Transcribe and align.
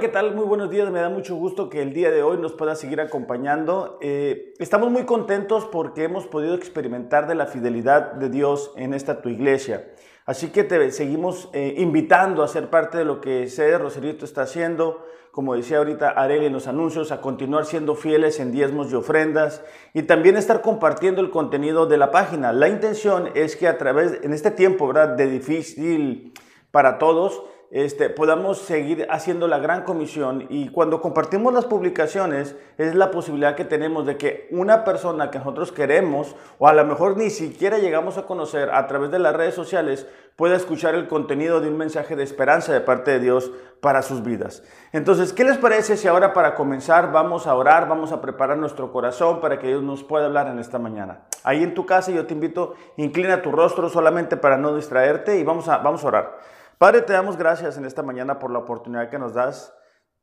¿qué 0.00 0.08
tal? 0.08 0.34
Muy 0.34 0.46
buenos 0.46 0.70
días. 0.70 0.90
Me 0.90 0.98
da 0.98 1.10
mucho 1.10 1.36
gusto 1.36 1.68
que 1.68 1.82
el 1.82 1.92
día 1.92 2.10
de 2.10 2.22
hoy 2.22 2.38
nos 2.38 2.54
pueda 2.54 2.74
seguir 2.74 3.02
acompañando. 3.02 3.98
Eh, 4.00 4.54
estamos 4.58 4.90
muy 4.90 5.04
contentos 5.04 5.66
porque 5.66 6.04
hemos 6.04 6.26
podido 6.26 6.54
experimentar 6.54 7.26
de 7.26 7.34
la 7.34 7.44
fidelidad 7.44 8.12
de 8.14 8.30
Dios 8.30 8.72
en 8.76 8.94
esta 8.94 9.20
tu 9.20 9.28
iglesia. 9.28 9.90
Así 10.24 10.48
que 10.48 10.64
te 10.64 10.90
seguimos 10.90 11.50
eh, 11.52 11.74
invitando 11.76 12.42
a 12.42 12.48
ser 12.48 12.70
parte 12.70 12.96
de 12.96 13.04
lo 13.04 13.20
que 13.20 13.46
Sede 13.48 13.76
Roserito 13.76 14.24
está 14.24 14.42
haciendo. 14.42 15.04
Como 15.32 15.54
decía 15.54 15.76
ahorita 15.76 16.08
Areli 16.08 16.46
en 16.46 16.54
los 16.54 16.66
anuncios, 16.66 17.12
a 17.12 17.20
continuar 17.20 17.66
siendo 17.66 17.94
fieles 17.94 18.40
en 18.40 18.52
diezmos 18.52 18.90
y 18.90 18.94
ofrendas 18.94 19.62
y 19.92 20.04
también 20.04 20.38
estar 20.38 20.62
compartiendo 20.62 21.20
el 21.20 21.28
contenido 21.28 21.84
de 21.84 21.98
la 21.98 22.10
página. 22.10 22.54
La 22.54 22.68
intención 22.68 23.28
es 23.34 23.54
que 23.54 23.68
a 23.68 23.76
través, 23.76 24.18
en 24.22 24.32
este 24.32 24.50
tiempo, 24.50 24.86
¿verdad?, 24.86 25.08
de 25.08 25.26
difícil 25.26 26.32
para 26.70 26.96
todos, 26.96 27.42
este, 27.70 28.10
podamos 28.10 28.58
seguir 28.58 29.06
haciendo 29.10 29.46
la 29.46 29.58
gran 29.58 29.84
comisión 29.84 30.46
y 30.48 30.70
cuando 30.70 31.00
compartimos 31.00 31.54
las 31.54 31.66
publicaciones 31.66 32.56
es 32.78 32.96
la 32.96 33.12
posibilidad 33.12 33.54
que 33.54 33.64
tenemos 33.64 34.06
de 34.06 34.16
que 34.16 34.48
una 34.50 34.82
persona 34.82 35.30
que 35.30 35.38
nosotros 35.38 35.70
queremos 35.70 36.34
o 36.58 36.66
a 36.66 36.72
lo 36.72 36.84
mejor 36.84 37.16
ni 37.16 37.30
siquiera 37.30 37.78
llegamos 37.78 38.18
a 38.18 38.26
conocer 38.26 38.70
a 38.70 38.88
través 38.88 39.12
de 39.12 39.20
las 39.20 39.36
redes 39.36 39.54
sociales 39.54 40.08
pueda 40.34 40.56
escuchar 40.56 40.96
el 40.96 41.06
contenido 41.06 41.60
de 41.60 41.68
un 41.68 41.76
mensaje 41.76 42.16
de 42.16 42.24
esperanza 42.24 42.72
de 42.72 42.80
parte 42.80 43.12
de 43.12 43.20
Dios 43.20 43.52
para 43.80 44.02
sus 44.02 44.24
vidas. 44.24 44.64
Entonces, 44.92 45.32
¿qué 45.32 45.44
les 45.44 45.58
parece 45.58 45.96
si 45.96 46.08
ahora 46.08 46.32
para 46.32 46.56
comenzar 46.56 47.12
vamos 47.12 47.46
a 47.46 47.54
orar, 47.54 47.88
vamos 47.88 48.10
a 48.10 48.20
preparar 48.20 48.58
nuestro 48.58 48.90
corazón 48.90 49.40
para 49.40 49.60
que 49.60 49.68
Dios 49.68 49.82
nos 49.82 50.02
pueda 50.02 50.26
hablar 50.26 50.48
en 50.48 50.58
esta 50.58 50.80
mañana? 50.80 51.20
Ahí 51.44 51.62
en 51.62 51.74
tu 51.74 51.86
casa 51.86 52.10
yo 52.10 52.26
te 52.26 52.34
invito, 52.34 52.74
inclina 52.96 53.42
tu 53.42 53.52
rostro 53.52 53.88
solamente 53.88 54.36
para 54.36 54.56
no 54.56 54.74
distraerte 54.74 55.38
y 55.38 55.44
vamos 55.44 55.68
a, 55.68 55.78
vamos 55.78 56.02
a 56.04 56.08
orar. 56.08 56.59
Padre, 56.80 57.02
te 57.02 57.12
damos 57.12 57.36
gracias 57.36 57.76
en 57.76 57.84
esta 57.84 58.02
mañana 58.02 58.38
por 58.38 58.50
la 58.50 58.60
oportunidad 58.60 59.10
que 59.10 59.18
nos 59.18 59.34
das 59.34 59.74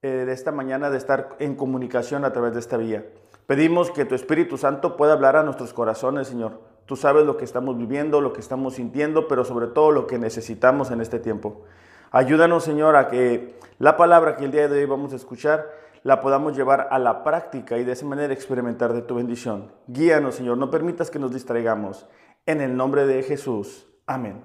eh, 0.02 0.08
de 0.25 0.33
esta 0.33 0.52
mañana 0.52 0.89
de 0.89 0.97
estar 0.97 1.36
en 1.38 1.53
comunicación 1.53 2.25
a 2.25 2.33
través 2.33 2.55
de 2.55 2.59
esta 2.59 2.77
vía. 2.77 3.05
Pedimos 3.45 3.91
que 3.91 4.05
tu 4.05 4.16
Espíritu 4.16 4.58
Santo 4.58 4.97
pueda 4.97 5.13
hablar 5.13 5.35
a 5.35 5.44
nuestros 5.44 5.72
corazones, 5.72 6.30
Señor. 6.30 6.59
Tú 6.88 6.95
sabes 6.95 7.28
lo 7.28 7.38
que 7.38 7.45
estamos 7.45 7.78
viviendo, 7.78 8.22
lo 8.22 8.33
que 8.33 8.39
estamos 8.39 8.73
sintiendo, 8.73 9.28
pero 9.28 9.45
sobre 9.45 9.67
todo 9.67 9.91
lo 9.91 10.08
que 10.08 10.17
necesitamos 10.17 10.89
en 10.89 11.00
este 11.00 11.19
tiempo. 11.19 11.61
Ayúdanos, 12.09 12.63
Señor, 12.63 12.95
a 12.95 13.08
que 13.08 13.59
la 13.78 13.95
palabra 13.95 14.35
que 14.35 14.45
el 14.45 14.52
día 14.52 14.67
de 14.67 14.80
hoy 14.80 14.85
vamos 14.88 15.13
a 15.13 15.17
escuchar 15.17 15.69
la 16.02 16.22
podamos 16.22 16.58
llevar 16.58 16.88
a 16.89 16.97
la 16.97 17.23
práctica 17.23 17.78
y 17.78 17.83
de 17.83 17.91
esa 17.91 18.08
manera 18.08 18.33
experimentar 18.33 18.94
de 18.94 19.03
tu 19.03 19.13
bendición. 19.13 19.72
Guíanos, 19.85 20.33
Señor, 20.33 20.58
no 20.58 20.72
permitas 20.72 21.11
que 21.11 21.19
nos 21.19 21.31
distraigamos. 21.31 22.08
En 22.47 22.61
el 22.61 22.75
nombre 22.75 23.05
de 23.05 23.22
Jesús. 23.22 23.85
Amén. 24.08 24.44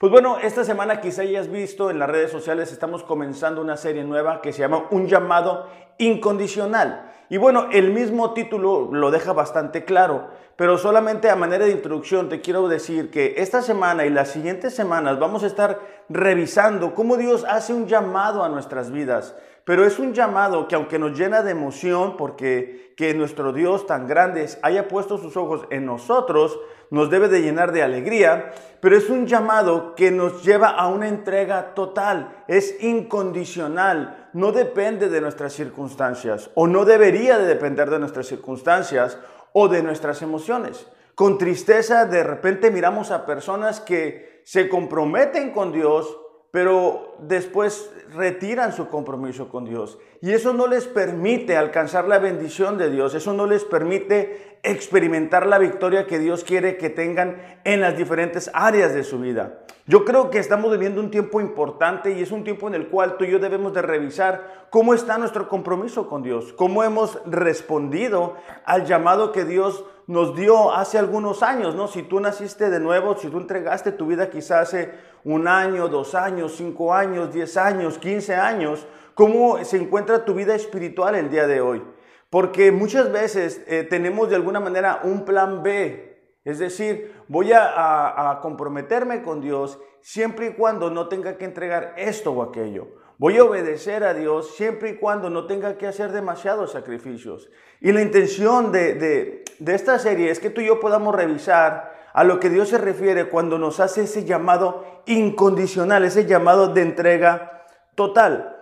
Pues 0.00 0.10
bueno, 0.10 0.38
esta 0.38 0.64
semana 0.64 1.02
quizá 1.02 1.20
hayas 1.20 1.50
visto 1.50 1.90
en 1.90 1.98
las 1.98 2.08
redes 2.08 2.30
sociales, 2.30 2.72
estamos 2.72 3.02
comenzando 3.02 3.60
una 3.60 3.76
serie 3.76 4.02
nueva 4.02 4.40
que 4.40 4.54
se 4.54 4.60
llama 4.60 4.86
Un 4.92 5.08
llamado 5.08 5.66
incondicional. 5.98 7.12
Y 7.28 7.36
bueno, 7.36 7.66
el 7.70 7.92
mismo 7.92 8.32
título 8.32 8.88
lo 8.90 9.10
deja 9.10 9.34
bastante 9.34 9.84
claro, 9.84 10.28
pero 10.56 10.78
solamente 10.78 11.28
a 11.28 11.36
manera 11.36 11.66
de 11.66 11.72
introducción 11.72 12.30
te 12.30 12.40
quiero 12.40 12.66
decir 12.66 13.10
que 13.10 13.34
esta 13.36 13.60
semana 13.60 14.06
y 14.06 14.10
las 14.10 14.30
siguientes 14.30 14.74
semanas 14.74 15.18
vamos 15.18 15.42
a 15.42 15.48
estar 15.48 15.78
revisando 16.08 16.94
cómo 16.94 17.18
Dios 17.18 17.44
hace 17.46 17.74
un 17.74 17.86
llamado 17.86 18.42
a 18.42 18.48
nuestras 18.48 18.90
vidas. 18.90 19.36
Pero 19.66 19.84
es 19.84 19.98
un 19.98 20.14
llamado 20.14 20.66
que 20.66 20.76
aunque 20.76 20.98
nos 20.98 21.18
llena 21.18 21.42
de 21.42 21.50
emoción 21.50 22.16
porque 22.16 22.94
que 22.96 23.12
nuestro 23.12 23.52
Dios 23.52 23.86
tan 23.86 24.06
grande 24.06 24.48
haya 24.62 24.88
puesto 24.88 25.18
sus 25.18 25.36
ojos 25.36 25.66
en 25.70 25.84
nosotros, 25.84 26.58
nos 26.90 27.08
debe 27.10 27.28
de 27.28 27.42
llenar 27.42 27.72
de 27.72 27.82
alegría, 27.82 28.52
pero 28.80 28.96
es 28.96 29.08
un 29.08 29.26
llamado 29.26 29.94
que 29.94 30.10
nos 30.10 30.44
lleva 30.44 30.70
a 30.70 30.88
una 30.88 31.08
entrega 31.08 31.74
total, 31.74 32.44
es 32.48 32.82
incondicional, 32.82 34.28
no 34.32 34.52
depende 34.52 35.08
de 35.08 35.20
nuestras 35.20 35.52
circunstancias 35.52 36.50
o 36.54 36.66
no 36.66 36.84
debería 36.84 37.38
de 37.38 37.46
depender 37.46 37.90
de 37.90 37.98
nuestras 37.98 38.26
circunstancias 38.26 39.18
o 39.52 39.68
de 39.68 39.82
nuestras 39.82 40.22
emociones. 40.22 40.86
Con 41.14 41.38
tristeza 41.38 42.06
de 42.06 42.22
repente 42.22 42.70
miramos 42.70 43.10
a 43.10 43.26
personas 43.26 43.80
que 43.80 44.42
se 44.44 44.68
comprometen 44.68 45.50
con 45.50 45.72
Dios, 45.72 46.16
pero 46.50 47.09
después 47.22 47.90
retiran 48.14 48.72
su 48.72 48.88
compromiso 48.88 49.48
con 49.48 49.64
Dios. 49.64 49.98
Y 50.20 50.32
eso 50.32 50.52
no 50.52 50.66
les 50.66 50.86
permite 50.86 51.56
alcanzar 51.56 52.08
la 52.08 52.18
bendición 52.18 52.78
de 52.78 52.90
Dios, 52.90 53.14
eso 53.14 53.32
no 53.32 53.46
les 53.46 53.64
permite 53.64 54.58
experimentar 54.62 55.46
la 55.46 55.58
victoria 55.58 56.06
que 56.06 56.18
Dios 56.18 56.44
quiere 56.44 56.76
que 56.76 56.90
tengan 56.90 57.60
en 57.64 57.80
las 57.80 57.96
diferentes 57.96 58.50
áreas 58.52 58.94
de 58.94 59.04
su 59.04 59.18
vida. 59.18 59.60
Yo 59.86 60.04
creo 60.04 60.30
que 60.30 60.38
estamos 60.38 60.70
viviendo 60.70 61.00
un 61.00 61.10
tiempo 61.10 61.40
importante 61.40 62.12
y 62.12 62.22
es 62.22 62.30
un 62.30 62.44
tiempo 62.44 62.68
en 62.68 62.74
el 62.74 62.88
cual 62.88 63.16
tú 63.16 63.24
y 63.24 63.30
yo 63.30 63.38
debemos 63.38 63.72
de 63.72 63.82
revisar 63.82 64.66
cómo 64.70 64.94
está 64.94 65.18
nuestro 65.18 65.48
compromiso 65.48 66.08
con 66.08 66.22
Dios, 66.22 66.52
cómo 66.52 66.84
hemos 66.84 67.18
respondido 67.26 68.36
al 68.64 68.84
llamado 68.84 69.32
que 69.32 69.44
Dios 69.44 69.84
nos 70.06 70.36
dio 70.36 70.72
hace 70.72 70.98
algunos 70.98 71.42
años, 71.42 71.74
¿no? 71.74 71.88
Si 71.88 72.02
tú 72.02 72.20
naciste 72.20 72.68
de 72.68 72.78
nuevo, 72.78 73.16
si 73.16 73.28
tú 73.28 73.38
entregaste 73.38 73.92
tu 73.92 74.06
vida 74.06 74.28
quizás 74.28 74.68
hace 74.68 74.92
un 75.24 75.48
año, 75.48 75.88
dos 75.88 76.14
años, 76.14 76.54
cinco 76.56 76.94
años, 76.94 77.09
diez 77.32 77.56
años, 77.56 77.98
quince 77.98 78.34
años, 78.34 78.86
¿cómo 79.14 79.62
se 79.64 79.76
encuentra 79.76 80.24
tu 80.24 80.34
vida 80.34 80.54
espiritual 80.54 81.14
el 81.14 81.30
día 81.30 81.46
de 81.46 81.60
hoy? 81.60 81.82
Porque 82.30 82.72
muchas 82.72 83.10
veces 83.10 83.62
eh, 83.66 83.84
tenemos 83.84 84.30
de 84.30 84.36
alguna 84.36 84.60
manera 84.60 85.00
un 85.02 85.24
plan 85.24 85.62
B, 85.62 86.36
es 86.44 86.58
decir, 86.58 87.12
voy 87.28 87.52
a, 87.52 88.30
a 88.30 88.40
comprometerme 88.40 89.22
con 89.22 89.40
Dios 89.40 89.78
siempre 90.00 90.48
y 90.48 90.52
cuando 90.52 90.90
no 90.90 91.08
tenga 91.08 91.36
que 91.36 91.44
entregar 91.44 91.94
esto 91.96 92.32
o 92.32 92.42
aquello. 92.42 92.88
Voy 93.20 93.36
a 93.36 93.44
obedecer 93.44 94.02
a 94.02 94.14
Dios 94.14 94.56
siempre 94.56 94.90
y 94.90 94.96
cuando 94.96 95.28
no 95.28 95.46
tenga 95.46 95.76
que 95.76 95.86
hacer 95.86 96.10
demasiados 96.10 96.72
sacrificios. 96.72 97.50
Y 97.78 97.92
la 97.92 98.00
intención 98.00 98.72
de, 98.72 98.94
de, 98.94 99.44
de, 99.58 99.74
esta 99.74 99.98
serie 99.98 100.30
es 100.30 100.40
que 100.40 100.48
tú 100.48 100.62
y 100.62 100.66
yo 100.68 100.80
podamos 100.80 101.14
revisar 101.14 101.99
a 102.12 102.24
lo 102.24 102.40
que 102.40 102.50
Dios 102.50 102.68
se 102.68 102.78
refiere 102.78 103.28
cuando 103.28 103.58
nos 103.58 103.80
hace 103.80 104.02
ese 104.02 104.24
llamado 104.24 104.84
incondicional, 105.06 106.04
ese 106.04 106.26
llamado 106.26 106.68
de 106.68 106.82
entrega 106.82 107.66
total. 107.94 108.56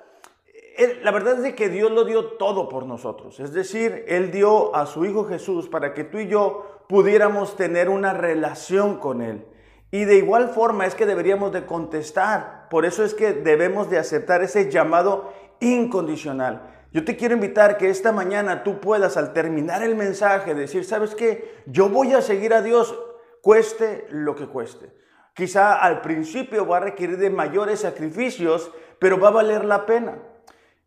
La 1.02 1.10
verdad 1.10 1.44
es 1.44 1.54
que 1.54 1.68
Dios 1.68 1.90
lo 1.90 2.04
dio 2.04 2.24
todo 2.36 2.68
por 2.68 2.86
nosotros. 2.86 3.40
Es 3.40 3.52
decir, 3.52 4.04
Él 4.06 4.30
dio 4.30 4.74
a 4.76 4.86
su 4.86 5.04
Hijo 5.04 5.24
Jesús 5.24 5.68
para 5.68 5.92
que 5.92 6.04
tú 6.04 6.18
y 6.18 6.28
yo 6.28 6.84
pudiéramos 6.88 7.56
tener 7.56 7.88
una 7.88 8.12
relación 8.12 8.98
con 8.98 9.22
Él. 9.22 9.44
Y 9.90 10.04
de 10.04 10.16
igual 10.16 10.50
forma 10.50 10.86
es 10.86 10.94
que 10.94 11.06
deberíamos 11.06 11.52
de 11.52 11.66
contestar. 11.66 12.68
Por 12.68 12.84
eso 12.84 13.02
es 13.04 13.14
que 13.14 13.32
debemos 13.32 13.90
de 13.90 13.98
aceptar 13.98 14.42
ese 14.42 14.70
llamado 14.70 15.32
incondicional. 15.60 16.74
Yo 16.92 17.04
te 17.04 17.16
quiero 17.16 17.34
invitar 17.34 17.76
que 17.76 17.90
esta 17.90 18.12
mañana 18.12 18.62
tú 18.62 18.80
puedas 18.80 19.16
al 19.16 19.32
terminar 19.32 19.82
el 19.82 19.94
mensaje 19.94 20.54
decir, 20.54 20.84
¿sabes 20.84 21.14
qué? 21.14 21.62
Yo 21.66 21.88
voy 21.88 22.12
a 22.14 22.22
seguir 22.22 22.54
a 22.54 22.62
Dios 22.62 22.98
cueste 23.42 24.06
lo 24.10 24.34
que 24.34 24.46
cueste. 24.46 24.92
Quizá 25.34 25.80
al 25.80 26.00
principio 26.00 26.66
va 26.66 26.78
a 26.78 26.80
requerir 26.80 27.18
de 27.18 27.30
mayores 27.30 27.80
sacrificios, 27.80 28.70
pero 28.98 29.20
va 29.20 29.28
a 29.28 29.32
valer 29.32 29.64
la 29.64 29.86
pena. 29.86 30.18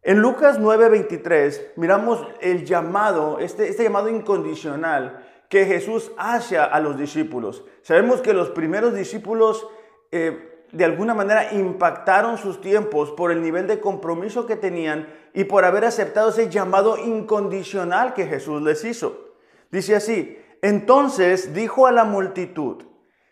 En 0.02 0.20
Lucas 0.20 0.60
9:23 0.60 1.74
miramos 1.76 2.28
el 2.42 2.66
llamado, 2.66 3.40
este, 3.40 3.70
este 3.70 3.84
llamado 3.84 4.10
incondicional 4.10 5.26
que 5.48 5.66
Jesús 5.66 6.12
hace 6.18 6.58
a 6.58 6.80
los 6.80 6.98
discípulos. 6.98 7.66
Sabemos 7.82 8.22
que 8.22 8.34
los 8.34 8.50
primeros 8.50 8.94
discípulos 8.94 9.68
eh, 10.12 10.66
de 10.72 10.86
alguna 10.86 11.14
manera 11.14 11.54
impactaron 11.54 12.38
sus 12.38 12.62
tiempos 12.62 13.12
por 13.12 13.32
el 13.32 13.42
nivel 13.42 13.68
de 13.68 13.80
compromiso 13.80 14.46
que 14.46 14.56
tenían 14.56 15.08
y 15.34 15.44
por 15.44 15.66
haber 15.66 15.86
aceptado 15.86 16.30
ese 16.30 16.50
llamado 16.50 16.98
incondicional 16.98 18.14
que 18.14 18.26
Jesús 18.26 18.62
les 18.62 18.84
hizo. 18.86 19.36
Dice 19.70 19.96
así, 19.96 20.38
entonces 20.62 21.54
dijo 21.54 21.88
a 21.88 21.92
la 21.92 22.04
multitud, 22.04 22.84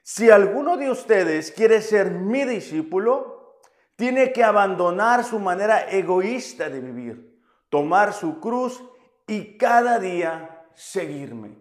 si 0.03 0.29
alguno 0.31 0.77
de 0.77 0.89
ustedes 0.89 1.51
quiere 1.51 1.81
ser 1.81 2.09
mi 2.11 2.43
discípulo, 2.43 3.59
tiene 3.95 4.31
que 4.31 4.43
abandonar 4.43 5.23
su 5.23 5.39
manera 5.39 5.89
egoísta 5.89 6.69
de 6.69 6.79
vivir, 6.79 7.39
tomar 7.69 8.13
su 8.13 8.39
cruz 8.39 8.83
y 9.27 9.57
cada 9.57 9.99
día 9.99 10.65
seguirme. 10.73 11.57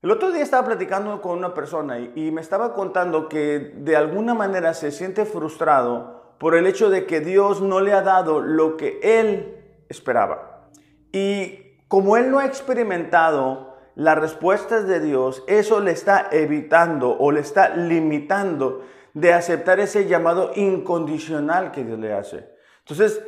El 0.00 0.10
otro 0.10 0.32
día 0.32 0.42
estaba 0.42 0.66
platicando 0.66 1.20
con 1.20 1.38
una 1.38 1.54
persona 1.54 1.98
y, 1.98 2.30
me 2.30 2.40
estaba 2.40 2.72
contando 2.72 3.28
que 3.28 3.72
de 3.76 3.96
alguna 3.96 4.32
manera 4.32 4.72
se 4.72 4.90
siente 4.90 5.26
frustrado 5.26 6.34
por 6.38 6.54
el 6.54 6.66
hecho 6.66 6.88
de 6.88 7.04
que 7.04 7.20
Dios 7.20 7.60
no 7.60 7.80
le 7.80 7.92
ha 7.92 8.02
dado 8.02 8.40
lo 8.40 8.76
que 8.76 8.98
él 9.02 9.84
esperaba. 9.88 10.70
Y 11.12 11.82
como 11.88 12.16
él 12.16 12.30
no 12.30 12.38
ha 12.38 12.46
experimentado 12.46 13.67
las 13.98 14.16
respuestas 14.16 14.86
de 14.86 15.00
Dios, 15.00 15.42
eso 15.48 15.80
le 15.80 15.90
está 15.90 16.28
evitando 16.30 17.10
o 17.18 17.32
le 17.32 17.40
está 17.40 17.70
limitando 17.70 18.84
de 19.12 19.32
aceptar 19.32 19.80
ese 19.80 20.06
llamado 20.06 20.52
incondicional 20.54 21.72
que 21.72 21.82
Dios 21.82 21.98
le 21.98 22.12
hace. 22.12 22.48
Entonces, 22.78 23.20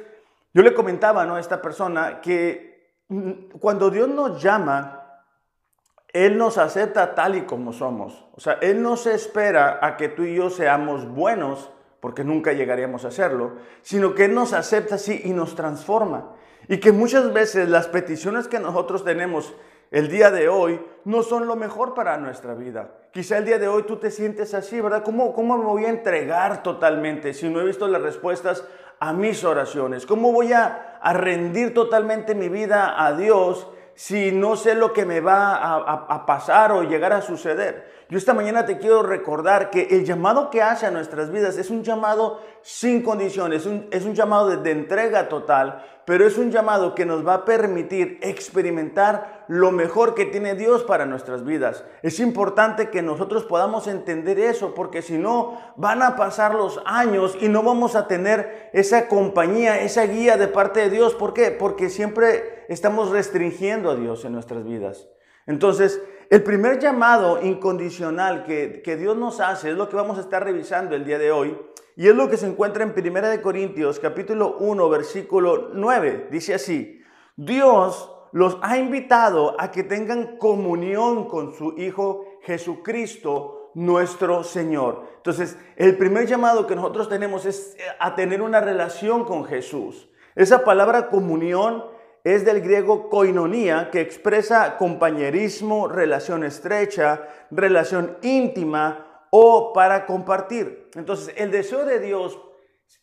yo 0.54 0.62
le 0.62 0.72
comentaba 0.72 1.26
¿no? 1.26 1.34
a 1.34 1.40
esta 1.40 1.60
persona 1.60 2.20
que 2.20 3.02
mm, 3.08 3.58
cuando 3.58 3.90
Dios 3.90 4.08
nos 4.08 4.40
llama, 4.40 5.24
él 6.12 6.38
nos 6.38 6.56
acepta 6.56 7.16
tal 7.16 7.34
y 7.34 7.42
como 7.42 7.72
somos. 7.72 8.26
O 8.36 8.40
sea, 8.40 8.54
Él 8.60 8.80
no 8.80 8.96
se 8.96 9.14
espera 9.14 9.80
a 9.82 9.96
que 9.96 10.08
tú 10.08 10.22
y 10.22 10.36
yo 10.36 10.50
seamos 10.50 11.08
buenos 11.08 11.70
porque 11.98 12.22
nunca 12.22 12.52
llegaríamos 12.52 13.04
a 13.04 13.08
hacerlo, 13.08 13.56
sino 13.82 14.14
que 14.14 14.26
Él 14.26 14.34
nos 14.34 14.52
acepta 14.52 14.94
así 14.94 15.20
y 15.24 15.30
nos 15.30 15.56
transforma. 15.56 16.32
Y 16.68 16.78
que 16.78 16.92
muchas 16.92 17.32
veces 17.32 17.68
las 17.68 17.88
peticiones 17.88 18.46
que 18.46 18.60
nosotros 18.60 19.04
tenemos 19.04 19.54
el 19.90 20.08
día 20.08 20.30
de 20.30 20.48
hoy 20.48 20.80
no 21.04 21.22
son 21.22 21.46
lo 21.46 21.56
mejor 21.56 21.94
para 21.94 22.16
nuestra 22.16 22.54
vida. 22.54 22.90
Quizá 23.12 23.38
el 23.38 23.44
día 23.44 23.58
de 23.58 23.68
hoy 23.68 23.82
tú 23.84 23.96
te 23.96 24.10
sientes 24.10 24.54
así, 24.54 24.80
¿verdad? 24.80 25.02
¿Cómo, 25.02 25.32
¿Cómo 25.32 25.58
me 25.58 25.64
voy 25.64 25.84
a 25.84 25.90
entregar 25.90 26.62
totalmente 26.62 27.34
si 27.34 27.48
no 27.48 27.60
he 27.60 27.64
visto 27.64 27.88
las 27.88 28.02
respuestas 28.02 28.64
a 29.00 29.12
mis 29.12 29.42
oraciones? 29.44 30.06
¿Cómo 30.06 30.32
voy 30.32 30.52
a, 30.52 30.98
a 31.00 31.12
rendir 31.12 31.74
totalmente 31.74 32.34
mi 32.34 32.48
vida 32.48 33.04
a 33.04 33.14
Dios 33.14 33.66
si 34.00 34.32
no 34.32 34.56
sé 34.56 34.74
lo 34.74 34.94
que 34.94 35.04
me 35.04 35.20
va 35.20 35.56
a, 35.56 36.24
pasar 36.24 36.72
o 36.72 36.84
llegar 36.84 37.12
a 37.12 37.20
suceder. 37.20 37.99
Yo 38.10 38.18
esta 38.18 38.34
mañana 38.34 38.66
te 38.66 38.78
quiero 38.78 39.04
recordar 39.04 39.70
que 39.70 39.82
el 39.92 40.04
llamado 40.04 40.50
que 40.50 40.62
hace 40.62 40.84
a 40.84 40.90
nuestras 40.90 41.30
vidas 41.30 41.56
es 41.56 41.70
un 41.70 41.84
llamado 41.84 42.40
sin 42.60 43.02
condiciones, 43.02 43.68
es 43.92 44.04
un 44.04 44.14
llamado 44.14 44.48
de 44.56 44.70
entrega 44.72 45.28
total, 45.28 45.84
pero 46.06 46.26
es 46.26 46.36
un 46.36 46.50
llamado 46.50 46.96
que 46.96 47.06
nos 47.06 47.24
va 47.24 47.34
a 47.34 47.44
permitir 47.44 48.18
experimentar 48.20 49.44
lo 49.46 49.70
mejor 49.70 50.16
que 50.16 50.24
tiene 50.24 50.56
Dios 50.56 50.82
para 50.82 51.06
nuestras 51.06 51.44
vidas. 51.44 51.84
Es 52.02 52.18
importante 52.18 52.90
que 52.90 53.00
nosotros 53.00 53.44
podamos 53.44 53.86
entender 53.86 54.40
eso, 54.40 54.74
porque 54.74 55.02
si 55.02 55.16
no, 55.16 55.60
van 55.76 56.02
a 56.02 56.16
pasar 56.16 56.56
los 56.56 56.82
años 56.86 57.38
y 57.40 57.48
no 57.48 57.62
vamos 57.62 57.94
a 57.94 58.08
tener 58.08 58.70
esa 58.72 59.06
compañía, 59.06 59.82
esa 59.82 60.04
guía 60.04 60.36
de 60.36 60.48
parte 60.48 60.80
de 60.80 60.90
Dios. 60.90 61.14
¿Por 61.14 61.32
qué? 61.32 61.52
Porque 61.52 61.88
siempre 61.88 62.64
estamos 62.68 63.10
restringiendo 63.10 63.88
a 63.88 63.94
Dios 63.94 64.24
en 64.24 64.32
nuestras 64.32 64.64
vidas. 64.64 65.06
Entonces, 65.46 66.00
el 66.30 66.44
primer 66.44 66.78
llamado 66.78 67.42
incondicional 67.42 68.44
que, 68.44 68.82
que 68.82 68.96
Dios 68.96 69.16
nos 69.16 69.40
hace 69.40 69.70
es 69.70 69.76
lo 69.76 69.88
que 69.88 69.96
vamos 69.96 70.16
a 70.16 70.20
estar 70.20 70.44
revisando 70.44 70.94
el 70.94 71.04
día 71.04 71.18
de 71.18 71.32
hoy 71.32 71.58
y 71.96 72.06
es 72.06 72.14
lo 72.14 72.30
que 72.30 72.36
se 72.36 72.46
encuentra 72.46 72.84
en 72.84 72.94
1 72.96 73.42
Corintios 73.42 73.98
capítulo 73.98 74.56
1 74.60 74.88
versículo 74.88 75.70
9. 75.74 76.28
Dice 76.30 76.54
así, 76.54 77.02
Dios 77.36 78.12
los 78.30 78.58
ha 78.62 78.78
invitado 78.78 79.60
a 79.60 79.72
que 79.72 79.82
tengan 79.82 80.36
comunión 80.36 81.26
con 81.26 81.52
su 81.52 81.74
Hijo 81.76 82.24
Jesucristo, 82.42 83.72
nuestro 83.74 84.44
Señor. 84.44 85.02
Entonces, 85.16 85.58
el 85.74 85.96
primer 85.96 86.26
llamado 86.26 86.66
que 86.66 86.76
nosotros 86.76 87.08
tenemos 87.08 87.44
es 87.44 87.76
a 87.98 88.14
tener 88.14 88.40
una 88.40 88.60
relación 88.60 89.24
con 89.24 89.44
Jesús. 89.44 90.08
Esa 90.36 90.64
palabra 90.64 91.08
comunión 91.08 91.84
es 92.24 92.44
del 92.44 92.60
griego 92.60 93.08
koinonia, 93.08 93.90
que 93.90 94.00
expresa 94.00 94.76
compañerismo, 94.76 95.88
relación 95.88 96.44
estrecha, 96.44 97.28
relación 97.50 98.18
íntima 98.22 99.26
o 99.30 99.72
para 99.72 100.06
compartir. 100.06 100.90
Entonces, 100.94 101.34
el 101.36 101.50
deseo 101.50 101.84
de 101.84 102.00
Dios 102.00 102.38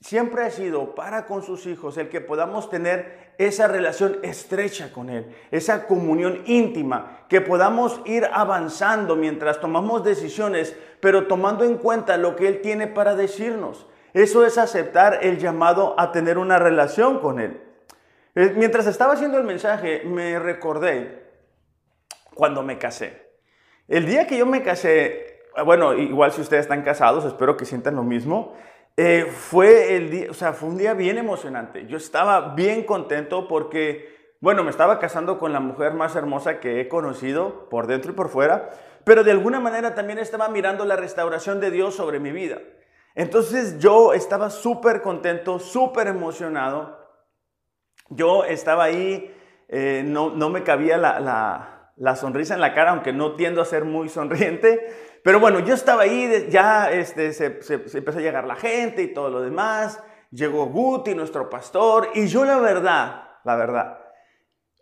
siempre 0.01 0.43
ha 0.43 0.51
sido 0.51 0.93
para 0.93 1.25
con 1.25 1.41
sus 1.41 1.65
hijos 1.65 1.97
el 1.97 2.09
que 2.09 2.21
podamos 2.21 2.69
tener 2.69 3.33
esa 3.37 3.67
relación 3.67 4.17
estrecha 4.23 4.91
con 4.91 5.09
Él, 5.09 5.33
esa 5.51 5.87
comunión 5.87 6.41
íntima, 6.45 7.25
que 7.29 7.41
podamos 7.41 8.01
ir 8.05 8.27
avanzando 8.31 9.15
mientras 9.15 9.59
tomamos 9.59 10.03
decisiones, 10.03 10.75
pero 10.99 11.27
tomando 11.27 11.63
en 11.63 11.77
cuenta 11.77 12.17
lo 12.17 12.35
que 12.35 12.47
Él 12.47 12.61
tiene 12.61 12.87
para 12.87 13.15
decirnos. 13.15 13.87
Eso 14.13 14.45
es 14.45 14.57
aceptar 14.57 15.19
el 15.21 15.37
llamado 15.37 15.95
a 15.99 16.11
tener 16.11 16.37
una 16.37 16.57
relación 16.57 17.19
con 17.19 17.39
Él. 17.39 17.66
Eh, 18.37 18.53
mientras 18.55 18.87
estaba 18.87 19.13
haciendo 19.13 19.37
el 19.37 19.43
mensaje, 19.43 20.03
me 20.05 20.39
recordé 20.39 21.23
cuando 22.33 22.63
me 22.63 22.77
casé. 22.77 23.27
El 23.87 24.05
día 24.05 24.27
que 24.27 24.37
yo 24.37 24.45
me 24.45 24.63
casé, 24.63 25.37
Ah, 25.57 25.63
bueno, 25.63 25.95
igual 25.95 26.31
si 26.31 26.39
ustedes 26.39 26.65
están 26.65 26.83
casados, 26.83 27.25
espero 27.25 27.57
que 27.57 27.65
sientan 27.65 27.95
lo 27.95 28.03
mismo. 28.03 28.53
Eh, 28.95 29.25
fue, 29.25 29.95
el 29.95 30.11
día, 30.11 30.27
o 30.29 30.35
sea, 30.35 30.53
fue 30.53 30.69
un 30.69 30.77
día 30.77 30.93
bien 30.93 31.17
emocionante. 31.17 31.87
Yo 31.87 31.97
estaba 31.97 32.53
bien 32.53 32.83
contento 32.83 33.47
porque, 33.47 34.35
bueno, 34.39 34.63
me 34.63 34.69
estaba 34.69 34.99
casando 34.99 35.39
con 35.39 35.53
la 35.53 35.59
mujer 35.59 35.95
más 35.95 36.15
hermosa 36.15 36.59
que 36.59 36.79
he 36.79 36.87
conocido 36.87 37.69
por 37.69 37.87
dentro 37.87 38.11
y 38.11 38.13
por 38.13 38.29
fuera, 38.29 38.69
pero 39.03 39.23
de 39.23 39.31
alguna 39.31 39.59
manera 39.59 39.95
también 39.95 40.19
estaba 40.19 40.47
mirando 40.47 40.85
la 40.85 40.95
restauración 40.95 41.59
de 41.59 41.71
Dios 41.71 41.95
sobre 41.95 42.19
mi 42.19 42.31
vida. 42.31 42.59
Entonces 43.15 43.79
yo 43.79 44.13
estaba 44.13 44.51
súper 44.51 45.01
contento, 45.01 45.57
súper 45.57 46.05
emocionado. 46.05 47.06
Yo 48.09 48.43
estaba 48.43 48.85
ahí, 48.85 49.35
eh, 49.67 50.03
no, 50.05 50.29
no, 50.29 50.49
me 50.49 50.63
cabía 50.63 50.97
la, 50.97 51.19
la, 51.95 52.15
sonrisa 52.15 52.53
en 52.53 52.61
la 52.61 52.73
cara, 52.73 52.91
aunque 52.91 53.13
no 53.13 53.35
tiendo 53.35 53.61
a 53.61 53.65
ser 53.65 53.85
muy 53.85 54.09
sonriente. 54.09 55.19
Pero 55.23 55.39
bueno, 55.39 55.59
yo 55.59 55.73
estaba 55.73 56.03
ahí, 56.03 56.47
ya 56.49 56.91
este, 56.91 57.33
se, 57.33 57.45
empezó 57.45 58.19
a 58.19 58.21
llegar 58.21 58.45
la 58.45 58.55
gente 58.55 59.01
y 59.03 59.13
todo 59.13 59.29
lo 59.29 59.41
demás. 59.41 60.01
Llegó 60.31 60.65
Guti, 60.67 61.15
nuestro 61.15 61.49
pastor, 61.49 62.09
y 62.13 62.27
yo 62.27 62.43
la 62.45 62.59
verdad, 62.59 63.23
la 63.45 63.55
verdad, 63.55 63.99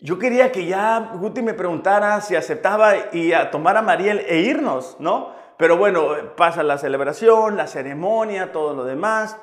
yo 0.02 0.20
quería 0.20 0.52
que 0.52 0.66
ya 0.66 1.14
Guti 1.16 1.42
me 1.42 1.54
preguntara 1.54 2.20
si 2.22 2.36
aceptaba 2.36 3.14
y 3.14 3.32
a 3.34 3.52
tomar 3.52 3.78
a 3.78 3.82
Mariel 3.82 4.24
e 4.28 4.40
irnos, 4.40 4.98
¿no? 5.00 5.34
Pero 5.58 5.78
bueno, 5.78 6.36
pasa 6.36 6.64
la 6.64 6.78
celebración, 6.78 7.56
la 7.56 7.68
ceremonia, 7.68 8.52
todo 8.52 8.74
lo 8.74 8.84
demás. 8.84 9.38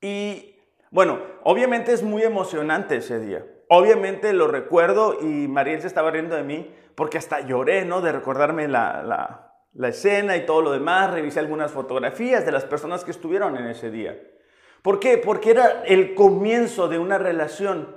Y 0.00 0.51
bueno, 0.92 1.20
obviamente 1.44 1.94
es 1.94 2.02
muy 2.02 2.22
emocionante 2.22 2.96
ese 2.96 3.18
día. 3.18 3.46
Obviamente 3.68 4.34
lo 4.34 4.46
recuerdo 4.46 5.16
y 5.22 5.48
Mariel 5.48 5.80
se 5.80 5.86
estaba 5.86 6.10
riendo 6.10 6.36
de 6.36 6.42
mí 6.42 6.70
porque 6.94 7.16
hasta 7.16 7.40
lloré, 7.40 7.86
¿no? 7.86 8.02
De 8.02 8.12
recordarme 8.12 8.68
la, 8.68 9.54
escena 9.84 10.36
y 10.36 10.44
todo 10.44 10.60
lo 10.60 10.70
demás. 10.70 11.10
Revisé 11.10 11.40
algunas 11.40 11.72
fotografías 11.72 12.44
de 12.44 12.52
las 12.52 12.66
personas 12.66 13.04
que 13.04 13.10
estuvieron 13.10 13.56
en 13.56 13.68
ese 13.68 13.90
día. 13.90 14.20
¿Por 14.82 15.00
qué? 15.00 15.16
Porque 15.16 15.52
era 15.52 15.82
el 15.86 16.14
comienzo 16.14 16.88
de 16.88 16.98
una 16.98 17.16
relación 17.16 17.96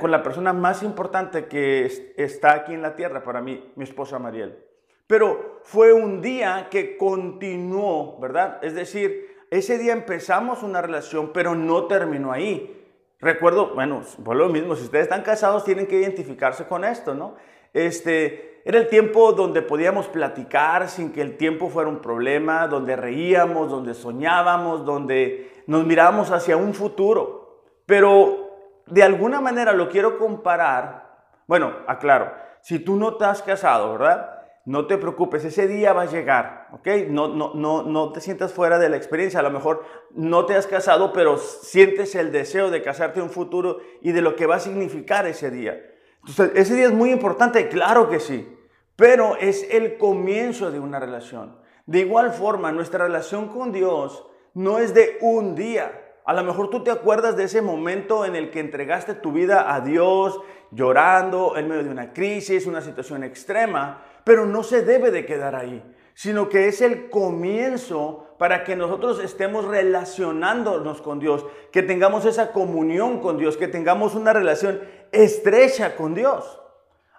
con 0.00 0.10
la 0.10 0.22
persona 0.22 0.54
más 0.54 0.82
importante 0.82 1.48
que 1.48 2.14
está 2.16 2.54
aquí 2.54 2.72
en 2.72 2.80
la 2.80 2.96
tierra 2.96 3.22
para 3.24 3.42
mí, 3.42 3.72
mi 3.76 3.84
esposa 3.84 4.18
Mariel. 4.18 4.58
Pero 5.06 5.60
fue 5.64 5.92
un 5.92 6.22
día 6.22 6.68
que 6.70 6.96
continuó, 6.96 8.18
¿verdad? 8.20 8.58
Es 8.62 8.74
decir, 8.74 9.33
ese 9.58 9.78
día 9.78 9.92
empezamos 9.92 10.62
una 10.62 10.82
relación, 10.82 11.30
pero 11.32 11.54
no 11.54 11.84
terminó 11.86 12.32
ahí. 12.32 12.84
Recuerdo, 13.20 13.74
bueno, 13.74 14.02
por 14.24 14.36
lo 14.36 14.48
mismo, 14.48 14.74
si 14.76 14.84
ustedes 14.84 15.04
están 15.04 15.22
casados 15.22 15.64
tienen 15.64 15.86
que 15.86 15.98
identificarse 15.98 16.66
con 16.66 16.84
esto, 16.84 17.14
¿no? 17.14 17.36
Este, 17.72 18.60
era 18.64 18.78
el 18.78 18.88
tiempo 18.88 19.32
donde 19.32 19.62
podíamos 19.62 20.08
platicar 20.08 20.88
sin 20.88 21.12
que 21.12 21.22
el 21.22 21.36
tiempo 21.36 21.68
fuera 21.68 21.88
un 21.88 22.00
problema, 22.00 22.66
donde 22.66 22.96
reíamos, 22.96 23.70
donde 23.70 23.94
soñábamos, 23.94 24.84
donde 24.84 25.62
nos 25.66 25.84
mirábamos 25.86 26.30
hacia 26.30 26.56
un 26.56 26.74
futuro. 26.74 27.62
Pero 27.86 28.82
de 28.86 29.02
alguna 29.02 29.40
manera 29.40 29.72
lo 29.72 29.88
quiero 29.88 30.18
comparar, 30.18 31.26
bueno, 31.46 31.74
aclaro, 31.86 32.32
si 32.60 32.78
tú 32.78 32.96
no 32.96 33.16
has 33.20 33.42
casado, 33.42 33.92
¿verdad? 33.92 34.43
No 34.66 34.86
te 34.86 34.96
preocupes, 34.96 35.44
ese 35.44 35.68
día 35.68 35.92
va 35.92 36.02
a 36.02 36.06
llegar, 36.06 36.68
¿ok? 36.72 36.88
No, 37.08 37.28
no, 37.28 37.52
no, 37.54 37.82
no 37.82 38.12
te 38.12 38.20
sientas 38.20 38.52
fuera 38.52 38.78
de 38.78 38.88
la 38.88 38.96
experiencia, 38.96 39.40
a 39.40 39.42
lo 39.42 39.50
mejor 39.50 39.84
no 40.12 40.46
te 40.46 40.54
has 40.54 40.66
casado, 40.66 41.12
pero 41.12 41.36
sientes 41.36 42.14
el 42.14 42.32
deseo 42.32 42.70
de 42.70 42.82
casarte 42.82 43.18
en 43.18 43.26
un 43.26 43.30
futuro 43.30 43.80
y 44.00 44.12
de 44.12 44.22
lo 44.22 44.36
que 44.36 44.46
va 44.46 44.56
a 44.56 44.60
significar 44.60 45.26
ese 45.26 45.50
día. 45.50 45.78
Entonces, 46.26 46.52
ese 46.54 46.74
día 46.76 46.86
es 46.86 46.92
muy 46.92 47.10
importante, 47.10 47.68
claro 47.68 48.08
que 48.08 48.20
sí, 48.20 48.48
pero 48.96 49.36
es 49.36 49.68
el 49.70 49.98
comienzo 49.98 50.70
de 50.70 50.80
una 50.80 50.98
relación. 50.98 51.58
De 51.84 52.00
igual 52.00 52.32
forma, 52.32 52.72
nuestra 52.72 53.04
relación 53.04 53.48
con 53.48 53.70
Dios 53.70 54.26
no 54.54 54.78
es 54.78 54.94
de 54.94 55.18
un 55.20 55.54
día. 55.54 56.00
A 56.24 56.32
lo 56.32 56.42
mejor 56.42 56.70
tú 56.70 56.82
te 56.82 56.90
acuerdas 56.90 57.36
de 57.36 57.44
ese 57.44 57.60
momento 57.60 58.24
en 58.24 58.34
el 58.34 58.50
que 58.50 58.60
entregaste 58.60 59.12
tu 59.12 59.32
vida 59.32 59.74
a 59.74 59.82
Dios, 59.82 60.40
llorando 60.70 61.58
en 61.58 61.68
medio 61.68 61.84
de 61.84 61.90
una 61.90 62.14
crisis, 62.14 62.66
una 62.66 62.80
situación 62.80 63.22
extrema, 63.24 64.02
pero 64.24 64.46
no 64.46 64.62
se 64.62 64.82
debe 64.82 65.10
de 65.10 65.26
quedar 65.26 65.54
ahí, 65.54 65.82
sino 66.14 66.48
que 66.48 66.68
es 66.68 66.80
el 66.80 67.10
comienzo 67.10 68.34
para 68.38 68.64
que 68.64 68.76
nosotros 68.76 69.22
estemos 69.22 69.64
relacionándonos 69.66 71.02
con 71.02 71.20
Dios, 71.20 71.46
que 71.70 71.82
tengamos 71.82 72.24
esa 72.24 72.52
comunión 72.52 73.20
con 73.20 73.38
Dios, 73.38 73.56
que 73.56 73.68
tengamos 73.68 74.14
una 74.14 74.32
relación 74.32 74.80
estrecha 75.12 75.96
con 75.96 76.14
Dios. 76.14 76.60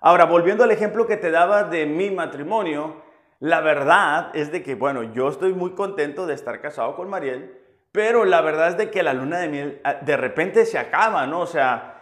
Ahora, 0.02 0.26
volviendo 0.26 0.64
al 0.64 0.72
ejemplo 0.72 1.08
que 1.08 1.18
te 1.18 1.32
daba 1.32 1.64
de 1.64 1.86
mi 1.86 2.12
matrimonio, 2.12 3.02
la 3.40 3.62
verdad 3.62 4.30
es 4.34 4.52
de 4.52 4.64
que, 4.64 4.76
bueno, 4.76 5.04
yo 5.04 5.30
estoy 5.30 5.54
muy 5.54 5.72
contento 5.72 6.26
de 6.26 6.34
estar 6.34 6.62
casado 6.62 6.96
con 6.96 7.10
Mariel, 7.10 7.60
pero 7.92 8.26
la 8.26 8.42
verdad 8.42 8.70
es 8.70 8.78
de 8.78 8.92
que 8.92 9.04
la 9.04 9.14
luna 9.14 9.40
de 9.40 9.48
miel 9.48 9.82
ah, 9.84 9.96
de 9.96 10.18
repente 10.18 10.66
se 10.66 10.78
acaba, 10.78 11.26
¿no? 11.28 11.40
O 11.42 11.48
sea, 11.48 11.95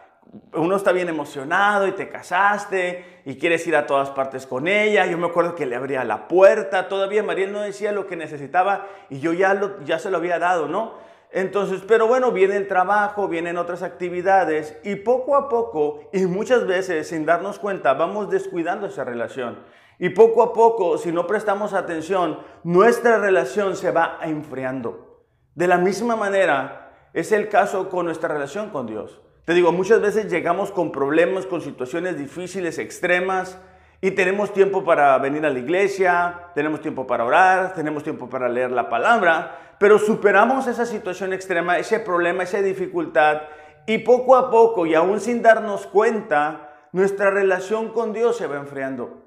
uno 0.54 0.76
está 0.76 0.92
bien 0.92 1.10
emocionado 1.10 1.88
y 1.88 1.92
te 1.92 2.10
casaste 2.10 3.22
y 3.26 3.38
quieres 3.38 3.66
ir 3.68 3.76
a 3.76 3.86
todas 3.86 4.10
partes 4.12 4.48
con 4.48 4.68
ella. 4.68 5.06
Yo 5.06 5.18
me 5.18 5.28
acuerdo 5.28 5.56
que 5.56 5.66
le 5.66 5.76
abría 5.76 6.04
la 6.04 6.28
puerta, 6.28 6.88
todavía 6.88 7.24
Mariel 7.24 7.52
no 7.52 7.62
decía 7.62 7.92
lo 7.92 8.08
que 8.08 8.16
necesitaba 8.16 8.88
y 9.10 9.20
yo 9.20 9.34
ya, 9.34 9.78
ya 9.86 10.00
se 10.00 10.10
lo 10.10 10.18
había 10.18 10.40
dado, 10.40 10.68
¿no? 10.68 10.96
Entonces, 11.32 11.82
pero 11.88 12.08
bueno, 12.08 12.32
viene 12.32 12.56
el 12.58 12.68
trabajo, 12.68 13.28
vienen 13.28 13.58
otras 13.58 13.82
actividades 13.82 14.78
y 14.84 14.96
poco 14.98 15.36
a 15.36 15.50
poco 15.50 16.10
y 16.14 16.26
muchas 16.26 16.68
veces 16.68 17.08
sin 17.08 17.26
darnos 17.26 17.58
cuenta 17.58 17.94
vamos 17.94 18.30
descuidando 18.30 18.88
esa 18.88 19.04
relación. 19.04 19.60
Y 20.00 20.10
poco 20.10 20.44
a 20.44 20.54
poco, 20.54 20.98
si 20.98 21.12
no 21.12 21.26
prestamos 21.28 21.74
atención, 21.74 22.40
nuestra 22.64 23.18
relación 23.18 23.76
se 23.76 23.92
va 23.92 24.20
enfriando. 24.22 25.26
De 25.56 25.68
la 25.68 25.78
misma 25.78 26.16
manera, 26.16 26.92
es 27.14 27.32
el 27.32 27.48
caso 27.48 27.90
con 27.90 28.06
nuestra 28.06 28.30
relación 28.30 28.70
con 28.70 28.88
Dios. 28.88 29.22
Te 29.46 29.54
digo, 29.54 29.74
muchas 29.74 30.00
veces 30.00 30.32
llegamos 30.32 30.72
con 30.72 30.92
problemas, 30.92 31.46
con 31.46 31.62
situaciones 31.62 32.18
difíciles, 32.18 32.78
extremas, 32.78 33.58
y 34.00 34.12
tenemos 34.12 34.54
tiempo 34.54 34.84
para 34.84 35.18
venir 35.18 35.46
a 35.46 35.50
la 35.50 35.60
iglesia, 35.60 36.50
tenemos 36.56 36.82
tiempo 36.82 37.06
para 37.08 37.26
orar, 37.26 37.74
tenemos 37.74 38.04
tiempo 38.04 38.30
para 38.30 38.48
leer 38.48 38.72
la 38.72 38.90
palabra, 38.90 39.76
pero 39.80 40.00
superamos 40.00 40.68
esa 40.68 40.86
situación 40.86 41.34
extrema, 41.34 41.78
ese 41.78 42.00
problema, 42.00 42.44
esa 42.44 42.62
dificultad, 42.62 43.42
y 43.86 43.98
poco 44.00 44.38
a 44.38 44.50
poco, 44.50 44.86
y 44.86 44.94
aún 44.94 45.20
sin 45.20 45.42
darnos 45.42 45.88
cuenta, 45.88 46.70
nuestra 46.94 47.30
relación 47.30 47.90
con 47.90 48.14
Dios 48.14 48.38
se 48.38 48.48
va 48.48 48.58
enfriando. 48.58 49.24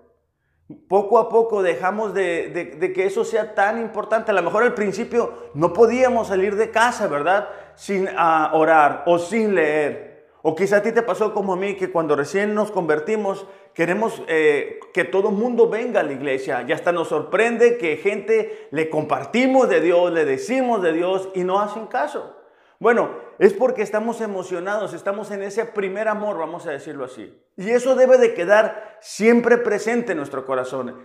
Poco 0.89 1.19
a 1.19 1.29
poco 1.29 1.63
dejamos 1.63 2.13
de, 2.13 2.93
que 2.95 3.07
eso 3.07 3.25
sea 3.25 3.55
tan 3.55 3.81
importante. 3.81 4.31
A 4.31 4.35
lo 4.35 4.43
mejor 4.43 4.65
al 4.65 4.75
principio 4.75 5.51
no 5.55 5.73
podíamos 5.73 6.29
salir 6.29 6.57
de 6.57 6.71
casa, 6.71 7.07
¿verdad? 7.07 7.49
Sin 7.77 8.09
ah, 8.17 8.51
orar 8.53 9.05
o 9.07 9.19
sin 9.19 9.55
leer. 9.55 10.06
O 10.47 10.55
quizá 10.55 10.77
a 10.79 10.83
ti 10.83 10.93
te 10.93 11.03
pasó 11.03 11.35
como 11.35 11.55
a 11.55 11.57
mí, 11.57 11.75
que 11.75 11.91
cuando 11.91 12.15
recién 12.15 12.55
nos 12.55 12.71
convertimos, 12.71 13.47
Queremos 13.77 14.23
eh, 14.27 14.81
que 14.95 15.05
todo 15.05 15.31
mundo 15.31 15.69
venga 15.69 16.01
a 16.01 16.03
la 16.03 16.15
iglesia. 16.15 16.65
Y 16.67 16.73
hasta 16.73 16.93
nos 16.93 17.09
sorprende 17.09 17.77
que 17.77 17.99
gente 17.99 18.69
le 18.71 18.89
compartimos 18.89 19.69
de 19.69 19.83
Dios, 19.83 20.11
le 20.15 20.25
decimos 20.25 20.81
de 20.81 20.95
Dios 20.95 21.29
y 21.35 21.45
no 21.45 21.61
hacen 21.61 21.87
caso. 21.87 22.39
Bueno, 22.79 23.11
es 23.39 23.53
porque 23.53 23.83
estamos 23.83 24.23
emocionados, 24.23 24.95
estamos 24.95 25.31
en 25.31 25.43
ese 25.43 25.67
primer 25.67 26.09
amor, 26.09 26.39
vamos 26.39 26.67
a 26.67 26.71
decirlo 26.71 27.05
así. 27.05 27.39
Y 27.59 27.69
eso 27.69 27.97
debe 27.97 28.17
de 28.17 28.33
quedar 28.33 28.97
siempre 29.03 29.59
presente 29.59 30.13
en 30.13 30.19
nuestro 30.19 30.47
corazón. 30.47 30.97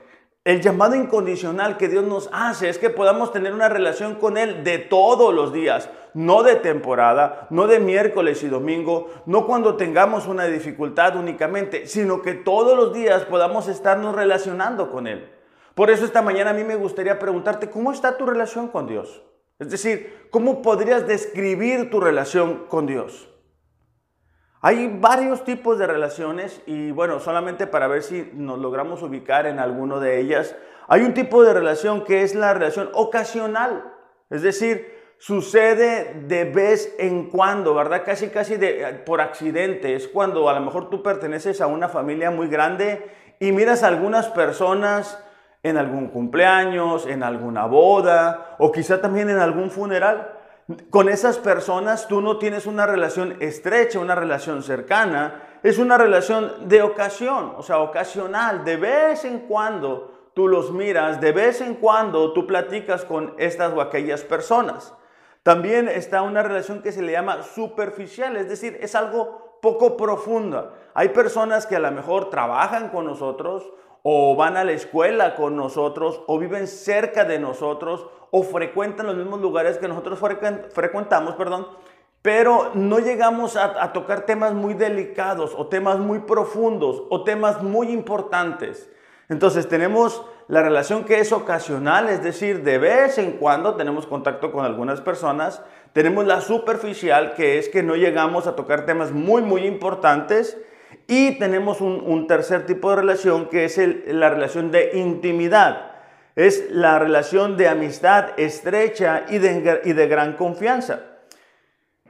El 0.44 0.60
llamado 0.60 0.96
incondicional 0.96 1.78
que 1.78 1.88
Dios 1.88 2.04
nos 2.04 2.28
hace 2.34 2.68
es 2.68 2.80
que 2.80 2.90
podamos 2.90 3.32
tener 3.32 3.54
una 3.54 3.70
relación 3.70 4.16
con 4.16 4.38
Él 4.38 4.64
de 4.64 4.80
todos 4.80 5.32
los 5.36 5.54
días, 5.54 5.88
no 6.16 6.42
de 6.42 6.56
temporada, 6.56 7.46
no 7.52 7.68
de 7.68 7.80
miércoles 7.80 8.42
y 8.42 8.48
domingo, 8.48 9.12
no 9.28 9.46
cuando 9.46 9.76
tengamos 9.78 10.26
una 10.26 10.46
dificultad 10.46 11.16
únicamente, 11.16 11.86
sino 11.86 12.24
que 12.24 12.34
todos 12.34 12.76
los 12.76 12.92
días 12.92 13.24
podamos 13.26 13.68
estarnos 13.68 14.16
relacionando 14.16 14.90
con 14.90 15.06
Él. 15.06 15.30
Por 15.76 15.92
eso 15.92 16.06
esta 16.06 16.24
mañana 16.24 16.50
a 16.50 16.56
mí 16.56 16.64
me 16.64 16.76
gustaría 16.76 17.20
preguntarte, 17.20 17.70
¿cómo 17.70 17.92
está 17.92 18.18
tu 18.18 18.26
relación 18.26 18.68
con 18.68 18.88
Dios? 18.88 19.22
Es 19.60 19.70
decir, 19.70 20.28
¿cómo 20.32 20.64
podrías 20.64 21.06
describir 21.06 21.92
tu 21.92 22.00
relación 22.00 22.66
con 22.68 22.88
Dios? 22.88 23.31
Hay 24.64 24.96
varios 25.00 25.44
tipos 25.44 25.80
de 25.80 25.88
relaciones 25.88 26.62
y 26.68 26.92
bueno, 26.92 27.20
solamente 27.20 27.66
para 27.66 27.88
ver 27.88 28.04
si 28.04 28.30
nos 28.34 28.60
logramos 28.60 29.02
ubicar 29.02 29.48
en 29.48 29.58
alguno 29.58 30.00
de 30.00 30.20
ellas, 30.20 30.56
hay 30.88 31.02
un 31.02 31.16
tipo 31.16 31.44
de 31.44 31.52
relación 31.52 32.04
que 32.04 32.22
es 32.22 32.36
la 32.36 32.54
relación 32.54 32.92
ocasional, 32.94 33.92
es 34.30 34.44
decir, 34.44 35.02
sucede 35.18 36.26
de 36.28 36.46
vez 36.46 36.96
en 37.00 37.30
cuando, 37.30 37.74
¿verdad? 37.74 38.04
Casi, 38.06 38.30
casi 38.30 38.58
de, 38.58 39.02
por 39.04 39.20
accidente, 39.20 39.96
es 39.96 40.08
cuando 40.08 40.48
a 40.48 40.54
lo 40.54 40.62
mejor 40.62 40.92
tú 40.92 41.02
perteneces 41.02 41.60
a 41.60 41.66
una 41.66 41.90
familia 41.90 42.30
muy 42.30 42.48
grande 42.48 43.04
y 43.40 43.52
miras 43.52 43.82
a 43.82 43.88
algunas 43.88 44.28
personas 44.28 45.24
en 45.64 45.78
algún 45.78 46.10
cumpleaños, 46.10 47.08
en 47.08 47.24
alguna 47.24 47.66
boda 47.66 48.56
o 48.60 48.72
quizá 48.72 49.02
también 49.02 49.30
en 49.32 49.40
algún 49.40 49.72
funeral 49.72 50.41
con 50.90 51.10
esas 51.10 51.38
personas 51.38 52.08
tú 52.08 52.22
no 52.22 52.38
tienes 52.38 52.66
una 52.66 52.86
relación 52.86 53.38
estrecha, 53.40 54.00
una 54.00 54.16
relación 54.16 54.64
cercana, 54.64 55.44
es 55.64 55.78
una 55.78 55.98
relación 55.98 56.68
de 56.68 56.82
ocasión, 56.82 57.54
o 57.58 57.64
sea, 57.64 57.80
ocasional, 57.80 58.64
de 58.64 58.78
vez 58.78 59.26
en 59.26 59.40
cuando 59.40 60.32
tú 60.34 60.48
los 60.48 60.72
miras, 60.72 61.22
de 61.22 61.32
vez 61.32 61.62
en 61.62 61.76
cuando 61.76 62.34
tú 62.34 62.48
platicas 62.48 63.06
con 63.06 63.34
estas 63.38 63.74
o 63.74 63.82
aquellas 63.82 64.24
personas. 64.24 64.94
También 65.44 65.88
está 65.88 66.22
una 66.22 66.44
relación 66.44 66.82
que 66.82 66.92
se 66.92 67.02
le 67.02 67.12
llama 67.12 67.44
superficial, 67.44 68.38
es 68.38 68.48
decir, 68.48 68.78
es 68.82 68.96
algo 68.96 69.60
poco 69.62 69.98
profunda. 69.98 70.74
Hay 70.94 71.10
personas 71.10 71.66
que 71.66 71.76
a 71.76 71.80
lo 71.80 71.92
mejor 71.92 72.30
trabajan 72.30 72.90
con 72.90 73.06
nosotros 73.06 73.72
o 74.04 74.36
van 74.36 74.58
a 74.58 74.64
la 74.64 74.72
escuela 74.72 75.36
con 75.36 75.56
nosotros 75.56 76.22
o 76.28 76.40
viven 76.40 76.68
cerca 76.68 77.26
de 77.26 77.40
nosotros 77.40 78.08
o 78.32 78.44
frecuentan 78.44 79.08
los 79.08 79.16
mismos 79.16 79.42
lugares 79.42 79.78
que 79.78 79.88
nosotros 79.88 80.20
frecuentamos, 80.74 81.36
perdón, 81.36 81.68
pero 82.22 82.72
no 82.76 83.00
llegamos 83.00 83.56
a, 83.56 83.92
tocar 83.94 84.26
temas 84.26 84.54
muy 84.54 84.74
delicados 84.74 85.54
o 85.58 85.68
temas 85.68 85.98
muy 85.98 86.20
profundos 86.20 87.04
o 87.10 87.24
temas 87.24 87.64
muy 87.64 87.90
importantes. 87.90 88.90
Entonces 89.28 89.68
tenemos 89.68 90.24
la 90.48 90.62
relación 90.62 91.04
que 91.04 91.20
es 91.20 91.32
ocasional, 91.32 92.10
es 92.10 92.24
decir, 92.24 92.64
de 92.64 92.78
vez 92.78 93.18
en 93.18 93.34
cuando 93.34 93.76
tenemos 93.76 94.06
contacto 94.06 94.52
con 94.52 94.66
algunas 94.66 95.02
personas. 95.02 95.64
Tenemos 95.94 96.26
la 96.26 96.42
superficial, 96.42 97.34
que 97.34 97.58
es 97.58 97.70
que 97.70 97.82
no 97.82 97.96
llegamos 97.96 98.48
a 98.48 98.56
tocar 98.56 98.86
temas 98.86 99.12
muy, 99.12 99.42
muy 99.42 99.66
importantes. 99.66 100.58
Y 101.08 101.40
tenemos 101.40 101.82
un, 101.82 102.28
tercer 102.28 102.66
tipo 102.66 102.90
de 102.90 102.98
relación, 102.98 103.48
que 103.50 103.66
es 103.66 103.80
la 104.08 104.30
relación 104.30 104.72
de 104.72 104.92
intimidad 104.98 105.92
es 106.36 106.72
la 106.72 106.98
relación 106.98 107.58
de 107.58 107.68
amistad 107.68 108.32
estrecha 108.38 109.26
y 109.30 109.38
de, 109.38 110.08
gran 110.08 110.38
confianza. 110.38 111.02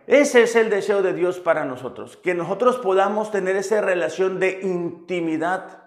Ese 0.07 0.43
es 0.43 0.55
el 0.55 0.69
deseo 0.69 1.01
de 1.01 1.13
Dios 1.13 1.39
para 1.39 1.65
nosotros, 1.65 2.17
que 2.17 2.33
nosotros 2.33 2.77
podamos 2.77 3.31
tener 3.31 3.55
esa 3.55 3.81
relación 3.81 4.39
de 4.39 4.59
intimidad 4.61 5.83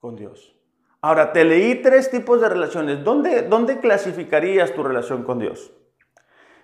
con 0.00 0.16
Dios. 0.16 0.54
Ahora, 1.00 1.32
te 1.32 1.44
leí 1.44 1.82
tres 1.82 2.10
tipos 2.10 2.40
de 2.40 2.48
relaciones. 2.48 3.04
¿Dónde, 3.04 3.42
dónde 3.42 3.80
clasificarías 3.80 4.72
tu 4.72 4.82
relación 4.82 5.24
con 5.24 5.38
Dios? 5.38 5.72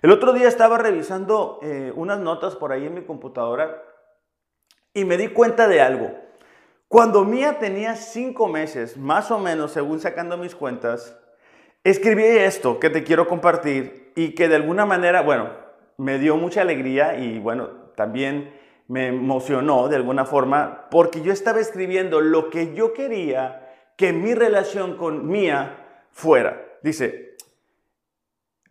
El 0.01 0.11
otro 0.11 0.33
día 0.33 0.49
estaba 0.49 0.79
revisando 0.79 1.61
eh, 1.62 1.93
unas 1.95 2.19
notas 2.19 2.57
por 2.57 2.73
ahí 2.73 2.87
en 2.87 2.95
mi 2.95 3.03
computadora 3.03 3.83
y 4.94 5.04
me 5.04 5.16
di 5.16 5.28
cuenta 5.28 5.68
de 5.68 5.80
algo. 5.80 6.12
Cuando 6.88 7.25
Mía 7.25 7.58
tenía 7.58 7.96
cinco 7.96 8.49
meses, 8.49 8.96
más 8.96 9.30
o 9.30 9.38
menos, 9.38 9.72
según 9.72 10.00
sacando 10.00 10.37
mis 10.37 10.54
cuentas, 10.54 11.18
escribí 11.84 12.22
esto 12.22 12.78
que 12.78 12.90
te 12.90 13.02
quiero 13.02 13.26
compartir 13.26 14.12
y 14.14 14.34
que 14.34 14.49
de 14.49 14.56
alguna 14.56 14.84
manera, 14.84 15.22
bueno, 15.22 15.50
me 15.96 16.18
dio 16.18 16.37
mucha 16.37 16.61
alegría 16.61 17.16
y 17.18 17.38
bueno, 17.38 17.68
también 17.96 18.52
me 18.88 19.08
emocionó 19.08 19.88
de 19.88 19.96
alguna 19.96 20.26
forma 20.26 20.88
porque 20.90 21.22
yo 21.22 21.32
estaba 21.32 21.61
escribiendo 21.61 22.20
lo 22.20 22.50
que 22.50 22.75
yo 22.75 22.92
quería 22.92 23.70
que 23.96 24.12
mi 24.12 24.34
relación 24.34 24.96
con 24.99 25.28
Mía 25.28 26.06
fuera. 26.11 26.62
Dice, 26.82 27.37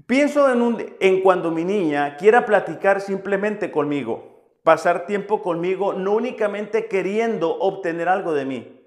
pienso 0.05 0.51
en, 0.51 0.95
en 0.99 1.21
cuando 1.21 1.49
mi 1.49 1.63
niña 1.63 2.17
quiera 2.17 2.45
platicar 2.45 3.01
simplemente 3.01 3.71
conmigo 3.71 4.30
pasar 4.63 5.05
tiempo 5.05 5.41
conmigo, 5.41 5.93
no 5.93 6.13
únicamente 6.13 6.87
queriendo 6.87 7.57
obtener 7.57 8.07
algo 8.07 8.33
de 8.33 8.45
mí. 8.45 8.81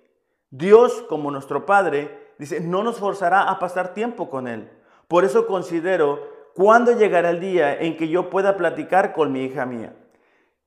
Dios, 0.51 1.05
como 1.09 1.31
nuestro 1.31 1.67
Padre, 1.67 2.33
dice, 2.39 2.61
no 2.61 2.83
nos 2.83 2.99
forzará 2.99 3.51
a 3.51 3.59
pasar 3.59 3.95
tiempo 3.95 4.31
con 4.31 4.47
Él. 4.47 4.71
Por 5.09 5.25
eso 5.25 5.47
considero, 5.47 6.29
¿cuándo 6.55 6.93
llegará 6.93 7.31
el 7.31 7.41
día 7.41 7.75
en 7.75 7.97
que 7.97 8.09
yo 8.09 8.31
pueda 8.31 8.57
platicar 8.57 9.13
con 9.13 9.33
mi 9.33 9.45
hija 9.45 9.67
mía? 9.67 9.95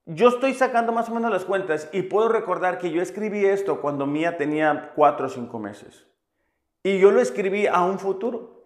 Yo 0.05 0.29
estoy 0.29 0.53
sacando 0.53 0.93
más 0.93 1.09
o 1.09 1.13
menos 1.13 1.31
las 1.31 1.43
cuentas 1.43 1.89
y 1.91 2.03
puedo 2.03 2.29
recordar 2.29 2.77
que 2.77 2.91
yo 2.91 3.01
escribí 3.01 3.45
esto 3.45 3.81
cuando 3.81 4.05
Mía 4.05 4.37
tenía 4.37 4.93
cuatro 4.95 5.25
o 5.25 5.29
cinco 5.29 5.59
meses. 5.59 6.05
Y 6.81 6.99
yo 6.99 7.11
lo 7.11 7.19
escribí 7.19 7.67
a 7.67 7.83
un 7.83 7.99
futuro. 7.99 8.63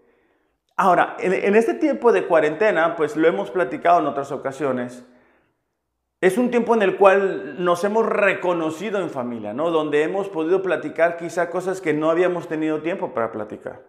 Ahora, 0.75 1.17
en, 1.19 1.33
en 1.33 1.55
este 1.55 1.73
tiempo 1.73 2.11
de 2.11 2.27
cuarentena, 2.27 2.95
pues 2.95 3.15
lo 3.15 3.27
hemos 3.27 3.49
platicado 3.49 3.99
en 3.99 4.05
otras 4.05 4.31
ocasiones, 4.31 5.03
es 6.21 6.37
un 6.37 6.51
tiempo 6.51 6.75
en 6.75 6.83
el 6.83 6.97
cual 6.97 7.55
nos 7.63 7.83
hemos 7.83 8.05
reconocido 8.05 9.01
en 9.01 9.09
familia, 9.09 9.53
¿no? 9.53 9.71
Donde 9.71 10.03
hemos 10.03 10.29
podido 10.29 10.61
platicar 10.61 11.17
quizá 11.17 11.49
cosas 11.49 11.81
que 11.81 11.93
no 11.93 12.11
habíamos 12.11 12.47
tenido 12.47 12.83
tiempo 12.83 13.11
para 13.11 13.31
platicar. 13.31 13.81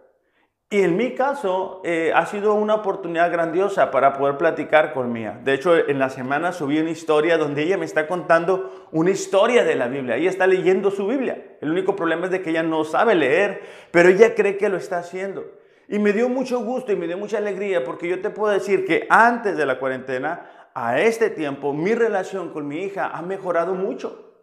Y 0.71 0.81
en 0.81 0.97
mi 0.97 1.13
caso 1.13 1.81
eh, 1.83 2.11
ha 2.15 2.25
sido 2.25 2.55
una 2.55 2.73
oportunidad 2.73 3.31
grandiosa 3.31 3.91
para 3.91 4.13
poder 4.13 4.37
platicar 4.37 4.91
con 4.91 5.11
Mía. 5.11 5.39
De 5.43 5.53
hecho, 5.53 5.77
en 5.77 5.99
la 5.99 6.09
semana 6.09 6.51
subí 6.51 6.79
una 6.79 6.89
historia 6.89 7.37
donde 7.37 7.61
ella 7.61 7.77
me 7.77 7.85
está 7.85 8.07
contando 8.07 8.87
una 8.91 9.11
historia 9.11 9.63
de 9.63 9.75
la 9.75 9.87
Biblia. 9.87 10.15
Ella 10.15 10.31
está 10.31 10.47
leyendo 10.47 10.89
su 10.89 11.05
Biblia. 11.05 11.57
El 11.61 11.69
único 11.69 11.95
problema 11.95 12.25
es 12.25 12.31
de 12.31 12.41
que 12.41 12.49
ella 12.49 12.63
no 12.63 12.83
sabe 12.83 13.13
leer, 13.13 13.61
pero 13.91 14.09
ella 14.09 14.33
cree 14.33 14.57
que 14.57 14.69
lo 14.69 14.77
está 14.77 14.97
haciendo. 14.97 15.45
Y 15.87 15.99
me 15.99 16.11
dio 16.11 16.27
mucho 16.29 16.59
gusto 16.63 16.91
y 16.91 16.95
me 16.95 17.05
dio 17.05 17.19
mucha 17.19 17.37
alegría 17.37 17.83
porque 17.83 18.07
yo 18.07 18.19
te 18.19 18.31
puedo 18.31 18.51
decir 18.51 18.83
que 18.85 19.05
antes 19.11 19.55
de 19.55 19.67
la 19.67 19.77
cuarentena 19.77 20.62
a 20.73 20.99
este 20.99 21.29
tiempo 21.29 21.73
mi 21.73 21.93
relación 21.93 22.49
con 22.49 22.67
mi 22.67 22.83
hija 22.83 23.09
ha 23.09 23.21
mejorado 23.21 23.75
mucho. 23.75 24.33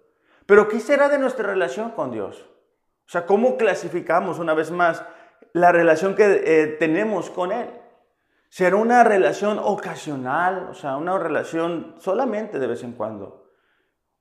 Pero 0.47 0.69
¿qué 0.69 0.81
será 0.81 1.09
de 1.09 1.19
nuestra 1.19 1.47
relación 1.47 1.91
con 1.91 2.11
Dios? 2.11 2.47
O 3.07 3.11
sea, 3.11 3.27
¿cómo 3.27 3.57
clasificamos 3.57 4.39
una 4.39 4.55
vez 4.55 4.71
más 4.71 5.05
la 5.53 5.73
relación 5.73 6.15
que 6.15 6.43
eh, 6.45 6.67
tenemos 6.79 7.31
con 7.31 7.53
Él? 7.53 7.71
¿Será 8.49 8.77
una 8.77 9.05
relación 9.05 9.59
ocasional? 9.61 10.69
O 10.71 10.75
sea, 10.75 10.97
una 10.97 11.19
relación 11.19 11.95
solamente 11.99 12.59
de 12.59 12.67
vez 12.67 12.83
en 12.83 12.93
cuando. 12.93 13.50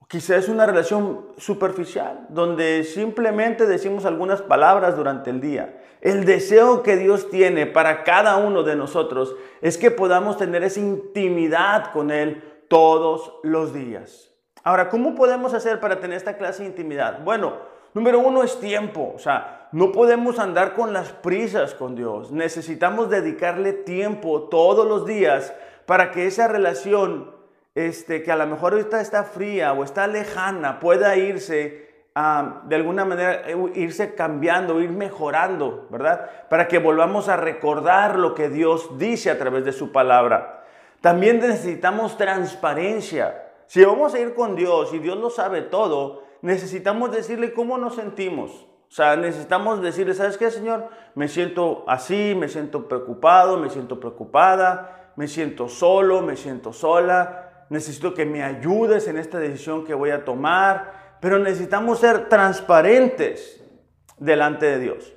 Quizás 0.10 0.44
es 0.44 0.50
una 0.50 0.66
relación 0.66 1.28
superficial, 1.38 2.26
donde 2.30 2.84
simplemente 2.84 3.66
decimos 3.68 4.06
algunas 4.06 4.42
palabras 4.42 4.98
durante 4.98 5.30
el 5.30 5.40
día. 5.40 5.82
El 6.02 6.26
deseo 6.26 6.82
que 6.82 6.98
Dios 6.98 7.30
tiene 7.30 7.68
para 7.68 8.04
cada 8.04 8.38
uno 8.38 8.64
de 8.64 8.76
nosotros 8.76 9.36
es 9.62 9.78
que 9.78 9.92
podamos 9.92 10.38
tener 10.38 10.64
esa 10.64 10.80
intimidad 10.80 11.92
con 11.94 12.10
Él 12.10 12.44
todos 12.68 13.34
los 13.44 13.74
días. 13.74 14.34
Ahora, 14.64 14.90
¿cómo 14.90 15.14
podemos 15.14 15.54
hacer 15.54 15.80
para 15.80 16.00
tener 16.00 16.18
esta 16.18 16.38
clase 16.38 16.64
de 16.64 16.70
intimidad? 16.70 17.24
Bueno, 17.24 17.58
número 17.94 18.20
uno 18.20 18.44
es 18.44 18.60
tiempo. 18.60 19.14
O 19.16 19.20
sea, 19.20 19.68
no 19.72 19.92
podemos 19.92 20.40
andar 20.40 20.74
con 20.74 20.92
las 20.92 21.12
prisas 21.12 21.76
con 21.76 21.96
Dios. 21.96 22.32
Necesitamos 22.32 23.12
dedicarle 23.12 23.74
tiempo 23.74 24.50
todos 24.50 24.88
los 24.88 25.06
días 25.06 25.54
para 25.86 26.10
que 26.12 26.26
esa 26.26 26.48
relación, 26.48 27.32
este, 27.76 28.24
que 28.24 28.32
a 28.32 28.36
lo 28.36 28.48
mejor 28.48 28.74
ahorita 28.74 29.00
está 29.00 29.24
fría 29.24 29.74
o 29.74 29.84
está 29.84 30.08
lejana, 30.08 30.80
pueda 30.80 31.16
irse 31.16 31.88
ah, 32.16 32.62
de 32.66 32.76
alguna 32.76 33.06
manera, 33.06 33.50
eh, 33.50 33.56
irse 33.76 34.16
cambiando, 34.16 34.82
ir 34.82 34.92
mejorando, 34.92 35.88
¿verdad? 35.90 36.30
Para 36.50 36.68
que 36.68 36.80
volvamos 36.80 37.30
a 37.30 37.38
recordar 37.38 38.18
lo 38.18 38.34
que 38.34 38.50
Dios 38.50 38.98
dice 38.98 39.30
a 39.32 39.38
través 39.38 39.66
de 39.66 39.72
su 39.72 39.92
palabra. 39.92 40.66
También 41.02 41.40
necesitamos 41.40 42.18
transparencia. 42.18 43.46
Si 43.68 43.84
vamos 43.84 44.14
a 44.14 44.20
ir 44.20 44.34
con 44.34 44.56
Dios 44.56 44.94
y 44.94 45.00
Dios 45.00 45.18
lo 45.18 45.30
sabe 45.30 45.62
todo, 45.62 46.24
necesitamos 46.42 47.12
decirle 47.12 47.54
cómo 47.54 47.78
nos 47.78 47.96
sentimos. 47.96 48.66
O 48.90 48.92
sea, 48.92 49.16
necesitamos 49.16 49.82
decirle, 49.84 50.16
¿sabes 50.16 50.38
qué, 50.38 50.50
Señor? 50.50 50.90
Me 51.14 51.28
siento 51.28 51.84
así, 51.88 52.34
me 52.36 52.50
siento 52.50 52.88
preocupado, 52.88 53.58
me 53.58 53.70
siento 53.70 54.00
preocupada, 54.00 55.12
me 55.16 55.28
siento 55.28 55.70
solo, 55.70 56.24
me 56.24 56.36
siento 56.36 56.74
sola, 56.74 57.49
necesito 57.70 58.14
que 58.14 58.26
me 58.26 58.44
ayudes 58.44 59.08
en 59.08 59.18
esta 59.18 59.40
decisión 59.40 59.86
que 59.86 59.94
voy 59.94 60.10
a 60.10 60.26
tomar, 60.26 61.18
pero 61.22 61.40
necesitamos 61.40 62.00
ser 62.00 62.30
transparentes 62.30 63.64
delante 64.18 64.66
de 64.66 64.80
Dios. 64.80 65.16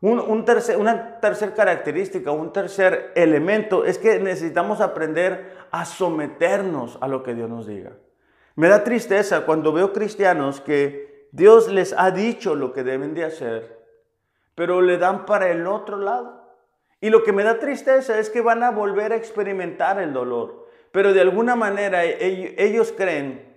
Un, 0.00 0.44
tercer, 0.44 0.78
una 0.78 1.20
tercera 1.20 1.54
característica, 1.54 2.32
un 2.32 2.52
tercer 2.52 3.12
elemento 3.14 3.84
es 3.84 3.98
que 3.98 4.18
necesitamos 4.18 4.80
aprender 4.80 5.56
a 5.70 5.84
someternos 5.84 6.98
a 7.00 7.06
lo 7.06 7.22
que 7.22 7.34
Dios 7.34 7.48
nos 7.48 7.68
diga. 7.68 7.92
Me 8.56 8.68
da 8.68 8.82
tristeza 8.82 9.46
cuando 9.46 9.72
veo 9.72 9.92
cristianos 9.92 10.60
que 10.60 11.28
Dios 11.30 11.68
les 11.68 11.94
ha 11.96 12.10
dicho 12.10 12.56
lo 12.56 12.72
que 12.72 12.82
deben 12.82 13.14
de 13.14 13.24
hacer, 13.24 13.78
pero 14.56 14.82
le 14.82 14.98
dan 14.98 15.24
para 15.24 15.50
el 15.50 15.68
otro 15.68 15.98
lado. 15.98 16.42
Y 17.00 17.10
lo 17.10 17.22
que 17.22 17.32
me 17.32 17.44
da 17.44 17.60
tristeza 17.60 18.18
es 18.18 18.28
que 18.28 18.40
van 18.40 18.64
a 18.64 18.72
volver 18.72 19.12
a 19.12 19.16
experimentar 19.16 20.00
el 20.00 20.12
dolor, 20.12 20.61
pero 20.92 21.12
de 21.12 21.20
alguna 21.20 21.56
manera 21.56 22.04
ellos 22.04 22.94
creen 22.96 23.52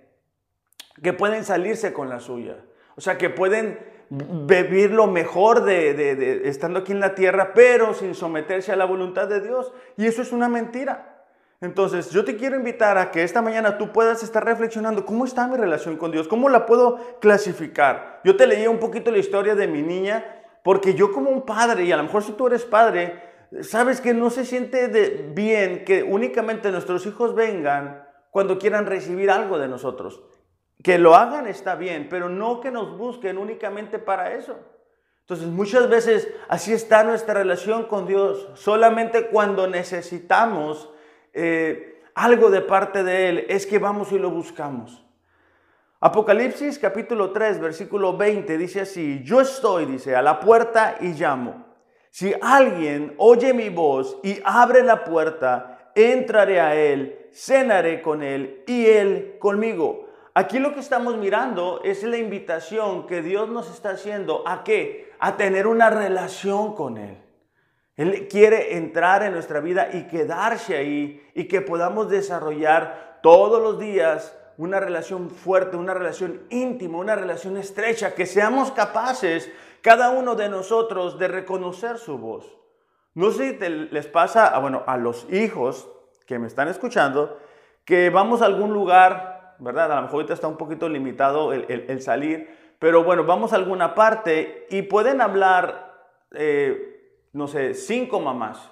que 1.02 1.12
pueden 1.12 1.44
salirse 1.44 1.92
con 1.92 2.08
la 2.08 2.20
suya. 2.20 2.56
O 2.96 3.00
sea, 3.00 3.18
que 3.18 3.28
pueden 3.30 3.78
vivir 4.08 4.90
lo 4.90 5.06
mejor 5.06 5.64
de, 5.64 6.42
estando 6.48 6.80
aquí 6.80 6.92
en 6.92 7.00
la 7.00 7.14
tierra, 7.14 7.52
pero 7.54 7.92
sin 7.92 8.14
someterse 8.14 8.72
a 8.72 8.76
la 8.76 8.86
voluntad 8.86 9.28
de 9.28 9.40
Dios. 9.40 9.72
Y 9.96 10.06
eso 10.06 10.22
es 10.22 10.32
una 10.32 10.48
mentira. 10.48 11.12
Entonces, 11.60 12.10
yo 12.10 12.24
te 12.24 12.36
quiero 12.36 12.56
invitar 12.56 12.98
a 12.98 13.10
que 13.10 13.22
esta 13.22 13.42
mañana 13.42 13.78
tú 13.78 13.92
puedas 13.92 14.22
estar 14.22 14.44
reflexionando 14.44 15.06
cómo 15.06 15.24
está 15.24 15.46
mi 15.48 15.56
relación 15.56 15.96
con 15.96 16.10
Dios, 16.10 16.28
cómo 16.28 16.48
la 16.48 16.66
puedo 16.66 17.18
clasificar. 17.20 18.20
Yo 18.24 18.36
te 18.36 18.46
leía 18.46 18.70
un 18.70 18.78
poquito 18.78 19.10
la 19.10 19.18
historia 19.18 19.54
de 19.54 19.66
mi 19.66 19.82
niña, 19.82 20.42
porque 20.62 20.94
yo 20.94 21.12
como 21.12 21.30
un 21.30 21.42
padre, 21.42 21.84
y 21.84 21.92
a 21.92 21.96
lo 21.96 22.02
mejor 22.02 22.22
si 22.22 22.32
tú 22.32 22.46
eres 22.46 22.64
padre, 22.64 23.22
sabes 23.62 24.00
que 24.00 24.14
no 24.14 24.30
se 24.30 24.44
siente 24.44 24.88
bien 25.34 25.84
que 25.84 26.02
únicamente 26.02 26.70
nuestros 26.70 27.06
hijos 27.06 27.34
vengan 27.34 28.06
cuando 28.30 28.58
quieran 28.58 28.86
recibir 28.86 29.30
algo 29.30 29.58
de 29.58 29.68
nosotros. 29.68 30.22
Que 30.82 30.98
lo 30.98 31.14
hagan 31.14 31.46
está 31.46 31.74
bien, 31.74 32.08
pero 32.08 32.28
no 32.28 32.60
que 32.60 32.70
nos 32.70 32.96
busquen 32.96 33.38
únicamente 33.38 33.98
para 33.98 34.34
eso. 34.34 34.58
Entonces 35.20 35.48
muchas 35.48 35.88
veces 35.88 36.28
así 36.48 36.72
está 36.72 37.02
nuestra 37.02 37.34
relación 37.34 37.84
con 37.84 38.06
Dios, 38.06 38.48
solamente 38.54 39.26
cuando 39.26 39.66
necesitamos 39.66 40.88
eh, 41.32 42.00
algo 42.14 42.48
de 42.48 42.60
parte 42.60 43.02
de 43.02 43.28
Él, 43.28 43.46
es 43.48 43.66
que 43.66 43.80
vamos 43.80 44.12
y 44.12 44.18
lo 44.18 44.30
buscamos. 44.30 45.04
Apocalipsis 45.98 46.78
capítulo 46.78 47.32
3, 47.32 47.58
versículo 47.58 48.16
20 48.16 48.56
dice 48.56 48.82
así, 48.82 49.22
yo 49.24 49.40
estoy, 49.40 49.86
dice, 49.86 50.14
a 50.14 50.22
la 50.22 50.38
puerta 50.38 50.96
y 51.00 51.14
llamo. 51.14 51.65
Si 52.18 52.32
alguien 52.40 53.12
oye 53.18 53.52
mi 53.52 53.68
voz 53.68 54.16
y 54.22 54.40
abre 54.42 54.82
la 54.82 55.04
puerta, 55.04 55.90
entraré 55.94 56.62
a 56.62 56.74
Él, 56.74 57.28
cenaré 57.30 58.00
con 58.00 58.22
Él 58.22 58.64
y 58.66 58.86
Él 58.86 59.36
conmigo. 59.38 60.08
Aquí 60.32 60.58
lo 60.58 60.72
que 60.72 60.80
estamos 60.80 61.18
mirando 61.18 61.82
es 61.84 62.02
la 62.04 62.16
invitación 62.16 63.06
que 63.06 63.20
Dios 63.20 63.50
nos 63.50 63.70
está 63.70 63.90
haciendo 63.90 64.48
a 64.48 64.64
qué? 64.64 65.12
A 65.18 65.36
tener 65.36 65.66
una 65.66 65.90
relación 65.90 66.74
con 66.74 66.96
Él. 66.96 67.18
Él 67.96 68.28
quiere 68.28 68.78
entrar 68.78 69.22
en 69.22 69.34
nuestra 69.34 69.60
vida 69.60 69.90
y 69.92 70.06
quedarse 70.06 70.74
ahí 70.74 71.22
y 71.34 71.44
que 71.48 71.60
podamos 71.60 72.08
desarrollar 72.08 73.18
todos 73.22 73.60
los 73.60 73.78
días 73.78 74.34
una 74.56 74.80
relación 74.80 75.28
fuerte, 75.28 75.76
una 75.76 75.92
relación 75.92 76.44
íntima, 76.48 76.96
una 76.96 77.14
relación 77.14 77.58
estrecha, 77.58 78.14
que 78.14 78.24
seamos 78.24 78.70
capaces 78.70 79.50
cada 79.86 80.10
uno 80.10 80.34
de 80.34 80.48
nosotros 80.48 81.16
de 81.16 81.28
reconocer 81.28 81.98
su 81.98 82.18
voz. 82.18 82.44
No 83.14 83.30
sé 83.30 83.56
si 83.56 83.68
les 83.68 84.08
pasa, 84.08 84.48
a, 84.48 84.58
bueno, 84.58 84.82
a 84.84 84.96
los 84.96 85.32
hijos 85.32 85.88
que 86.26 86.40
me 86.40 86.48
están 86.48 86.66
escuchando, 86.66 87.38
que 87.84 88.10
vamos 88.10 88.42
a 88.42 88.46
algún 88.46 88.72
lugar, 88.72 89.54
¿verdad? 89.60 89.92
A 89.92 89.94
lo 89.94 90.02
mejor 90.02 90.16
ahorita 90.16 90.34
está 90.34 90.48
un 90.48 90.56
poquito 90.56 90.88
limitado 90.88 91.52
el, 91.52 92.02
salir, 92.02 92.50
pero 92.80 93.04
bueno, 93.04 93.22
vamos 93.22 93.52
a 93.52 93.56
alguna 93.56 93.94
parte 93.94 94.66
y 94.70 94.82
pueden 94.82 95.20
hablar 95.20 95.94
eh, 96.32 97.28
no 97.32 97.46
sé, 97.46 97.74
cinco 97.74 98.18
mamás, 98.18 98.68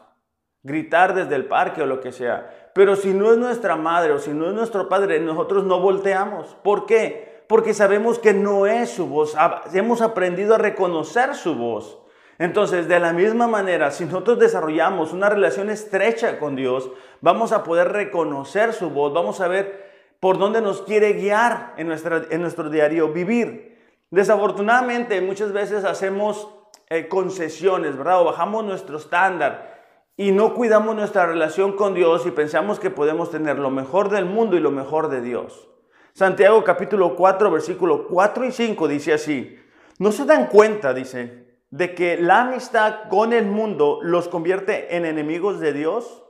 gritar 0.64 1.14
desde 1.14 1.36
el 1.36 1.44
parque 1.44 1.82
o 1.82 1.86
lo 1.86 2.00
que 2.00 2.10
sea. 2.10 2.72
Pero 2.74 2.96
si 2.96 3.14
no 3.14 3.30
es 3.30 3.38
nuestra 3.38 3.76
madre 3.76 4.10
o 4.14 4.18
si 4.18 4.32
no 4.32 4.48
es 4.48 4.54
nuestro 4.54 4.88
padre, 4.88 5.20
nosotros 5.20 5.62
no 5.62 5.78
volteamos. 5.78 6.56
¿Por 6.64 6.86
qué? 6.86 7.33
Porque 7.48 7.74
sabemos 7.74 8.18
que 8.18 8.32
no 8.32 8.66
es 8.66 8.90
su 8.90 9.06
voz. 9.06 9.36
Hemos 9.72 10.00
aprendido 10.00 10.54
a 10.54 10.58
reconocer 10.58 11.34
su 11.34 11.54
voz. 11.54 11.98
Entonces, 12.38 12.88
de 12.88 12.98
la 12.98 13.12
misma 13.12 13.46
manera, 13.46 13.90
si 13.90 14.04
nosotros 14.06 14.38
desarrollamos 14.38 15.12
una 15.12 15.28
relación 15.28 15.70
estrecha 15.70 16.38
con 16.38 16.56
Dios, 16.56 16.90
vamos 17.20 17.52
a 17.52 17.62
poder 17.62 17.92
reconocer 17.92 18.72
su 18.72 18.90
voz, 18.90 19.12
vamos 19.12 19.40
a 19.40 19.48
ver 19.48 19.84
por 20.18 20.38
dónde 20.38 20.60
nos 20.60 20.82
quiere 20.82 21.12
guiar 21.12 21.74
en, 21.76 21.86
nuestra, 21.86 22.22
en 22.30 22.40
nuestro 22.40 22.70
diario 22.70 23.12
vivir. 23.12 23.78
Desafortunadamente, 24.10 25.20
muchas 25.20 25.52
veces 25.52 25.84
hacemos 25.84 26.48
eh, 26.88 27.08
concesiones, 27.08 27.96
¿verdad? 27.96 28.22
O 28.22 28.24
bajamos 28.24 28.64
nuestro 28.64 28.96
estándar 28.96 29.84
y 30.16 30.32
no 30.32 30.54
cuidamos 30.54 30.94
nuestra 30.96 31.26
relación 31.26 31.72
con 31.76 31.94
Dios 31.94 32.26
y 32.26 32.30
pensamos 32.30 32.80
que 32.80 32.90
podemos 32.90 33.30
tener 33.30 33.58
lo 33.58 33.70
mejor 33.70 34.10
del 34.10 34.24
mundo 34.24 34.56
y 34.56 34.60
lo 34.60 34.70
mejor 34.70 35.08
de 35.08 35.20
Dios. 35.20 35.68
Santiago 36.14 36.62
capítulo 36.62 37.16
4, 37.16 37.50
versículo 37.50 38.06
4 38.06 38.44
y 38.44 38.52
5 38.52 38.86
dice 38.86 39.14
así, 39.14 39.58
no 39.98 40.12
se 40.12 40.24
dan 40.24 40.46
cuenta, 40.46 40.94
dice, 40.94 41.58
de 41.70 41.92
que 41.92 42.16
la 42.16 42.42
amistad 42.42 43.08
con 43.08 43.32
el 43.32 43.46
mundo 43.46 43.98
los 44.00 44.28
convierte 44.28 44.96
en 44.96 45.06
enemigos 45.06 45.58
de 45.58 45.72
Dios. 45.72 46.24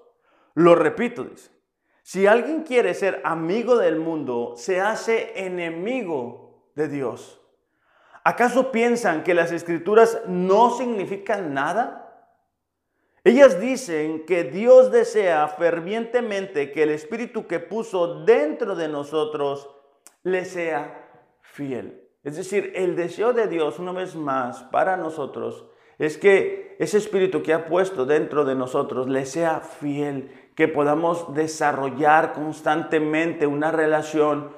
Lo 0.55 0.75
repito, 0.75 1.25
dice, 1.25 1.51
si 2.03 2.27
alguien 2.27 2.63
quiere 2.63 2.95
ser 2.95 3.21
amigo 3.25 3.77
del 3.77 3.97
mundo, 3.97 4.55
se 4.57 4.81
hace 4.81 5.45
enemigo 5.45 6.71
de 6.75 6.89
Dios. 6.89 7.43
¿Acaso 8.25 8.73
piensan 8.73 9.23
que 9.23 9.35
las 9.35 9.53
escrituras 9.53 10.23
no 10.27 10.71
significan 10.71 11.53
nada? 11.53 12.04
Ellas 13.25 13.59
dicen 13.59 14.27
que 14.27 14.45
Dios 14.45 14.93
desea 14.93 15.49
fervientemente 15.49 16.71
que 16.73 16.83
el 16.83 16.91
Espíritu 16.91 17.47
que 17.47 17.59
puso 17.59 18.23
dentro 18.27 18.77
de 18.77 18.87
nosotros 18.89 19.71
le 20.25 20.45
sea 20.45 21.09
fiel. 21.41 22.03
Es 22.23 22.37
decir, 22.37 22.73
el 22.75 22.97
deseo 22.97 23.33
de 23.33 23.47
Dios, 23.47 23.79
una 23.79 23.93
vez 23.93 24.15
más, 24.15 24.65
para 24.65 24.99
nosotros, 24.99 25.65
es 25.99 26.19
que 26.19 26.77
ese 26.79 26.99
Espíritu 26.99 27.43
que 27.43 27.55
ha 27.55 27.65
puesto 27.65 28.05
dentro 28.05 28.45
de 28.45 28.55
nosotros 28.55 29.09
le 29.09 29.25
sea 29.25 29.61
fiel, 29.61 30.31
que 30.55 30.69
podamos 30.69 31.33
desarrollar 31.35 32.35
constantemente 32.35 33.47
una 33.47 33.71
relación 33.71 34.51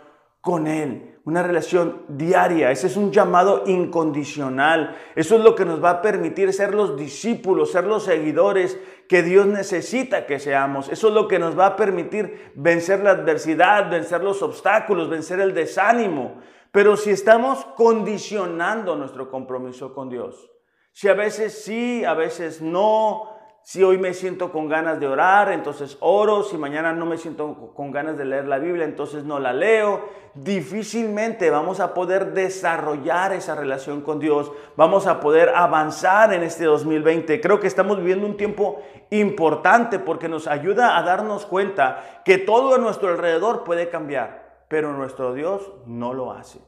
con 0.46 0.68
Él 0.68 1.16
una 1.26 1.42
relación 1.42 2.02
diaria. 2.06 2.70
Ese 2.70 2.86
es 2.86 2.96
un 2.96 3.10
llamado 3.10 3.64
incondicional. 3.66 4.96
Eso 5.16 5.34
es 5.34 5.42
lo 5.42 5.56
que 5.56 5.64
nos 5.64 5.82
va 5.82 5.90
a 5.90 6.02
permitir 6.02 6.52
ser 6.52 6.72
los 6.72 6.96
discípulos, 6.96 7.72
ser 7.72 7.84
los 7.84 8.04
seguidores 8.04 8.78
que 9.08 9.24
Dios 9.24 9.44
necesita 9.44 10.24
que 10.24 10.38
seamos. 10.38 10.88
Eso 10.88 11.08
es 11.08 11.14
lo 11.14 11.26
que 11.26 11.40
nos 11.40 11.58
va 11.58 11.66
a 11.66 11.76
permitir 11.76 12.52
vencer 12.54 13.00
la 13.00 13.10
adversidad, 13.10 13.90
vencer 13.90 14.22
los 14.22 14.40
obstáculos, 14.40 15.10
vencer 15.10 15.40
el 15.40 15.52
desánimo. 15.52 16.36
Pero 16.70 16.96
si 16.96 17.10
estamos 17.10 17.64
condicionando 17.74 18.94
nuestro 18.94 19.28
compromiso 19.28 19.92
con 19.92 20.08
Dios, 20.08 20.48
si 20.92 21.08
a 21.08 21.14
veces 21.14 21.60
sí, 21.64 22.04
a 22.04 22.14
veces 22.14 22.62
no, 22.62 23.35
Si 23.68 23.82
hoy 23.82 23.98
me 23.98 24.14
siento 24.14 24.52
con 24.52 24.68
ganas 24.68 25.00
de 25.00 25.08
orar, 25.08 25.50
entonces 25.50 25.96
oro. 25.98 26.44
Si 26.44 26.56
mañana 26.56 26.92
no 26.92 27.04
me 27.04 27.18
siento 27.18 27.72
con 27.74 27.90
ganas 27.90 28.16
de 28.16 28.24
leer 28.24 28.46
la 28.46 28.60
Biblia, 28.60 28.84
entonces 28.84 29.24
no 29.24 29.40
la 29.40 29.52
leo. 29.52 30.08
Difícilmente 30.34 31.50
vamos 31.50 31.80
a 31.80 31.92
poder 31.92 32.32
desarrollar 32.32 33.32
esa 33.32 33.56
relación 33.56 34.02
con 34.02 34.20
Dios. 34.20 34.52
Vamos 34.76 35.08
a 35.08 35.18
poder 35.18 35.48
avanzar 35.48 36.32
en 36.32 36.44
este 36.44 36.62
2020. 36.62 37.40
Creo 37.40 37.58
que 37.58 37.66
estamos 37.66 37.98
viviendo 37.98 38.24
un 38.24 38.36
tiempo 38.36 38.84
importante 39.10 39.98
porque 39.98 40.28
nos 40.28 40.46
ayuda 40.46 40.96
a 40.96 41.02
darnos 41.02 41.44
cuenta 41.44 42.22
que 42.24 42.38
todo 42.38 42.72
a 42.72 42.78
nuestro 42.78 43.08
alrededor 43.08 43.64
puede 43.64 43.88
cambiar, 43.88 44.62
pero 44.68 44.92
nuestro 44.92 45.34
Dios 45.34 45.72
no 45.86 46.14
lo 46.14 46.30
hace. 46.30 46.60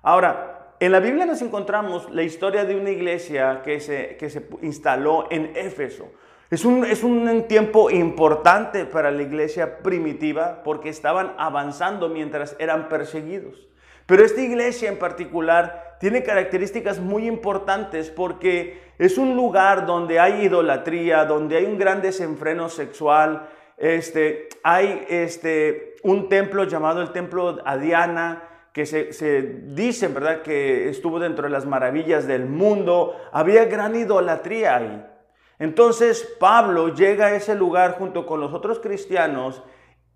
Ahora, 0.00 0.53
en 0.84 0.92
la 0.92 1.00
Biblia 1.00 1.24
nos 1.24 1.40
encontramos 1.40 2.10
la 2.10 2.22
historia 2.22 2.64
de 2.64 2.76
una 2.76 2.90
iglesia 2.90 3.62
que 3.64 3.80
se, 3.80 4.16
que 4.16 4.28
se 4.28 4.46
instaló 4.62 5.26
en 5.30 5.52
Éfeso. 5.56 6.10
Es 6.50 6.64
un, 6.64 6.84
es 6.84 7.02
un 7.02 7.48
tiempo 7.48 7.90
importante 7.90 8.84
para 8.84 9.10
la 9.10 9.22
iglesia 9.22 9.78
primitiva 9.78 10.62
porque 10.62 10.90
estaban 10.90 11.32
avanzando 11.38 12.08
mientras 12.08 12.54
eran 12.58 12.88
perseguidos. 12.88 13.66
Pero 14.06 14.24
esta 14.24 14.42
iglesia 14.42 14.90
en 14.90 14.98
particular 14.98 15.96
tiene 15.98 16.22
características 16.22 17.00
muy 17.00 17.26
importantes 17.26 18.10
porque 18.10 18.82
es 18.98 19.16
un 19.16 19.36
lugar 19.36 19.86
donde 19.86 20.20
hay 20.20 20.44
idolatría, 20.44 21.24
donde 21.24 21.56
hay 21.56 21.64
un 21.64 21.78
gran 21.78 22.02
desenfreno 22.02 22.68
sexual, 22.68 23.48
este, 23.78 24.48
hay 24.62 25.06
este, 25.08 25.96
un 26.02 26.28
templo 26.28 26.64
llamado 26.64 27.00
el 27.00 27.12
templo 27.12 27.62
a 27.64 27.76
Diana, 27.78 28.53
que 28.74 28.86
se, 28.86 29.12
se 29.12 29.40
dice, 29.40 30.08
¿verdad?, 30.08 30.42
que 30.42 30.88
estuvo 30.88 31.20
dentro 31.20 31.44
de 31.44 31.50
las 31.50 31.64
maravillas 31.64 32.26
del 32.26 32.46
mundo. 32.46 33.14
Había 33.30 33.66
gran 33.66 33.94
idolatría 33.94 34.76
ahí. 34.76 35.06
Entonces 35.60 36.36
Pablo 36.40 36.92
llega 36.92 37.26
a 37.26 37.34
ese 37.36 37.54
lugar 37.54 37.96
junto 37.96 38.26
con 38.26 38.40
los 38.40 38.52
otros 38.52 38.80
cristianos 38.80 39.62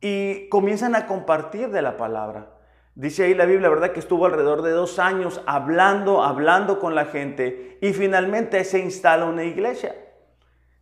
y 0.01 0.49
comienzan 0.49 0.97
a 0.97 1.07
compartir 1.07 1.71
de 1.71 1.83
la 1.83 1.97
palabra. 1.97 2.51
Dice 2.97 3.23
ahí 3.23 3.35
la 3.35 3.47
Biblia, 3.47 3.69
¿verdad? 3.69 3.93
Que 3.93 4.01
estuvo 4.01 4.27
alrededor 4.27 4.63
de 4.63 4.73
dos 4.73 4.99
años 4.99 5.41
hablando, 5.47 6.25
hablando 6.25 6.81
con 6.81 6.97
la 6.97 7.05
gente 7.05 7.79
y 7.81 7.93
finalmente 7.93 8.65
se 8.65 8.81
instala 8.81 9.27
una 9.27 9.45
iglesia. 9.45 9.95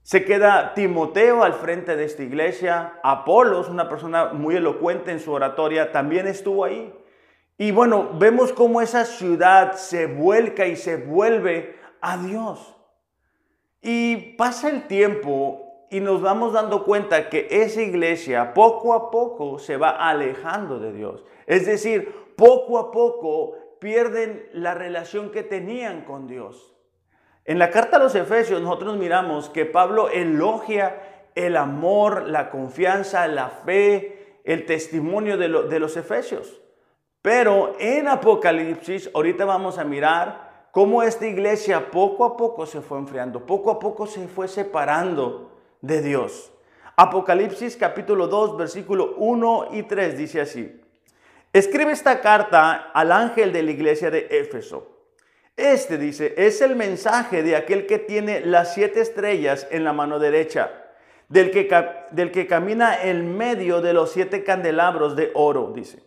Se 0.03 0.25
queda 0.25 0.73
Timoteo 0.73 1.45
al 1.45 1.53
frente 1.53 1.95
de 1.95 2.05
esta 2.05 2.23
iglesia. 2.23 2.95
Apolos, 3.03 3.69
una 3.69 3.91
persona 3.91 4.33
muy 4.33 4.57
elocuente 4.57 5.11
en 5.11 5.21
su 5.21 5.31
oratoria, 5.31 5.93
también 5.93 6.27
estuvo 6.27 6.65
ahí. 6.65 6.91
Y 7.59 7.71
bueno, 7.71 8.11
vemos 8.19 8.53
cómo 8.53 8.81
esa 8.81 9.05
ciudad 9.05 9.75
se 9.75 10.07
vuelca 10.07 10.67
y 10.67 10.77
se 10.77 10.97
vuelve 10.97 11.77
a 12.01 12.19
Dios. 12.19 12.77
Y 13.81 14.35
pasa 14.37 14.69
el 14.69 14.87
tiempo 14.87 15.87
y 15.91 16.01
nos 16.01 16.21
vamos 16.21 16.53
dando 16.53 16.85
cuenta 16.85 17.29
que 17.31 17.47
esa 17.51 17.81
iglesia 17.81 18.53
poco 18.53 18.93
a 18.95 19.11
poco 19.11 19.59
se 19.59 19.77
va 19.77 19.91
alejando 19.91 20.79
de 20.79 20.93
Dios. 20.93 21.25
Es 21.47 21.67
decir, 21.67 22.13
poco 22.37 22.79
a 22.79 22.91
poco 22.91 23.57
pierden 23.81 24.49
la 24.53 24.75
relación 24.75 25.31
que 25.31 25.43
tenían 25.43 26.03
con 26.03 26.27
Dios. 26.27 26.75
En 27.45 27.59
la 27.59 27.71
carta 27.71 27.97
a 27.97 28.01
los 28.01 28.15
Efesios 28.15 28.61
nosotros 28.61 28.97
miramos 28.97 29.49
que 29.51 29.65
Pablo 29.65 30.09
elogia 30.09 31.31
el 31.37 31.57
amor, 31.57 32.27
la 32.29 32.51
confianza, 32.51 33.29
la 33.29 33.51
fe, 33.51 34.41
el 34.45 34.67
testimonio 34.67 35.37
de, 35.37 35.49
los 35.49 35.97
Efesios. 35.97 36.61
Pero 37.27 37.75
en 37.81 38.07
Apocalipsis, 38.07 39.11
ahorita 39.13 39.45
vamos 39.45 39.79
a 39.79 39.85
mirar 39.85 40.69
cómo 40.71 41.03
esta 41.03 41.27
iglesia 41.27 41.91
poco 41.91 42.25
a 42.25 42.37
poco 42.37 42.67
se 42.67 42.81
fue 42.81 42.99
enfriando, 42.99 43.45
poco 43.45 43.73
a 43.73 43.81
poco 43.81 44.07
se 44.07 44.29
fue 44.29 44.47
separando 44.47 45.51
de 45.81 46.03
Dios. 46.03 46.53
Apocalipsis 46.95 47.77
capítulo 47.77 48.29
2, 48.29 48.57
versículo 48.57 49.17
1 49.17 49.71
y 49.73 49.83
3 49.83 50.17
dice 50.17 50.41
así. 50.41 50.81
Escribe 51.53 51.91
esta 51.91 52.21
carta 52.21 52.93
al 52.95 53.11
ángel 53.11 53.53
de 53.53 53.65
la 53.65 53.73
iglesia 53.73 54.09
de 54.09 54.29
Éfeso. 54.31 54.87
Este 55.57 55.99
dice, 55.99 56.33
es 56.37 56.61
el 56.61 56.77
mensaje 56.77 57.43
de 57.43 57.57
aquel 57.57 57.87
que 57.89 57.99
tiene 57.99 58.39
las 58.43 58.73
siete 58.73 59.01
estrellas 59.01 59.67
en 59.73 59.83
la 59.83 59.93
mano 59.93 60.21
derecha, 60.21 60.71
del 61.29 61.51
que, 61.51 61.69
del 62.13 62.31
que 62.31 62.47
camina 62.47 63.03
en 63.03 63.37
medio 63.37 63.81
de 63.81 63.95
los 63.95 64.13
siete 64.13 64.45
candelabros 64.45 65.17
de 65.17 65.33
oro, 65.35 65.73
dice. 65.75 66.06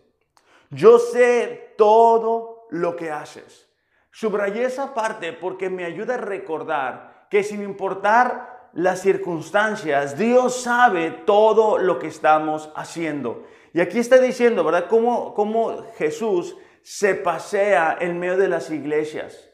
Yo 0.70 1.00
sé 1.00 1.74
todo 1.76 2.66
lo 2.70 2.94
que 2.94 3.10
haces. 3.10 3.68
Subrayé 4.12 4.64
esa 4.64 4.94
parte 4.94 5.32
porque 5.32 5.68
me 5.68 5.84
ayuda 5.84 6.14
a 6.14 6.18
recordar 6.18 7.26
que 7.28 7.42
sin 7.42 7.62
importar 7.62 8.70
las 8.72 9.00
circunstancias, 9.00 10.16
Dios 10.16 10.62
sabe 10.62 11.10
todo 11.10 11.78
lo 11.78 11.98
que 11.98 12.06
estamos 12.06 12.70
haciendo. 12.76 13.44
Y 13.72 13.80
aquí 13.80 13.98
está 13.98 14.18
diciendo, 14.18 14.62
¿verdad? 14.62 14.86
Cómo, 14.88 15.34
cómo 15.34 15.84
Jesús 15.96 16.56
se 16.82 17.16
pasea 17.16 17.96
en 18.00 18.18
medio 18.18 18.36
de 18.36 18.48
las 18.48 18.70
iglesias. 18.70 19.50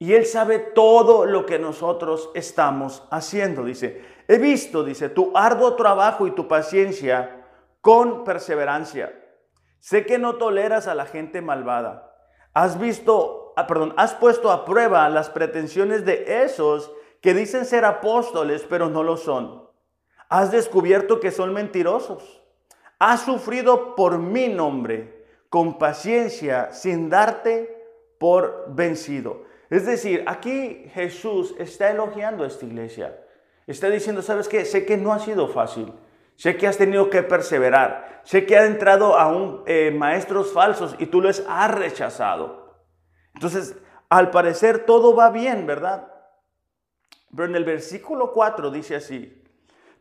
Y 0.00 0.14
Él 0.14 0.26
sabe 0.26 0.58
todo 0.58 1.24
lo 1.24 1.46
que 1.46 1.58
nosotros 1.58 2.30
estamos 2.34 3.06
haciendo. 3.10 3.64
Dice, 3.64 4.04
he 4.28 4.38
visto, 4.38 4.84
dice, 4.84 5.08
tu 5.08 5.36
arduo 5.36 5.74
trabajo 5.74 6.26
y 6.26 6.32
tu 6.32 6.46
paciencia 6.46 7.46
con 7.80 8.24
perseverancia 8.24 9.12
Sé 9.80 10.06
que 10.06 10.18
no 10.18 10.36
toleras 10.36 10.88
a 10.88 10.94
la 10.94 11.06
gente 11.06 11.40
malvada. 11.40 12.14
Has 12.54 12.78
visto, 12.78 13.52
ah, 13.56 13.66
perdón, 13.66 13.94
has 13.96 14.14
puesto 14.14 14.50
a 14.50 14.64
prueba 14.64 15.08
las 15.08 15.30
pretensiones 15.30 16.04
de 16.04 16.42
esos 16.44 16.90
que 17.20 17.34
dicen 17.34 17.64
ser 17.64 17.84
apóstoles, 17.84 18.66
pero 18.68 18.88
no 18.88 19.02
lo 19.02 19.16
son. 19.16 19.68
Has 20.28 20.50
descubierto 20.50 21.20
que 21.20 21.30
son 21.30 21.52
mentirosos. 21.52 22.42
Has 22.98 23.22
sufrido 23.22 23.94
por 23.94 24.18
mi 24.18 24.48
nombre 24.48 25.26
con 25.48 25.78
paciencia 25.78 26.72
sin 26.72 27.08
darte 27.08 27.78
por 28.18 28.66
vencido. 28.68 29.44
Es 29.70 29.86
decir, 29.86 30.24
aquí 30.26 30.90
Jesús 30.92 31.54
está 31.58 31.90
elogiando 31.90 32.44
a 32.44 32.46
esta 32.46 32.64
iglesia. 32.64 33.18
Está 33.66 33.90
diciendo, 33.90 34.22
¿sabes 34.22 34.48
qué? 34.48 34.64
Sé 34.64 34.84
que 34.86 34.96
no 34.96 35.12
ha 35.12 35.18
sido 35.18 35.48
fácil. 35.48 35.92
Sé 36.38 36.56
que 36.56 36.68
has 36.68 36.78
tenido 36.78 37.10
que 37.10 37.24
perseverar. 37.24 38.22
Sé 38.22 38.46
que 38.46 38.56
ha 38.56 38.64
entrado 38.64 39.18
a 39.18 39.26
un, 39.26 39.64
eh, 39.66 39.90
maestros 39.90 40.52
falsos 40.52 40.94
y 41.00 41.06
tú 41.06 41.20
los 41.20 41.44
has 41.48 41.68
rechazado. 41.72 42.76
Entonces, 43.34 43.76
al 44.08 44.30
parecer 44.30 44.86
todo 44.86 45.16
va 45.16 45.30
bien, 45.30 45.66
¿verdad? 45.66 46.06
Pero 47.34 47.44
en 47.44 47.56
el 47.56 47.64
versículo 47.64 48.32
4 48.32 48.70
dice 48.70 48.94
así, 48.94 49.42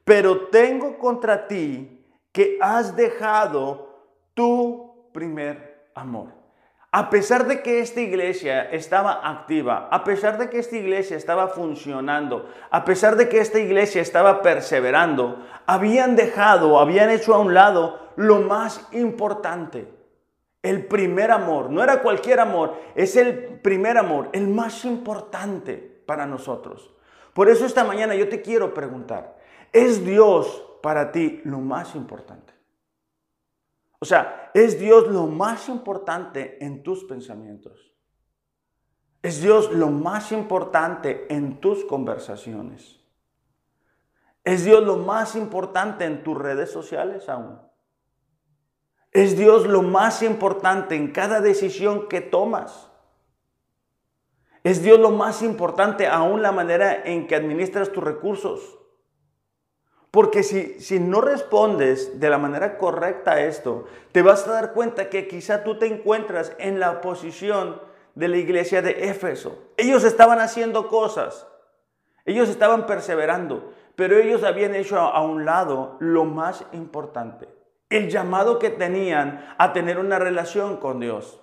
pero 0.04 0.48
tengo 0.50 1.00
contra 1.00 1.48
ti 1.48 2.06
que 2.32 2.60
has 2.62 2.96
dejado 2.96 4.30
tu 4.36 5.10
primer 5.12 5.90
amor. 5.96 6.37
A 6.98 7.12
pesar 7.12 7.46
de 7.46 7.62
que 7.62 7.80
esta 7.80 8.02
iglesia 8.02 8.72
estaba 8.72 9.22
activa, 9.24 9.88
a 9.92 10.04
pesar 10.04 10.40
de 10.40 10.50
que 10.50 10.58
esta 10.58 10.78
iglesia 10.78 11.16
estaba 11.16 11.50
funcionando, 11.50 12.50
a 12.72 12.86
pesar 12.86 13.18
de 13.18 13.30
que 13.30 13.38
esta 13.38 13.60
iglesia 13.60 14.02
estaba 14.02 14.42
perseverando, 14.42 15.46
habían 15.68 16.16
dejado, 16.16 16.80
habían 16.80 17.12
hecho 17.12 17.36
a 17.36 17.38
un 17.38 17.54
lado 17.54 18.00
lo 18.16 18.40
más 18.40 18.88
importante, 18.94 19.88
el 20.64 20.88
primer 20.88 21.30
amor. 21.30 21.70
No 21.70 21.84
era 21.84 22.02
cualquier 22.02 22.40
amor, 22.40 22.74
es 22.96 23.16
el 23.16 23.60
primer 23.62 24.00
amor, 24.00 24.30
el 24.34 24.48
más 24.48 24.84
importante 24.84 26.02
para 26.08 26.26
nosotros. 26.26 26.90
Por 27.36 27.48
eso 27.48 27.68
esta 27.68 27.84
mañana 27.84 28.16
yo 28.16 28.28
te 28.28 28.42
quiero 28.42 28.74
preguntar, 28.74 29.38
¿es 29.72 30.04
Dios 30.04 30.66
para 30.82 31.12
ti 31.12 31.42
lo 31.44 31.60
más 31.60 31.94
importante? 31.94 32.57
O 34.00 34.06
sea, 34.06 34.52
es 34.54 34.80
Dios 34.80 35.08
lo 35.08 35.28
más 35.28 35.70
importante 35.70 36.64
en 36.64 36.84
tus 36.84 37.04
pensamientos. 37.04 37.94
Es 39.22 39.42
Dios 39.42 39.72
lo 39.72 39.90
más 39.90 40.32
importante 40.32 41.26
en 41.34 41.60
tus 41.60 41.84
conversaciones. 41.86 43.00
Es 44.44 44.64
Dios 44.64 44.84
lo 44.84 44.98
más 44.98 45.36
importante 45.36 46.06
en 46.06 46.24
tus 46.24 46.38
redes 46.38 46.72
sociales 46.72 47.28
aún. 47.28 47.60
Es 49.12 49.36
Dios 49.36 49.66
lo 49.66 49.82
más 49.82 50.22
importante 50.22 50.96
en 50.96 51.12
cada 51.12 51.42
decisión 51.42 52.08
que 52.08 52.22
tomas. 52.22 52.92
Es 54.64 54.84
Dios 54.84 55.00
lo 55.00 55.12
más 55.12 55.42
importante 55.42 56.08
aún 56.08 56.42
la 56.42 56.52
manera 56.52 57.04
en 57.04 57.26
que 57.26 57.36
administras 57.36 57.92
tus 57.92 58.04
recursos. 58.04 58.78
Porque 60.12 60.44
si, 60.44 60.80
si 60.80 61.00
no 61.00 61.22
respondes 61.22 62.20
de 62.20 62.30
la 62.30 62.38
manera 62.38 62.78
correcta 62.78 63.34
a 63.34 63.42
esto, 63.42 63.86
te 64.12 64.22
vas 64.22 64.48
a 64.48 64.52
dar 64.52 64.74
cuenta 64.74 65.10
que 65.10 65.28
quizá 65.28 65.64
tú 65.64 65.78
te 65.78 65.86
encuentras 65.86 66.54
en 66.60 66.80
la 66.80 67.02
posición 67.02 67.82
de 68.18 68.28
la 68.28 68.38
iglesia 68.38 68.82
de 68.82 69.10
Éfeso. 69.10 69.60
Ellos 69.78 70.04
estaban 70.04 70.40
haciendo 70.40 70.88
cosas, 70.88 71.46
ellos 72.26 72.50
estaban 72.50 72.88
perseverando, 72.88 73.74
pero 73.96 74.18
ellos 74.18 74.44
habían 74.44 74.74
hecho 74.74 74.98
a, 74.98 75.22
un 75.22 75.46
lado 75.46 75.98
lo 76.00 76.26
más 76.26 76.66
importante, 76.72 77.48
el 77.90 78.10
llamado 78.10 78.58
que 78.58 78.72
tenían 78.72 79.46
a 79.60 79.72
tener 79.72 80.00
una 80.00 80.18
relación 80.18 80.78
con 80.78 81.00
Dios. 81.00 81.40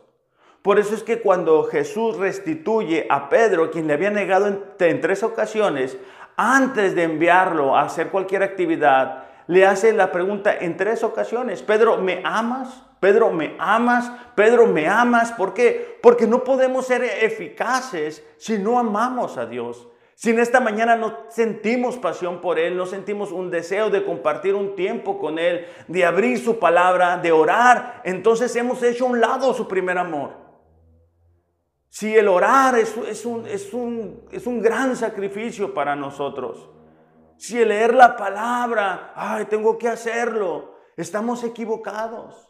Por 0.62 0.80
eso 0.80 0.94
es 0.94 1.04
que 1.04 1.20
cuando 1.20 1.64
Jesús 1.64 2.16
restituye 2.16 3.06
a 3.08 3.28
Pedro, 3.28 3.70
quien 3.70 3.86
le 3.86 3.92
había 3.92 4.10
negado 4.10 4.48
en, 4.48 4.64
en 4.80 5.00
tres 5.00 5.22
ocasiones, 5.22 5.96
antes 6.36 6.94
de 6.94 7.04
enviarlo 7.04 7.76
a 7.76 7.82
hacer 7.82 8.08
cualquier 8.08 8.42
actividad, 8.42 9.24
le 9.46 9.66
hace 9.66 9.92
la 9.92 10.10
pregunta 10.10 10.54
en 10.54 10.76
tres 10.76 11.02
ocasiones, 11.04 11.62
Pedro, 11.62 11.98
¿me 11.98 12.22
amas? 12.24 12.82
Pedro, 13.00 13.30
¿me 13.30 13.54
amas? 13.58 14.10
Pedro, 14.34 14.66
¿me 14.66 14.88
amas? 14.88 15.32
¿Por 15.32 15.52
qué? 15.52 15.98
Porque 16.02 16.26
no 16.26 16.42
podemos 16.42 16.86
ser 16.86 17.04
eficaces 17.04 18.24
si 18.38 18.58
no 18.58 18.78
amamos 18.78 19.36
a 19.36 19.44
Dios. 19.44 19.86
Si 20.14 20.30
en 20.30 20.38
esta 20.38 20.60
mañana 20.60 20.96
no 20.96 21.18
sentimos 21.28 21.98
pasión 21.98 22.40
por 22.40 22.58
Él, 22.58 22.76
no 22.76 22.86
sentimos 22.86 23.32
un 23.32 23.50
deseo 23.50 23.90
de 23.90 24.04
compartir 24.04 24.54
un 24.54 24.76
tiempo 24.76 25.18
con 25.18 25.38
Él, 25.38 25.66
de 25.88 26.04
abrir 26.04 26.38
su 26.38 26.58
palabra, 26.58 27.18
de 27.18 27.32
orar, 27.32 28.00
entonces 28.04 28.54
hemos 28.56 28.82
hecho 28.82 29.04
a 29.04 29.10
un 29.10 29.20
lado 29.20 29.52
su 29.52 29.68
primer 29.68 29.98
amor. 29.98 30.43
Si 31.94 32.12
el 32.12 32.26
orar 32.26 32.76
es, 32.76 32.96
es, 33.08 33.24
un, 33.24 33.46
es, 33.46 33.72
un, 33.72 34.26
es 34.32 34.48
un 34.48 34.60
gran 34.60 34.96
sacrificio 34.96 35.72
para 35.72 35.94
nosotros. 35.94 36.68
Si 37.36 37.62
el 37.62 37.68
leer 37.68 37.94
la 37.94 38.16
palabra, 38.16 39.12
ay, 39.14 39.44
tengo 39.44 39.78
que 39.78 39.86
hacerlo, 39.86 40.74
estamos 40.96 41.44
equivocados. 41.44 42.48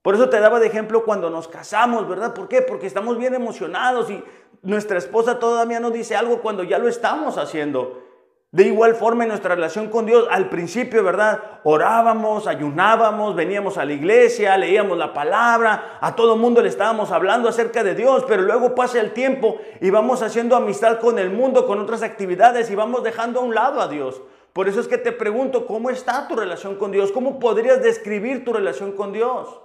Por 0.00 0.14
eso 0.14 0.30
te 0.30 0.40
daba 0.40 0.60
de 0.60 0.66
ejemplo 0.66 1.04
cuando 1.04 1.28
nos 1.28 1.46
casamos, 1.46 2.08
¿verdad? 2.08 2.32
¿Por 2.32 2.48
qué? 2.48 2.62
Porque 2.62 2.86
estamos 2.86 3.18
bien 3.18 3.34
emocionados 3.34 4.08
y 4.08 4.24
nuestra 4.62 4.96
esposa 4.96 5.38
todavía 5.38 5.78
nos 5.78 5.92
dice 5.92 6.16
algo 6.16 6.40
cuando 6.40 6.62
ya 6.62 6.78
lo 6.78 6.88
estamos 6.88 7.36
haciendo. 7.36 8.02
De 8.50 8.64
igual 8.66 8.94
forma 8.94 9.24
en 9.24 9.28
nuestra 9.28 9.54
relación 9.54 9.88
con 9.88 10.06
Dios, 10.06 10.26
al 10.30 10.48
principio, 10.48 11.04
¿verdad? 11.04 11.60
Orábamos, 11.64 12.46
ayunábamos, 12.46 13.36
veníamos 13.36 13.76
a 13.76 13.84
la 13.84 13.92
iglesia, 13.92 14.56
leíamos 14.56 14.96
la 14.96 15.12
palabra, 15.12 15.98
a 16.00 16.16
todo 16.16 16.34
mundo 16.38 16.62
le 16.62 16.70
estábamos 16.70 17.10
hablando 17.10 17.50
acerca 17.50 17.84
de 17.84 17.94
Dios, 17.94 18.24
pero 18.26 18.40
luego 18.40 18.74
pasa 18.74 19.00
el 19.00 19.12
tiempo 19.12 19.58
y 19.82 19.90
vamos 19.90 20.22
haciendo 20.22 20.56
amistad 20.56 20.98
con 20.98 21.18
el 21.18 21.28
mundo, 21.28 21.66
con 21.66 21.78
otras 21.78 22.02
actividades 22.02 22.70
y 22.70 22.74
vamos 22.74 23.02
dejando 23.02 23.40
a 23.40 23.42
un 23.42 23.54
lado 23.54 23.82
a 23.82 23.88
Dios. 23.88 24.22
Por 24.54 24.66
eso 24.66 24.80
es 24.80 24.88
que 24.88 24.96
te 24.96 25.12
pregunto, 25.12 25.66
¿cómo 25.66 25.90
está 25.90 26.26
tu 26.26 26.34
relación 26.34 26.76
con 26.76 26.90
Dios? 26.90 27.12
¿Cómo 27.12 27.38
podrías 27.38 27.82
describir 27.82 28.46
tu 28.46 28.54
relación 28.54 28.92
con 28.92 29.12
Dios? 29.12 29.60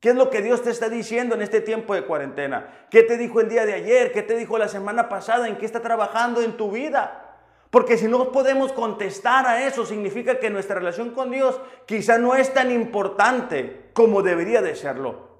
¿Qué 0.00 0.08
es 0.08 0.16
lo 0.16 0.30
que 0.30 0.40
Dios 0.40 0.62
te 0.62 0.70
está 0.70 0.88
diciendo 0.88 1.34
en 1.34 1.42
este 1.42 1.60
tiempo 1.60 1.94
de 1.94 2.06
cuarentena? 2.06 2.86
¿Qué 2.90 3.02
te 3.02 3.18
dijo 3.18 3.38
el 3.40 3.50
día 3.50 3.66
de 3.66 3.74
ayer? 3.74 4.12
¿Qué 4.12 4.22
te 4.22 4.34
dijo 4.34 4.56
la 4.56 4.68
semana 4.68 5.10
pasada? 5.10 5.46
¿En 5.46 5.58
qué 5.58 5.66
está 5.66 5.80
trabajando 5.80 6.40
en 6.40 6.56
tu 6.56 6.70
vida? 6.70 7.31
Porque 7.72 7.96
si 7.96 8.06
no 8.06 8.32
podemos 8.32 8.70
contestar 8.70 9.46
a 9.46 9.66
eso, 9.66 9.86
significa 9.86 10.38
que 10.38 10.50
nuestra 10.50 10.74
relación 10.76 11.12
con 11.12 11.30
Dios 11.30 11.58
quizá 11.86 12.18
no 12.18 12.34
es 12.34 12.52
tan 12.52 12.70
importante 12.70 13.88
como 13.94 14.20
debería 14.20 14.60
de 14.60 14.76
serlo. 14.76 15.30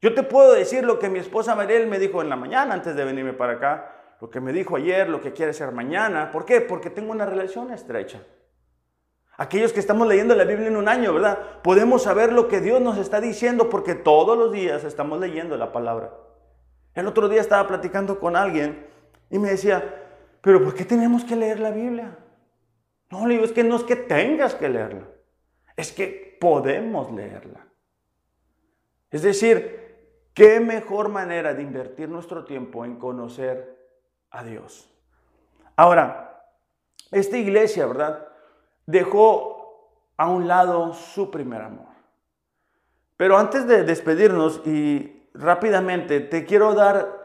Yo 0.00 0.14
te 0.14 0.24
puedo 0.24 0.52
decir 0.52 0.82
lo 0.82 0.98
que 0.98 1.08
mi 1.08 1.20
esposa 1.20 1.54
Mariel 1.54 1.86
me 1.86 2.00
dijo 2.00 2.20
en 2.22 2.28
la 2.28 2.34
mañana 2.34 2.74
antes 2.74 2.96
de 2.96 3.04
venirme 3.04 3.34
para 3.34 3.52
acá, 3.52 4.16
lo 4.20 4.28
que 4.28 4.40
me 4.40 4.52
dijo 4.52 4.74
ayer, 4.74 5.08
lo 5.08 5.20
que 5.20 5.32
quiere 5.32 5.52
ser 5.52 5.70
mañana. 5.70 6.32
¿Por 6.32 6.44
qué? 6.44 6.60
Porque 6.60 6.90
tengo 6.90 7.12
una 7.12 7.24
relación 7.24 7.72
estrecha. 7.72 8.20
Aquellos 9.36 9.72
que 9.72 9.78
estamos 9.78 10.08
leyendo 10.08 10.34
la 10.34 10.42
Biblia 10.42 10.66
en 10.66 10.76
un 10.76 10.88
año, 10.88 11.14
¿verdad? 11.14 11.38
Podemos 11.62 12.02
saber 12.02 12.32
lo 12.32 12.48
que 12.48 12.60
Dios 12.60 12.80
nos 12.80 12.98
está 12.98 13.20
diciendo 13.20 13.70
porque 13.70 13.94
todos 13.94 14.36
los 14.36 14.50
días 14.50 14.82
estamos 14.82 15.20
leyendo 15.20 15.56
la 15.56 15.70
palabra. 15.70 16.10
El 16.94 17.06
otro 17.06 17.28
día 17.28 17.40
estaba 17.40 17.68
platicando 17.68 18.18
con 18.18 18.34
alguien 18.34 18.88
y 19.30 19.38
me 19.38 19.50
decía, 19.50 20.07
pero 20.40 20.62
¿por 20.62 20.74
qué 20.74 20.84
tenemos 20.84 21.24
que 21.24 21.36
leer 21.36 21.60
la 21.60 21.70
Biblia? 21.70 22.16
No, 23.10 23.26
le 23.26 23.34
digo, 23.34 23.44
es 23.44 23.52
que 23.52 23.64
no 23.64 23.76
es 23.76 23.84
que 23.84 23.96
tengas 23.96 24.54
que 24.54 24.68
leerla, 24.68 25.08
es 25.76 25.92
que 25.92 26.36
podemos 26.40 27.10
leerla. 27.12 27.66
Es 29.10 29.22
decir, 29.22 30.30
¿qué 30.34 30.60
mejor 30.60 31.08
manera 31.08 31.54
de 31.54 31.62
invertir 31.62 32.08
nuestro 32.08 32.44
tiempo 32.44 32.84
en 32.84 32.96
conocer 32.96 33.76
a 34.30 34.44
Dios? 34.44 34.92
Ahora, 35.76 36.44
esta 37.10 37.38
iglesia, 37.38 37.86
¿verdad? 37.86 38.28
dejó 38.88 39.92
a 40.16 40.30
un 40.30 40.48
lado 40.48 40.94
su 40.94 41.30
primer 41.30 41.60
amor. 41.60 41.88
Pero 43.18 43.36
antes 43.36 43.66
de 43.68 43.84
despedirnos 43.84 44.62
y 44.66 45.28
rápidamente 45.34 46.20
te 46.20 46.46
quiero 46.46 46.74
dar 46.74 47.18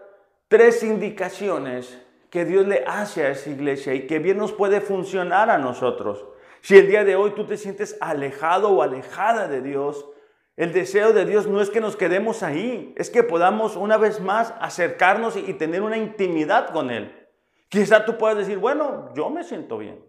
tres 0.50 0.84
indicaciones 0.84 2.03
que 2.34 2.46
Dios 2.46 2.66
le 2.66 2.84
hace 2.88 3.24
a 3.24 3.30
esa 3.30 3.52
iglesia 3.52 3.94
y 3.94 4.08
que 4.08 4.18
bien 4.18 4.40
nos 4.40 4.52
puede 4.54 4.82
funcionar 4.82 5.52
a 5.52 5.60
nosotros. 5.60 6.26
Si 6.62 6.76
el 6.76 6.88
día 6.88 7.04
de 7.04 7.16
hoy 7.16 7.36
tú 7.36 7.46
te 7.46 7.58
sientes 7.58 7.96
alejado 8.02 8.72
o 8.72 8.82
alejada 8.82 9.48
de 9.48 9.62
Dios, 9.62 10.10
el 10.58 10.74
deseo 10.74 11.14
de 11.14 11.26
Dios 11.26 11.46
no 11.46 11.62
es 11.62 11.70
que 11.70 11.80
nos 11.80 11.96
quedemos 11.96 12.42
ahí, 12.42 12.92
es 12.98 13.12
que 13.12 13.22
podamos 13.22 13.76
una 13.76 13.98
vez 13.98 14.20
más 14.20 14.52
acercarnos 14.60 15.38
y 15.38 15.54
tener 15.54 15.84
una 15.84 15.96
intimidad 15.96 16.72
con 16.72 16.90
Él. 16.90 17.16
Quizá 17.70 18.04
tú 18.04 18.18
puedas 18.18 18.36
decir, 18.36 18.58
bueno, 18.58 19.14
yo 19.14 19.30
me 19.30 19.44
siento 19.44 19.78
bien. 19.78 20.04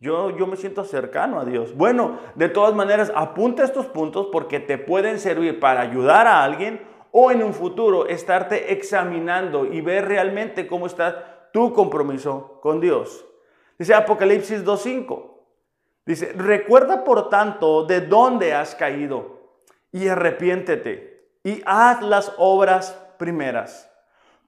Yo, 0.00 0.36
yo 0.36 0.48
me 0.48 0.56
siento 0.56 0.82
cercano 0.82 1.38
a 1.38 1.44
Dios. 1.44 1.72
Bueno, 1.76 2.18
de 2.34 2.48
todas 2.48 2.74
maneras, 2.74 3.12
apunta 3.14 3.62
estos 3.62 3.86
puntos 3.86 4.26
porque 4.32 4.58
te 4.58 4.76
pueden 4.76 5.20
servir 5.20 5.60
para 5.60 5.82
ayudar 5.82 6.26
a 6.26 6.42
alguien 6.42 6.84
o 7.20 7.32
en 7.32 7.42
un 7.42 7.52
futuro 7.52 8.06
estarte 8.06 8.72
examinando 8.72 9.64
y 9.64 9.80
ver 9.80 10.06
realmente 10.06 10.68
cómo 10.68 10.86
está 10.86 11.50
tu 11.52 11.72
compromiso 11.72 12.60
con 12.62 12.80
Dios. 12.80 13.24
Dice 13.76 13.92
Apocalipsis 13.92 14.64
2.5. 14.64 15.32
Dice, 16.06 16.32
recuerda 16.34 17.02
por 17.02 17.28
tanto 17.28 17.84
de 17.84 18.02
dónde 18.02 18.54
has 18.54 18.76
caído 18.76 19.40
y 19.90 20.06
arrepiéntete 20.06 21.32
y 21.42 21.60
haz 21.66 22.02
las 22.02 22.32
obras 22.38 22.96
primeras. 23.18 23.90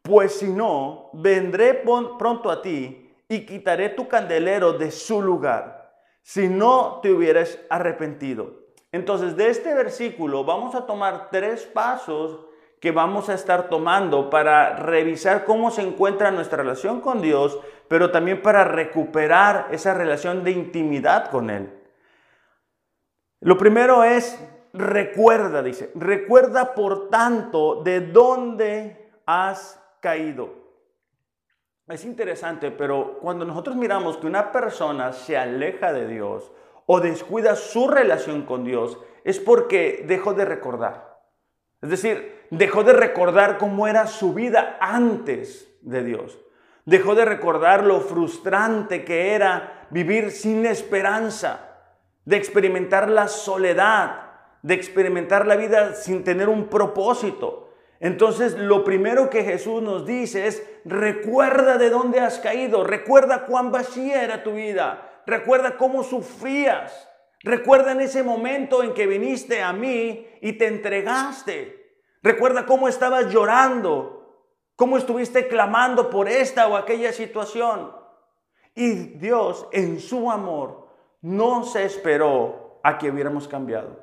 Pues 0.02 0.38
si 0.38 0.48
no, 0.48 1.11
vendré 1.12 1.74
pronto 1.74 2.52
a 2.52 2.62
ti 2.62 3.12
y 3.28 3.46
quitaré 3.46 3.88
tu 3.88 4.06
candelero 4.06 4.74
de 4.74 4.92
su 4.92 5.20
lugar, 5.20 5.92
si 6.22 6.48
no 6.48 7.00
te 7.02 7.11
hubieras 7.11 7.59
arrepentido. 7.68 8.61
Entonces, 8.92 9.37
de 9.37 9.48
este 9.48 9.74
versículo 9.74 10.44
vamos 10.44 10.76
a 10.76 10.87
tomar 10.87 11.30
tres 11.33 11.64
pasos 11.64 12.46
que 12.80 12.92
vamos 12.92 13.28
a 13.28 13.34
estar 13.34 13.68
tomando 13.68 14.30
para 14.30 14.74
revisar 14.76 15.44
cómo 15.44 15.70
se 15.70 15.82
encuentra 15.82 16.30
nuestra 16.30 16.62
relación 16.62 17.00
con 17.02 17.20
Dios, 17.20 17.60
pero 17.88 18.10
también 18.10 18.40
para 18.40 18.64
recuperar 18.64 19.68
esa 19.70 19.92
relación 19.92 20.42
de 20.42 20.52
intimidad 20.52 21.30
con 21.30 21.50
Él. 21.50 21.70
Lo 23.40 23.58
primero 23.58 24.02
es, 24.02 24.42
recuerda, 24.72 25.62
dice, 25.62 25.90
recuerda 25.94 26.74
por 26.74 27.10
tanto 27.10 27.82
de 27.82 28.00
dónde 28.00 29.10
has 29.26 29.78
caído. 30.00 30.60
Es 31.86 32.04
interesante, 32.04 32.70
pero 32.70 33.18
cuando 33.20 33.44
nosotros 33.44 33.76
miramos 33.76 34.16
que 34.16 34.26
una 34.26 34.52
persona 34.52 35.12
se 35.12 35.36
aleja 35.36 35.92
de 35.92 36.06
Dios 36.06 36.50
o 36.86 37.00
descuida 37.00 37.56
su 37.56 37.88
relación 37.88 38.42
con 38.42 38.64
Dios, 38.64 38.98
es 39.24 39.38
porque 39.38 40.04
dejó 40.06 40.32
de 40.32 40.44
recordar. 40.44 41.18
Es 41.82 41.90
decir, 41.90 42.39
dejó 42.50 42.84
de 42.84 42.92
recordar 42.92 43.58
cómo 43.58 43.86
era 43.86 44.06
su 44.06 44.34
vida 44.34 44.76
antes 44.80 45.68
de 45.80 46.04
Dios. 46.04 46.38
Dejó 46.84 47.14
de 47.14 47.24
recordar 47.24 47.84
lo 47.84 48.00
frustrante 48.00 49.04
que 49.04 49.32
era 49.32 49.86
vivir 49.90 50.30
sin 50.30 50.66
esperanza, 50.66 51.68
de 52.24 52.36
experimentar 52.36 53.08
la 53.08 53.28
soledad, 53.28 54.30
de 54.62 54.74
experimentar 54.74 55.46
la 55.46 55.56
vida 55.56 55.94
sin 55.94 56.24
tener 56.24 56.48
un 56.48 56.68
propósito. 56.68 57.68
Entonces, 58.00 58.56
lo 58.56 58.82
primero 58.82 59.28
que 59.28 59.44
Jesús 59.44 59.82
nos 59.82 60.06
dice 60.06 60.46
es, 60.46 60.66
recuerda 60.84 61.76
de 61.76 61.90
dónde 61.90 62.20
has 62.20 62.38
caído, 62.38 62.82
recuerda 62.82 63.44
cuán 63.44 63.70
vacía 63.70 64.24
era 64.24 64.42
tu 64.42 64.54
vida, 64.54 65.22
recuerda 65.26 65.76
cómo 65.76 66.02
sufrías, 66.02 67.08
recuerda 67.42 67.92
en 67.92 68.00
ese 68.00 68.22
momento 68.22 68.82
en 68.82 68.94
que 68.94 69.06
viniste 69.06 69.62
a 69.62 69.72
mí 69.74 70.26
y 70.40 70.54
te 70.54 70.66
entregaste, 70.66 71.79
recuerda 72.22 72.66
cómo 72.66 72.88
estabas 72.88 73.33
llorando, 73.33 74.46
cómo 74.76 74.96
estuviste 74.96 75.48
clamando 75.48 76.11
por 76.11 76.28
esta 76.28 76.68
o 76.68 76.76
aquella 76.76 77.12
situación. 77.12 77.92
Y 78.74 78.94
Dios, 79.18 79.66
en 79.72 80.00
su 80.00 80.30
amor, 80.30 80.88
no 81.20 81.64
se 81.64 81.85
esperó 81.85 82.80
a 82.83 82.96
que 82.98 83.11
hubiéramos 83.11 83.46
cambiado. 83.46 84.00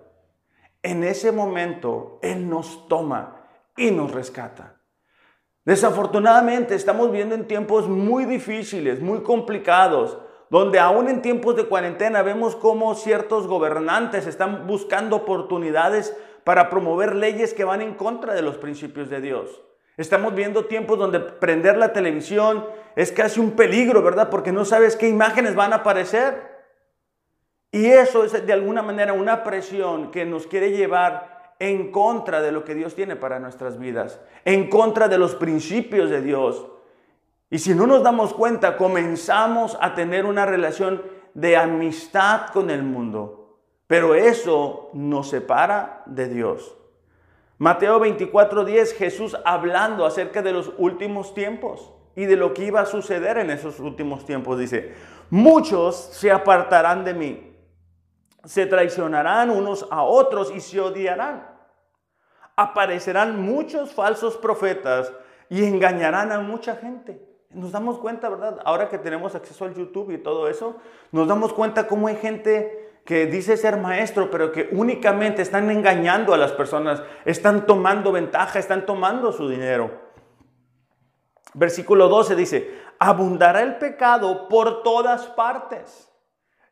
En 0.83 1.03
ese 1.03 1.31
momento, 1.31 2.19
Él 2.21 2.47
nos 2.49 2.87
toma 2.87 3.47
y 3.75 3.91
nos 3.91 4.11
rescata. 4.11 4.75
Desafortunadamente 5.65 6.75
estamos 6.75 7.11
viendo 7.11 7.35
en 7.35 7.47
tiempos 7.47 7.89
muy 7.89 8.25
difíciles, 8.25 9.01
muy 9.01 9.21
complicados, 9.21 10.17
donde 10.49 10.79
aún 10.79 11.09
en 11.09 11.21
tiempos 11.21 11.55
de 11.55 11.65
cuarentena 11.65 12.21
vemos 12.21 12.55
cómo 12.55 12.95
ciertos 12.95 13.47
gobernantes 13.47 14.27
están 14.27 14.67
buscando 14.67 15.17
oportunidades 15.17 16.15
para 16.43 16.69
promover 16.69 17.15
leyes 17.15 17.53
que 17.53 17.65
van 17.65 17.81
en 17.81 17.93
contra 17.95 18.33
de 18.33 18.41
los 18.41 18.57
principios 18.57 19.09
de 19.09 19.19
Dios. 19.21 19.61
Estamos 19.97 20.35
viendo 20.35 20.65
tiempos 20.65 20.97
donde 20.99 21.19
prender 21.19 21.75
la 21.75 21.91
televisión 21.91 22.65
es 22.95 23.11
casi 23.11 23.39
un 23.39 23.51
peligro, 23.51 24.01
¿verdad? 24.01 24.29
Porque 24.29 24.51
no 24.51 24.63
sabes 24.63 24.95
qué 24.95 25.09
imágenes 25.09 25.55
van 25.55 25.73
a 25.73 25.77
aparecer. 25.77 26.57
Y 27.71 27.87
eso 27.87 28.23
es 28.23 28.45
de 28.45 28.53
alguna 28.53 28.81
manera 28.81 29.13
una 29.13 29.43
presión 29.43 30.11
que 30.11 30.23
nos 30.25 30.47
quiere 30.47 30.71
llevar 30.71 31.55
en 31.59 31.91
contra 31.91 32.41
de 32.41 32.51
lo 32.51 32.63
que 32.63 32.75
Dios 32.75 32.95
tiene 32.95 33.15
para 33.15 33.39
nuestras 33.39 33.79
vidas, 33.79 34.21
en 34.45 34.69
contra 34.69 35.07
de 35.07 35.17
los 35.17 35.35
principios 35.35 36.09
de 36.09 36.21
Dios. 36.21 36.65
Y 37.49 37.59
si 37.59 37.73
no 37.73 37.87
nos 37.87 38.03
damos 38.03 38.33
cuenta, 38.33 38.75
comenzamos 38.75 39.77
a 39.79 39.95
tener 39.95 40.25
una 40.25 40.45
relación 40.45 41.01
de 41.33 41.55
amistad 41.55 42.47
con 42.47 42.69
el 42.69 42.83
mundo. 42.83 43.59
Pero 43.87 44.15
eso 44.15 44.89
nos 44.93 45.29
separa 45.29 46.03
de 46.05 46.27
Dios. 46.27 46.75
Mateo 47.57 47.99
24:10, 47.99 48.93
Jesús 48.93 49.37
hablando 49.45 50.05
acerca 50.05 50.41
de 50.41 50.51
los 50.51 50.71
últimos 50.77 51.33
tiempos 51.33 51.93
y 52.15 52.25
de 52.25 52.35
lo 52.35 52.53
que 52.53 52.65
iba 52.65 52.81
a 52.81 52.85
suceder 52.85 53.37
en 53.37 53.49
esos 53.49 53.79
últimos 53.79 54.25
tiempos, 54.25 54.59
dice, 54.59 54.93
muchos 55.29 55.95
se 55.95 56.31
apartarán 56.31 57.05
de 57.05 57.13
mí, 57.13 57.55
se 58.43 58.65
traicionarán 58.65 59.49
unos 59.49 59.87
a 59.89 60.03
otros 60.03 60.51
y 60.53 60.59
se 60.59 60.81
odiarán. 60.81 61.47
Aparecerán 62.55 63.41
muchos 63.41 63.93
falsos 63.93 64.35
profetas 64.35 65.13
y 65.49 65.63
engañarán 65.63 66.31
a 66.31 66.39
mucha 66.39 66.75
gente. 66.75 67.36
Nos 67.51 67.71
damos 67.71 67.97
cuenta, 67.97 68.29
¿verdad? 68.29 68.59
Ahora 68.65 68.89
que 68.89 68.97
tenemos 68.97 69.33
acceso 69.33 69.65
al 69.65 69.73
YouTube 69.73 70.11
y 70.11 70.17
todo 70.17 70.49
eso, 70.49 70.75
nos 71.11 71.27
damos 71.27 71.53
cuenta 71.53 71.87
cómo 71.87 72.07
hay 72.07 72.17
gente 72.17 72.99
que 73.05 73.25
dice 73.25 73.55
ser 73.55 73.77
maestro, 73.77 74.29
pero 74.29 74.51
que 74.51 74.67
únicamente 74.73 75.41
están 75.41 75.71
engañando 75.71 76.33
a 76.33 76.37
las 76.37 76.51
personas, 76.51 77.01
están 77.23 77.65
tomando 77.65 78.11
ventaja, 78.11 78.59
están 78.59 78.85
tomando 78.85 79.31
su 79.31 79.47
dinero. 79.47 80.07
Versículo 81.53 82.09
12 82.09 82.35
dice, 82.35 82.81
abundará 82.99 83.61
el 83.61 83.77
pecado 83.77 84.49
por 84.49 84.83
todas 84.83 85.27
partes 85.27 86.11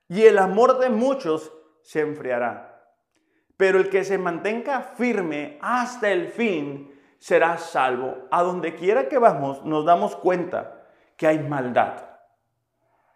y 0.10 0.24
el 0.24 0.38
amor 0.38 0.78
de 0.80 0.90
muchos 0.90 1.54
se 1.82 2.02
enfriará. 2.02 2.94
Pero 3.56 3.80
el 3.80 3.90
que 3.90 4.04
se 4.04 4.18
mantenga 4.18 4.82
firme 4.82 5.58
hasta 5.62 6.12
el 6.12 6.28
fin 6.28 6.95
será 7.20 7.58
salvo. 7.58 8.28
A 8.32 8.44
donde 8.44 8.76
quiera 8.76 9.10
que 9.10 9.18
vamos, 9.18 9.64
nos 9.64 9.86
damos 9.86 10.16
cuenta 10.16 10.86
que 11.18 11.28
hay 11.28 11.40
maldad. 11.40 12.04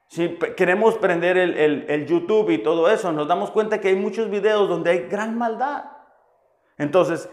Si 0.07 0.37
queremos 0.57 0.97
prender 0.97 1.37
el, 1.37 2.05
YouTube 2.07 2.49
y 2.49 2.57
todo 2.57 2.89
eso, 2.89 3.11
nos 3.11 3.27
damos 3.27 3.51
cuenta 3.51 3.79
que 3.79 3.89
hay 3.89 3.95
muchos 3.95 4.29
videos 4.29 4.67
donde 4.67 4.89
hay 4.89 4.99
gran 5.07 5.37
maldad. 5.37 5.85
Entonces, 6.79 7.29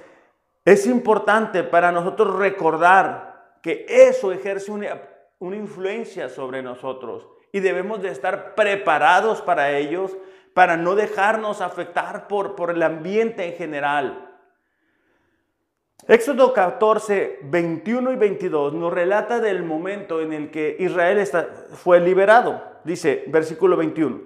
es 0.65 0.87
importante 0.87 1.63
para 1.63 1.91
nosotros 1.91 2.37
recordar 2.37 3.57
que 3.63 3.87
eso 3.89 4.31
ejerce 4.31 4.71
una, 4.71 5.01
una 5.39 5.57
influencia 5.57 6.29
sobre 6.29 6.63
nosotros 6.63 7.27
y 7.51 7.61
debemos 7.61 8.03
de 8.03 8.11
estar 8.11 8.55
preparados 8.55 9.41
para 9.41 9.71
ellos, 9.71 10.15
para 10.53 10.77
no 10.77 10.95
dejarnos 10.95 11.63
afectar 11.63 12.29
por, 12.29 12.57
por 12.57 12.71
el 12.71 12.83
ambiente 12.83 13.47
en 13.47 13.55
general. 13.55 14.26
Éxodo 16.09 16.53
14, 16.53 17.41
21 17.43 18.13
y 18.13 18.17
22 18.17 18.75
nos 18.75 18.93
relata 18.93 19.41
del 19.41 19.65
momento 19.65 20.21
en 20.21 20.33
el 20.33 20.51
que 20.53 20.77
Israel 20.79 21.27
fue 21.73 21.99
liberado. 22.01 22.63
Dice, 22.85 23.25
versículo 23.27 23.77
21. 23.77 24.21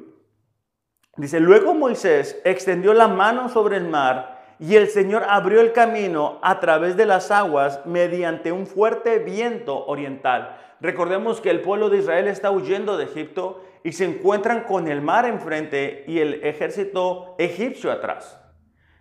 Dice, 1.17 1.41
luego 1.41 1.73
Moisés 1.73 2.39
extendió 2.45 2.93
la 2.93 3.09
mano 3.09 3.49
sobre 3.49 3.79
el 3.79 3.89
mar 3.89 4.41
y 4.59 4.77
el 4.77 4.89
Señor 4.89 5.25
abrió 5.27 5.63
el 5.63 5.73
camino 5.73 6.39
a 6.43 6.61
través 6.61 6.99
de 6.99 7.07
las 7.07 7.31
aguas 7.31 7.81
mediante 7.87 8.53
un 8.53 8.67
fuerte 8.67 9.19
viento 9.19 9.87
oriental. 9.87 10.59
Recordemos 10.83 11.41
que 11.41 11.51
el 11.51 11.63
pueblo 11.63 11.89
de 11.89 11.99
Israel 11.99 12.29
está 12.29 12.51
huyendo 12.51 12.99
de 12.99 13.05
Egipto 13.05 13.65
y 13.85 13.93
se 13.93 14.05
encuentran 14.05 14.65
con 14.65 14.87
el 14.87 15.01
mar 15.01 15.25
enfrente 15.25 16.05
y 16.07 16.19
el 16.19 16.45
ejército 16.45 17.35
egipcio 17.39 17.91
atrás. 17.91 18.40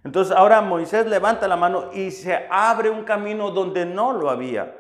Entonces 0.03 0.35
ahora 0.35 0.62
Moisés 0.62 1.05
levanta 1.07 1.47
la 1.47 1.55
mano 1.57 1.89
y 1.93 2.12
se 2.12 2.47
abre 2.49 2.89
un 2.89 3.03
camino 3.03 3.51
donde 3.51 3.85
no 3.85 4.13
lo 4.13 4.29
había. 4.29 4.75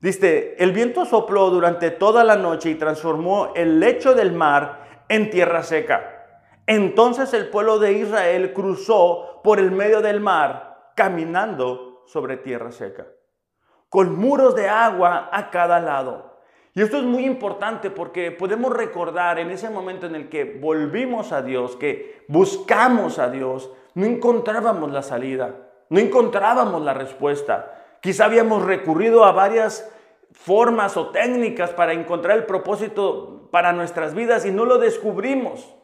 Dice, 0.00 0.56
el 0.58 0.72
viento 0.72 1.04
sopló 1.04 1.50
durante 1.50 1.90
toda 1.90 2.22
la 2.24 2.36
noche 2.36 2.70
y 2.70 2.74
transformó 2.74 3.52
el 3.54 3.80
lecho 3.80 4.14
del 4.14 4.32
mar 4.32 5.04
en 5.08 5.30
tierra 5.30 5.62
seca. 5.62 6.12
Entonces 6.66 7.32
el 7.32 7.48
pueblo 7.48 7.78
de 7.78 7.92
Israel 7.92 8.52
cruzó 8.52 9.40
por 9.42 9.58
el 9.58 9.70
medio 9.70 10.02
del 10.02 10.20
mar 10.20 10.92
caminando 10.96 12.02
sobre 12.06 12.36
tierra 12.36 12.72
seca, 12.72 13.06
con 13.88 14.16
muros 14.18 14.54
de 14.56 14.68
agua 14.68 15.28
a 15.32 15.50
cada 15.50 15.78
lado. 15.80 16.40
Y 16.74 16.82
esto 16.82 16.98
es 16.98 17.04
muy 17.04 17.24
importante 17.24 17.90
porque 17.90 18.32
podemos 18.32 18.72
recordar 18.72 19.38
en 19.38 19.50
ese 19.50 19.70
momento 19.70 20.06
en 20.06 20.14
el 20.14 20.28
que 20.28 20.58
volvimos 20.60 21.32
a 21.32 21.40
Dios, 21.40 21.76
que 21.76 22.24
buscamos 22.28 23.18
a 23.18 23.30
Dios, 23.30 23.70
no 23.96 24.04
encontrábamos 24.04 24.92
la 24.92 25.00
salida, 25.00 25.54
no 25.88 25.98
encontrábamos 25.98 26.82
la 26.82 26.92
respuesta. 26.92 27.96
Quizá 28.02 28.26
habíamos 28.26 28.62
recurrido 28.62 29.24
a 29.24 29.32
varias 29.32 29.90
formas 30.32 30.98
o 30.98 31.08
técnicas 31.08 31.70
para 31.70 31.94
encontrar 31.94 32.36
el 32.36 32.44
propósito 32.44 33.48
para 33.50 33.72
nuestras 33.72 34.12
vidas 34.12 34.44
y 34.44 34.50
no 34.50 34.66
lo 34.66 34.76
descubrimos. 34.76 35.74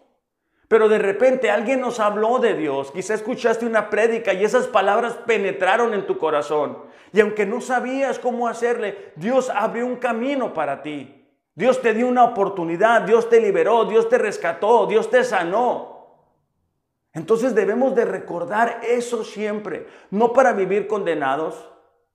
Pero 0.68 0.90
de 0.90 0.98
repente 0.98 1.51
alguien 1.51 1.81
nos 1.81 2.01
habló 2.01 2.38
de 2.38 2.53
Dios, 2.53 2.90
quizá 2.90 3.14
escuchaste 3.14 3.64
una 3.64 3.88
prédica 3.88 4.35
y 4.35 4.44
esas 4.44 4.66
palabras 4.66 5.14
penetraron 5.27 5.94
en 5.94 6.07
tu 6.07 6.18
corazón. 6.18 6.81
Y 7.14 7.20
aunque 7.20 7.46
no 7.46 7.62
sabías 7.62 8.18
cómo 8.18 8.46
hacerle, 8.46 9.12
Dios 9.16 9.48
abrió 9.48 9.87
un 9.87 9.96
camino 9.96 10.53
para 10.53 10.83
ti. 10.83 11.31
Dios 11.55 11.81
te 11.81 11.94
dio 11.94 12.09
una 12.09 12.25
oportunidad, 12.25 13.03
Dios 13.03 13.31
te 13.31 13.40
liberó, 13.40 13.87
Dios 13.87 14.11
te 14.11 14.18
rescató, 14.18 14.87
Dios 14.87 15.09
te 15.09 15.25
sanó. 15.25 15.92
Entonces 17.14 17.55
debemos 17.55 17.94
de 17.94 18.05
recordar 18.05 18.81
eso 18.83 19.22
siempre, 19.25 19.87
no 20.11 20.33
para 20.33 20.53
vivir 20.53 20.87
condenados, 20.87 21.68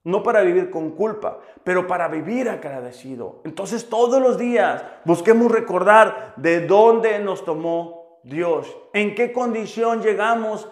no 0.03 0.23
para 0.23 0.41
vivir 0.41 0.69
con 0.69 0.91
culpa, 0.91 1.39
pero 1.63 1.85
para 1.85 2.07
vivir 2.07 2.49
agradecido. 2.49 3.41
Entonces 3.43 3.89
todos 3.89 4.21
los 4.21 4.37
días 4.37 4.83
busquemos 5.05 5.51
recordar 5.51 6.33
de 6.37 6.65
dónde 6.65 7.19
nos 7.19 7.45
tomó 7.45 8.21
Dios, 8.23 8.75
en 8.93 9.15
qué 9.15 9.31
condición 9.31 10.01
llegamos 10.01 10.69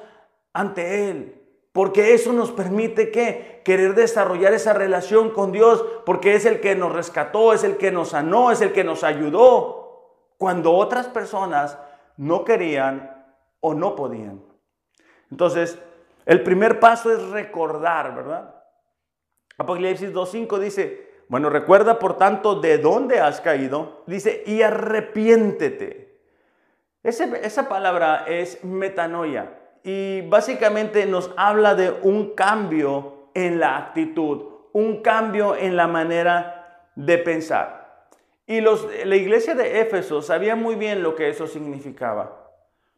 ante 0.54 1.10
Él, 1.12 1.42
porque 1.72 2.14
eso 2.14 2.34
nos 2.34 2.52
permite 2.52 3.12
que 3.12 3.62
querer 3.66 3.94
desarrollar 3.94 4.54
esa 4.54 4.74
relación 4.74 5.32
con 5.32 5.52
Dios, 5.52 5.86
porque 6.06 6.36
es 6.36 6.46
el 6.46 6.62
que 6.62 6.76
nos 6.76 6.94
rescató, 6.94 7.54
es 7.54 7.64
el 7.64 7.78
que 7.78 7.92
nos 7.92 8.10
sanó, 8.10 8.52
es 8.52 8.62
el 8.62 8.72
que 8.72 8.84
nos 8.84 9.04
ayudó, 9.04 10.32
cuando 10.38 10.74
otras 10.74 11.08
personas 11.08 11.78
no 12.18 12.44
querían 12.44 13.15
o 13.66 13.74
no 13.74 13.96
podían. 13.96 14.44
Entonces, 15.32 15.80
el 16.28 16.44
primer 16.44 16.80
paso 16.80 17.12
es 17.12 17.22
recordar, 17.30 18.14
¿verdad? 18.14 18.64
Apocalipsis 19.58 20.14
2.5 20.14 20.60
dice, 20.60 21.10
bueno, 21.30 21.50
recuerda 21.50 21.98
por 21.98 22.16
tanto 22.16 22.60
de 22.62 22.78
dónde 22.78 23.20
has 23.20 23.42
caído, 23.42 24.04
dice, 24.06 24.44
y 24.46 24.62
arrepiéntete. 24.62 26.22
esa 27.02 27.68
palabra 27.68 28.26
es 28.28 28.64
metanoia 28.64 29.58
y 29.84 30.22
básicamente 30.22 31.08
nos 31.08 31.32
habla 31.36 31.74
de 31.74 31.90
un 32.04 32.36
cambio 32.36 33.30
en 33.34 33.60
la 33.60 33.78
actitud, 33.78 34.44
un 34.74 35.02
cambio 35.02 35.56
en 35.56 35.76
la 35.76 35.88
manera 35.88 36.92
de 36.96 37.18
pensar. 37.18 38.10
Y 38.46 38.62
los, 38.62 38.88
la 39.06 39.16
iglesia 39.16 39.56
de 39.56 39.82
Éfeso 39.82 40.22
sabía 40.22 40.56
muy 40.56 40.76
bien 40.76 41.02
lo 41.02 41.16
que 41.16 41.30
eso 41.30 41.48
significaba. 41.48 42.45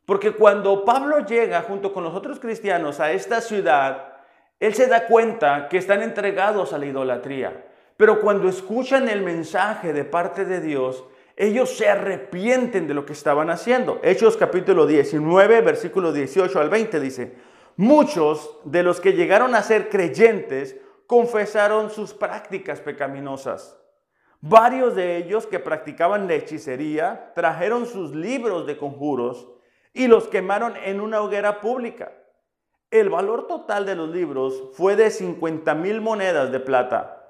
Porque 0.07 0.31
cuando 0.31 0.85
Pablo 0.85 1.25
llega 1.25 1.63
junto 1.63 1.91
con 1.91 2.05
los 2.05 2.15
otros 2.15 2.39
cristianos 2.39 3.01
a 3.01 3.11
esta 3.11 3.41
ciudad, 3.41 4.13
él 4.57 4.73
se 4.73 4.87
da 4.87 5.05
cuenta 5.05 5.67
que 5.67 5.77
están 5.77 6.01
entregados 6.01 6.71
a 6.71 6.77
la 6.77 6.85
idolatría. 6.85 7.65
Pero 7.97 8.21
cuando 8.21 8.47
escuchan 8.47 9.09
el 9.09 9.21
mensaje 9.21 9.91
de 9.91 10.05
parte 10.05 10.45
de 10.45 10.61
Dios, 10.61 11.03
ellos 11.35 11.75
se 11.75 11.89
arrepienten 11.89 12.87
de 12.87 12.93
lo 12.93 13.05
que 13.05 13.11
estaban 13.11 13.49
haciendo. 13.49 13.99
Hechos 14.01 14.37
capítulo 14.37 14.87
19, 14.87 15.59
versículo 15.59 16.13
18 16.13 16.57
al 16.57 16.69
20 16.69 17.01
dice, 17.01 17.35
muchos 17.75 18.59
de 18.63 18.83
los 18.83 19.01
que 19.01 19.11
llegaron 19.11 19.55
a 19.55 19.61
ser 19.61 19.89
creyentes 19.89 20.77
confesaron 21.05 21.89
sus 21.89 22.13
prácticas 22.13 22.79
pecaminosas. 22.79 23.77
Varios 24.39 24.95
de 24.95 25.17
ellos 25.17 25.45
que 25.47 25.59
practicaban 25.59 26.29
la 26.29 26.35
hechicería 26.35 27.33
trajeron 27.35 27.85
sus 27.85 28.15
libros 28.15 28.65
de 28.65 28.77
conjuros 28.77 29.49
y 29.97 30.07
los 30.07 30.27
quemaron 30.27 30.75
en 30.77 31.01
una 31.01 31.21
hoguera 31.21 31.59
pública. 31.59 32.11
El 32.91 33.09
valor 33.09 33.47
total 33.47 33.85
de 33.85 33.95
los 33.95 34.09
libros 34.09 34.69
fue 34.73 34.95
de 34.95 35.09
50 35.09 35.73
mil 35.75 36.01
monedas 36.01 36.51
de 36.51 36.59
plata. 36.59 37.25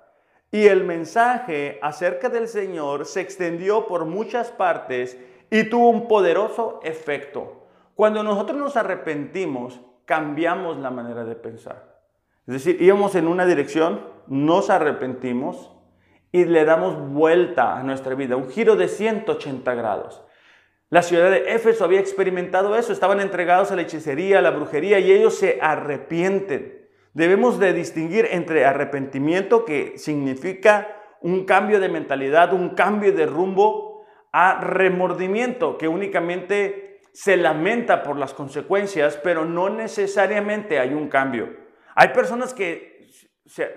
Y 0.51 0.67
el 0.67 0.83
mensaje 0.83 1.79
acerca 1.81 2.29
del 2.29 2.47
Señor 2.47 3.05
se 3.05 3.21
extendió 3.21 3.87
por 3.87 4.05
muchas 4.05 4.51
partes 4.51 5.17
y 5.49 5.63
tuvo 5.69 5.89
un 5.89 6.07
poderoso 6.07 6.79
efecto. 6.83 7.67
Cuando 7.95 8.21
nosotros 8.21 8.57
nos 8.57 8.75
arrepentimos, 8.75 9.79
cambiamos 10.05 10.77
la 10.77 10.91
manera 10.91 11.23
de 11.23 11.35
pensar. 11.35 12.01
Es 12.45 12.53
decir, 12.53 12.81
íbamos 12.81 13.15
en 13.15 13.27
una 13.27 13.45
dirección, 13.45 14.01
nos 14.27 14.69
arrepentimos 14.69 15.71
y 16.31 16.45
le 16.45 16.65
damos 16.65 17.11
vuelta 17.11 17.77
a 17.77 17.83
nuestra 17.83 18.13
vida, 18.15 18.35
un 18.35 18.49
giro 18.49 18.75
de 18.75 18.87
180 18.87 19.73
grados. 19.73 20.21
La 20.89 21.01
ciudad 21.01 21.29
de 21.29 21.53
Éfeso 21.53 21.83
había 21.83 21.99
experimentado 21.99 22.77
eso, 22.77 22.93
estaban 22.93 23.19
entregados 23.19 23.71
a 23.71 23.75
la 23.75 23.81
hechicería, 23.81 24.39
a 24.39 24.41
la 24.41 24.51
brujería 24.51 24.99
y 24.99 25.11
ellos 25.11 25.37
se 25.37 25.59
arrepienten. 25.61 26.87
Debemos 27.13 27.59
de 27.59 27.73
distinguir 27.73 28.27
entre 28.31 28.63
arrepentimiento 28.63 29.65
que 29.65 29.97
significa 29.97 30.87
un 31.19 31.43
cambio 31.43 31.81
de 31.81 31.89
mentalidad, 31.89 32.53
un 32.53 32.69
cambio 32.69 33.11
de 33.11 33.25
rumbo 33.25 34.05
a 34.31 34.61
remordimiento, 34.61 35.77
que 35.77 35.89
únicamente 35.89 37.01
se 37.11 37.35
lamenta 37.35 38.03
por 38.03 38.17
las 38.17 38.33
consecuencias, 38.33 39.19
pero 39.21 39.43
no 39.43 39.69
necesariamente 39.69 40.79
hay 40.79 40.93
un 40.93 41.09
cambio. 41.09 41.49
Hay 41.95 42.09
personas 42.09 42.53
que 42.53 42.96
se, 43.47 43.69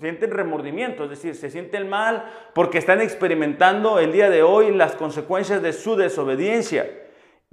sienten 0.00 0.30
remordimiento, 0.30 1.04
es 1.04 1.10
decir, 1.10 1.34
se 1.34 1.50
sienten 1.50 1.88
mal 1.88 2.24
porque 2.54 2.78
están 2.78 3.00
experimentando 3.00 3.98
el 3.98 4.12
día 4.12 4.30
de 4.30 4.42
hoy 4.42 4.72
las 4.72 4.94
consecuencias 4.94 5.62
de 5.62 5.72
su 5.72 5.96
desobediencia, 5.96 6.88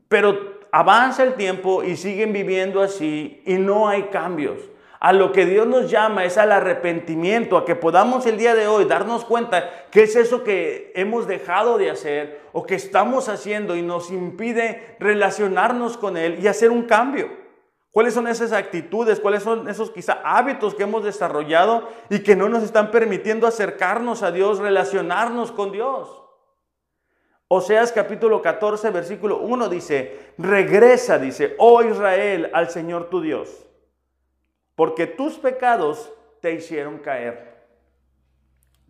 pero 0.07 0.59
avanza 0.71 1.23
el 1.23 1.33
tiempo 1.33 1.83
y 1.83 1.97
siguen 1.97 2.31
viviendo 2.31 2.81
así 2.81 3.41
y 3.45 3.55
no 3.55 3.89
hay 3.89 4.03
cambios 4.03 4.59
a 5.03 5.11
lo 5.11 5.33
que 5.33 5.45
Dios 5.45 5.67
nos 5.67 5.91
llama 5.91 6.23
es 6.23 6.37
al 6.37 6.53
arrepentimiento, 6.53 7.57
a 7.57 7.65
que 7.65 7.75
podamos 7.75 8.25
el 8.25 8.37
día 8.37 8.55
de 8.55 8.67
hoy 8.67 8.85
darnos 8.85 9.25
cuenta 9.25 9.69
qué 9.91 10.03
es 10.03 10.15
eso 10.15 10.45
que 10.45 10.93
hemos 10.95 11.27
dejado 11.27 11.77
de 11.77 11.89
hacer 11.89 12.39
o 12.53 12.65
que 12.65 12.75
estamos 12.75 13.27
haciendo 13.27 13.75
y 13.75 13.81
nos 13.81 14.11
impide 14.11 14.95
relacionarnos 15.01 15.97
con 15.97 16.15
Él 16.15 16.39
y 16.41 16.47
hacer 16.47 16.71
un 16.71 16.83
cambio. 16.83 17.42
¿Cuáles 17.93 18.13
son 18.13 18.27
esas 18.27 18.51
actitudes? 18.51 19.21
¿Cuáles 19.21 19.43
son 19.43 19.69
esos 19.69 19.91
quizá 19.91 20.19
hábitos 20.25 20.75
que 20.75 20.83
hemos 20.83 21.05
desarrollado 21.05 21.87
y 22.09 22.19
que 22.19 22.35
no 22.35 22.49
nos 22.49 22.63
están 22.63 22.91
permitiendo 22.91 23.47
acercarnos 23.47 24.21
a 24.21 24.33
Dios, 24.33 24.59
relacionarnos 24.59 25.53
con 25.53 25.71
Dios? 25.71 26.21
Oseas 27.47 27.93
capítulo 27.93 28.41
14, 28.41 28.89
versículo 28.89 29.37
1 29.37 29.69
dice, 29.69 30.33
regresa, 30.37 31.17
dice, 31.17 31.55
oh 31.57 31.81
Israel, 31.81 32.51
al 32.53 32.69
Señor 32.69 33.09
tu 33.09 33.21
Dios 33.21 33.63
porque 34.75 35.07
tus 35.07 35.37
pecados 35.37 36.11
te 36.41 36.53
hicieron 36.53 36.99
caer. 36.99 37.53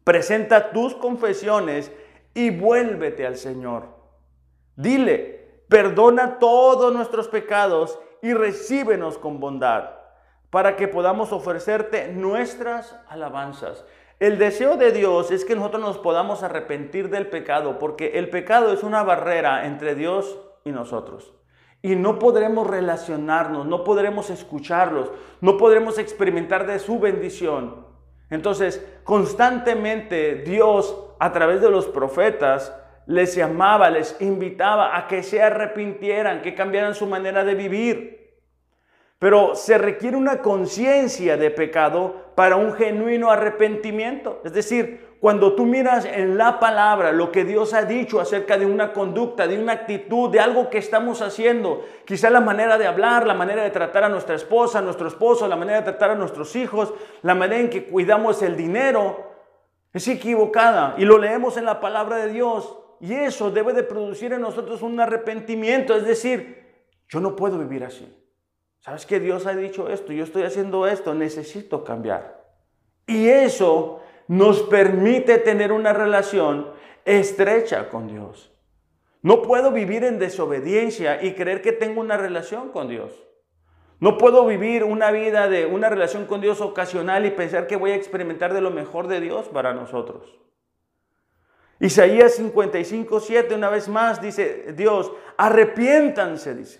Presenta 0.03 0.71
tus 0.71 0.95
confesiones 0.95 1.91
y 2.33 2.49
vuélvete 2.49 3.25
al 3.25 3.37
Señor. 3.37 3.87
Dile, 4.75 5.63
perdona 5.69 6.39
todos 6.39 6.93
nuestros 6.93 7.27
pecados 7.27 7.99
y 8.23 8.33
recíbenos 8.33 9.19
con 9.19 9.39
bondad, 9.39 9.91
para 10.49 10.75
que 10.75 10.87
podamos 10.87 11.31
ofrecerte 11.31 12.07
nuestras 12.07 12.99
alabanzas. 13.07 13.85
El 14.19 14.39
deseo 14.39 14.77
de 14.77 14.91
Dios 14.91 15.29
es 15.29 15.45
que 15.45 15.55
nosotros 15.55 15.81
nos 15.83 15.97
podamos 15.99 16.41
arrepentir 16.41 17.11
del 17.11 17.27
pecado, 17.27 17.77
porque 17.77 18.17
el 18.17 18.31
pecado 18.31 18.73
es 18.73 18.81
una 18.81 19.03
barrera 19.03 19.67
entre 19.67 19.93
Dios 19.93 20.39
y 20.63 20.71
nosotros 20.71 21.33
y 21.85 21.97
no 21.97 22.17
podremos 22.17 22.65
relacionarnos, 22.65 23.65
no 23.65 23.83
podremos 23.83 24.29
escucharlos, 24.29 25.11
no 25.41 25.57
podremos 25.57 25.97
experimentar 25.99 26.65
de 26.65 26.79
su 26.79 26.97
bendición. 26.97 27.85
Entonces, 28.29 28.83
constantemente 29.03 30.35
Dios, 30.35 30.97
a 31.19 31.33
través 31.33 31.61
de 31.61 31.69
los 31.69 31.85
profetas, 31.87 32.73
les 33.05 33.35
llamaba, 33.35 33.89
les 33.89 34.15
invitaba 34.21 34.97
a 34.97 35.07
que 35.07 35.23
se 35.23 35.41
arrepintieran, 35.41 36.41
que 36.41 36.55
cambiaran 36.55 36.95
su 36.95 37.05
manera 37.05 37.43
de 37.43 37.55
vivir. 37.55 38.23
Pero 39.19 39.55
se 39.55 39.77
requiere 39.77 40.17
una 40.17 40.41
conciencia 40.41 41.37
de 41.37 41.49
pecado 41.49 42.33
para 42.35 42.57
un 42.57 42.73
genuino 42.73 43.31
arrepentimiento. 43.31 44.41
Es 44.43 44.51
decir, 44.51 45.13
cuando 45.21 45.53
tú 45.53 45.65
miras 45.65 46.03
en 46.03 46.37
la 46.37 46.59
palabra 46.59 47.13
lo 47.13 47.31
que 47.31 47.45
Dios 47.45 47.73
ha 47.73 47.85
dicho 47.85 48.19
acerca 48.19 48.57
de 48.57 48.65
una 48.65 48.91
conducta, 48.91 49.47
de 49.47 49.57
una 49.57 49.71
actitud, 49.71 50.29
de 50.29 50.41
algo 50.41 50.69
que 50.69 50.77
estamos 50.77 51.21
haciendo, 51.21 51.85
quizá 52.03 52.29
la 52.29 52.41
manera 52.41 52.77
de 52.77 52.87
hablar, 52.87 53.25
la 53.25 53.33
manera 53.33 53.63
de 53.63 53.69
tratar 53.69 54.03
a 54.03 54.09
nuestra 54.09 54.35
esposa, 54.35 54.79
a 54.79 54.81
nuestro 54.81 55.07
esposo, 55.07 55.47
la 55.47 55.55
manera 55.55 55.77
de 55.77 55.85
tratar 55.85 56.11
a 56.11 56.15
nuestros 56.15 56.57
hijos, 56.57 56.93
la 57.21 57.35
manera 57.35 57.61
en 57.61 57.69
que 57.69 57.85
cuidamos 57.85 58.41
el 58.41 58.57
dinero, 58.57 59.31
es 59.93 60.05
equivocada. 60.09 60.95
Y 60.97 61.05
lo 61.05 61.17
leemos 61.17 61.55
en 61.55 61.63
la 61.63 61.79
palabra 61.79 62.17
de 62.17 62.33
Dios. 62.33 62.82
Y 63.03 63.13
eso 63.13 63.51
debe 63.51 63.73
de 63.73 63.83
producir 63.83 64.31
en 64.31 64.39
nosotros 64.39 64.81
un 64.81 64.97
arrepentimiento. 64.97 65.93
Es 65.93 66.07
decir, 66.07 66.87
yo 67.09 67.19
no 67.19 67.35
puedo 67.35 67.59
vivir 67.59 67.83
así. 67.83 68.07
¿Sabes 68.79 69.05
que 69.05 69.19
Dios 69.19 69.45
ha 69.45 69.53
dicho 69.53 69.89
esto? 69.89 70.13
Yo 70.13 70.23
estoy 70.23 70.43
haciendo 70.43 70.87
esto, 70.87 71.13
necesito 71.13 71.83
cambiar. 71.83 72.45
Y 73.05 73.27
eso 73.27 73.99
nos 74.29 74.61
permite 74.61 75.37
tener 75.39 75.73
una 75.73 75.91
relación 75.91 76.69
estrecha 77.03 77.89
con 77.89 78.07
Dios. 78.07 78.53
No 79.21 79.41
puedo 79.41 79.73
vivir 79.73 80.05
en 80.05 80.17
desobediencia 80.17 81.21
y 81.21 81.33
creer 81.33 81.61
que 81.61 81.73
tengo 81.73 81.99
una 81.99 82.15
relación 82.15 82.69
con 82.69 82.87
Dios. 82.87 83.11
No 83.99 84.17
puedo 84.17 84.45
vivir 84.45 84.85
una 84.85 85.11
vida 85.11 85.49
de 85.49 85.65
una 85.65 85.89
relación 85.89 86.25
con 86.25 86.39
Dios 86.39 86.61
ocasional 86.61 87.25
y 87.25 87.31
pensar 87.31 87.67
que 87.67 87.75
voy 87.75 87.91
a 87.91 87.95
experimentar 87.95 88.53
de 88.53 88.61
lo 88.61 88.71
mejor 88.71 89.09
de 89.09 89.19
Dios 89.19 89.49
para 89.49 89.73
nosotros. 89.73 90.39
Isaías 91.83 92.35
55, 92.35 93.19
7, 93.19 93.55
una 93.55 93.69
vez 93.69 93.89
más, 93.89 94.21
dice 94.21 94.71
Dios, 94.71 95.11
arrepiéntanse, 95.35 96.55
dice, 96.55 96.79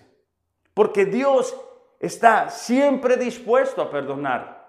porque 0.74 1.04
Dios 1.04 1.60
está 2.00 2.50
siempre 2.50 3.18
dispuesto 3.18 3.82
a 3.82 3.92
perdonar. 3.92 4.64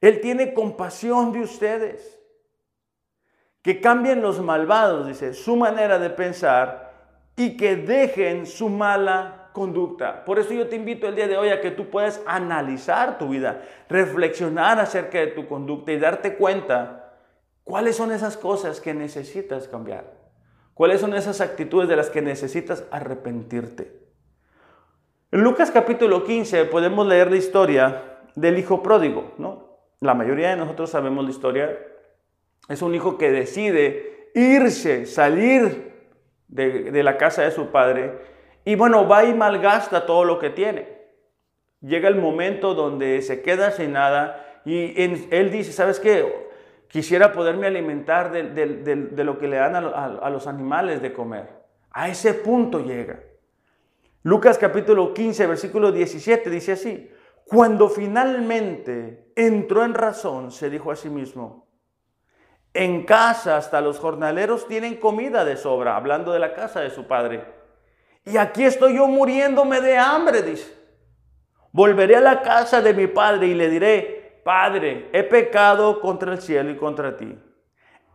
Él 0.00 0.22
tiene 0.22 0.54
compasión 0.54 1.32
de 1.32 1.40
ustedes. 1.40 2.18
Que 3.60 3.82
cambien 3.82 4.22
los 4.22 4.40
malvados, 4.40 5.06
dice, 5.06 5.34
su 5.34 5.54
manera 5.54 5.98
de 5.98 6.08
pensar 6.08 6.90
y 7.36 7.58
que 7.58 7.76
dejen 7.76 8.46
su 8.46 8.70
mala 8.70 9.50
conducta. 9.52 10.24
Por 10.24 10.38
eso 10.38 10.54
yo 10.54 10.66
te 10.66 10.76
invito 10.76 11.06
el 11.06 11.16
día 11.16 11.28
de 11.28 11.36
hoy 11.36 11.50
a 11.50 11.60
que 11.60 11.72
tú 11.72 11.90
puedas 11.90 12.22
analizar 12.24 13.18
tu 13.18 13.28
vida, 13.28 13.60
reflexionar 13.86 14.80
acerca 14.80 15.18
de 15.18 15.26
tu 15.26 15.46
conducta 15.46 15.92
y 15.92 15.98
darte 15.98 16.36
cuenta 16.36 16.99
cuáles 17.64 17.96
son 17.96 18.12
esas 18.12 18.36
cosas 18.36 18.80
que 18.80 18.94
necesitas 18.94 19.68
cambiar. 19.68 20.18
¿Cuáles 20.74 21.00
son 21.00 21.14
esas 21.14 21.40
actitudes 21.40 21.88
de 21.88 21.96
las 21.96 22.10
que 22.10 22.22
necesitas 22.22 22.84
arrepentirte? 22.90 24.00
En 25.32 25.42
Lucas 25.42 25.70
capítulo 25.70 26.24
15 26.24 26.64
podemos 26.64 27.06
leer 27.06 27.30
la 27.30 27.36
historia 27.36 28.20
del 28.34 28.58
hijo 28.58 28.82
pródigo, 28.82 29.34
¿no? 29.38 29.70
la 30.00 30.14
mayoría 30.14 30.50
de 30.50 30.56
nosotros 30.56 30.90
sabemos 30.90 31.24
la 31.24 31.30
historia, 31.30 31.78
es 32.68 32.82
un 32.82 32.94
hijo 32.94 33.18
que 33.18 33.30
decide 33.30 34.30
irse, 34.34 35.04
salir 35.06 36.08
de, 36.48 37.02
la 37.02 37.18
casa 37.18 37.42
de 37.42 37.50
su 37.50 37.66
padre 37.66 38.18
y 38.64 38.74
bueno, 38.74 39.06
va 39.06 39.24
y 39.24 39.34
malgasta 39.34 40.06
todo 40.06 40.24
lo 40.24 40.38
que 40.38 40.50
tiene. 40.50 40.88
Llega 41.80 42.08
el 42.08 42.16
momento 42.16 42.74
donde 42.74 43.20
se 43.22 43.42
queda 43.42 43.70
sin 43.70 43.92
nada 43.92 44.62
y 44.64 45.00
él 45.02 45.50
dice, 45.50 45.72
¿sabes 45.72 46.00
qué? 46.00 46.49
Quisiera 46.90 47.32
poderme 47.32 47.68
alimentar 47.68 48.32
de, 48.32 49.24
lo 49.24 49.38
que 49.38 49.46
le 49.46 49.56
dan 49.58 49.76
a 49.76 50.30
los 50.30 50.46
animales 50.48 51.00
de 51.00 51.12
comer. 51.12 51.48
A 51.92 52.08
ese 52.08 52.34
punto 52.34 52.80
llega. 52.80 53.20
Lucas 54.24 54.58
capítulo 54.58 55.14
15, 55.14 55.46
versículo 55.46 55.92
17 55.92 56.50
dice 56.50 56.72
así, 56.72 57.10
cuando 57.46 57.88
finalmente 57.88 59.32
entró 59.36 59.84
en 59.84 59.94
razón, 59.94 60.50
se 60.50 60.68
dijo 60.68 60.90
a 60.90 60.96
sí 60.96 61.08
mismo, 61.08 61.68
en 62.74 63.04
casa 63.04 63.56
hasta 63.56 63.80
los 63.80 63.98
jornaleros 63.98 64.66
tienen 64.66 64.96
comida 64.96 65.44
de 65.44 65.56
sobra, 65.56 65.96
hablando 65.96 66.32
de 66.32 66.40
la 66.40 66.54
casa 66.54 66.80
de 66.80 66.90
su 66.90 67.06
padre. 67.06 67.44
Y 68.24 68.36
aquí 68.36 68.64
estoy 68.64 68.96
yo 68.96 69.06
muriéndome 69.06 69.80
de 69.80 69.96
hambre, 69.96 70.42
dice. 70.42 70.76
Volveré 71.72 72.16
a 72.16 72.20
la 72.20 72.42
casa 72.42 72.82
de 72.82 72.94
mi 72.94 73.06
padre 73.06 73.46
y 73.46 73.54
le 73.54 73.70
diré, 73.70 74.19
Padre, 74.44 75.08
he 75.12 75.22
pecado 75.22 76.00
contra 76.00 76.32
el 76.32 76.40
cielo 76.40 76.70
y 76.70 76.76
contra 76.76 77.16
ti. 77.16 77.38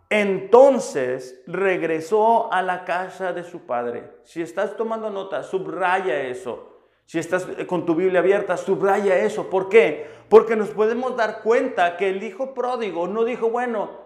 Entonces 0.09 1.43
regresó 1.47 2.51
a 2.53 2.61
la 2.61 2.85
casa 2.85 3.33
de 3.33 3.43
su 3.43 3.65
padre. 3.65 4.11
Si 4.23 4.41
estás 4.41 4.77
tomando 4.77 5.09
nota, 5.09 5.43
subraya 5.43 6.21
eso. 6.21 6.75
Si 7.05 7.19
estás 7.19 7.47
con 7.67 7.85
tu 7.85 7.95
Biblia 7.95 8.19
abierta, 8.19 8.57
subraya 8.57 9.17
eso. 9.17 9.49
¿Por 9.49 9.69
qué? 9.69 10.07
Porque 10.29 10.55
nos 10.55 10.69
podemos 10.69 11.15
dar 11.15 11.41
cuenta 11.41 11.97
que 11.97 12.09
el 12.09 12.23
hijo 12.23 12.53
pródigo 12.53 13.07
no 13.07 13.23
dijo, 13.23 13.49
bueno, 13.49 14.05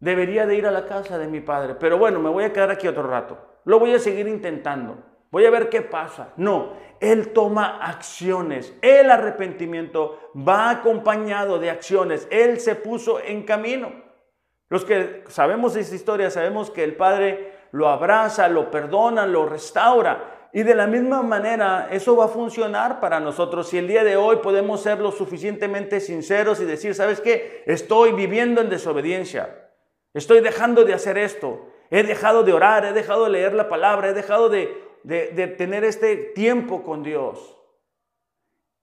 debería 0.00 0.46
de 0.46 0.56
ir 0.56 0.66
a 0.66 0.72
la 0.72 0.86
casa 0.86 1.18
de 1.18 1.28
mi 1.28 1.40
padre, 1.40 1.76
pero 1.76 1.98
bueno, 1.98 2.18
me 2.18 2.30
voy 2.30 2.44
a 2.44 2.52
quedar 2.52 2.70
aquí 2.70 2.88
otro 2.88 3.04
rato. 3.04 3.38
Lo 3.64 3.78
voy 3.78 3.94
a 3.94 4.00
seguir 4.00 4.26
intentando. 4.26 4.98
Voy 5.30 5.46
a 5.46 5.50
ver 5.50 5.68
qué 5.68 5.80
pasa. 5.80 6.32
No, 6.36 6.74
él 7.02 7.32
toma 7.32 7.78
acciones. 7.82 8.72
El 8.80 9.10
arrepentimiento 9.10 10.30
va 10.36 10.70
acompañado 10.70 11.58
de 11.58 11.68
acciones. 11.68 12.28
Él 12.30 12.60
se 12.60 12.76
puso 12.76 13.18
en 13.20 13.42
camino. 13.42 13.92
Los 14.68 14.84
que 14.84 15.24
sabemos 15.28 15.74
esta 15.74 15.96
historia 15.96 16.30
sabemos 16.30 16.70
que 16.70 16.84
el 16.84 16.94
padre 16.94 17.54
lo 17.72 17.88
abraza, 17.88 18.48
lo 18.48 18.70
perdona, 18.70 19.26
lo 19.26 19.46
restaura. 19.46 20.48
Y 20.52 20.62
de 20.62 20.76
la 20.76 20.86
misma 20.86 21.22
manera, 21.22 21.88
eso 21.90 22.14
va 22.14 22.26
a 22.26 22.28
funcionar 22.28 23.00
para 23.00 23.18
nosotros. 23.18 23.68
Si 23.68 23.78
el 23.78 23.88
día 23.88 24.04
de 24.04 24.16
hoy 24.16 24.36
podemos 24.36 24.80
ser 24.80 25.00
lo 25.00 25.10
suficientemente 25.10 25.98
sinceros 25.98 26.60
y 26.60 26.66
decir, 26.66 26.94
¿sabes 26.94 27.20
qué? 27.20 27.64
Estoy 27.66 28.12
viviendo 28.12 28.60
en 28.60 28.70
desobediencia. 28.70 29.70
Estoy 30.14 30.38
dejando 30.38 30.84
de 30.84 30.94
hacer 30.94 31.18
esto. 31.18 31.66
He 31.90 32.04
dejado 32.04 32.44
de 32.44 32.52
orar, 32.52 32.84
he 32.84 32.92
dejado 32.92 33.24
de 33.24 33.30
leer 33.30 33.54
la 33.54 33.68
palabra, 33.68 34.10
he 34.10 34.14
dejado 34.14 34.48
de, 34.48 34.91
de 35.02 35.54
tener 35.58 35.84
este 35.84 36.16
tiempo 36.16 36.82
con 36.82 37.02
Dios. 37.02 37.56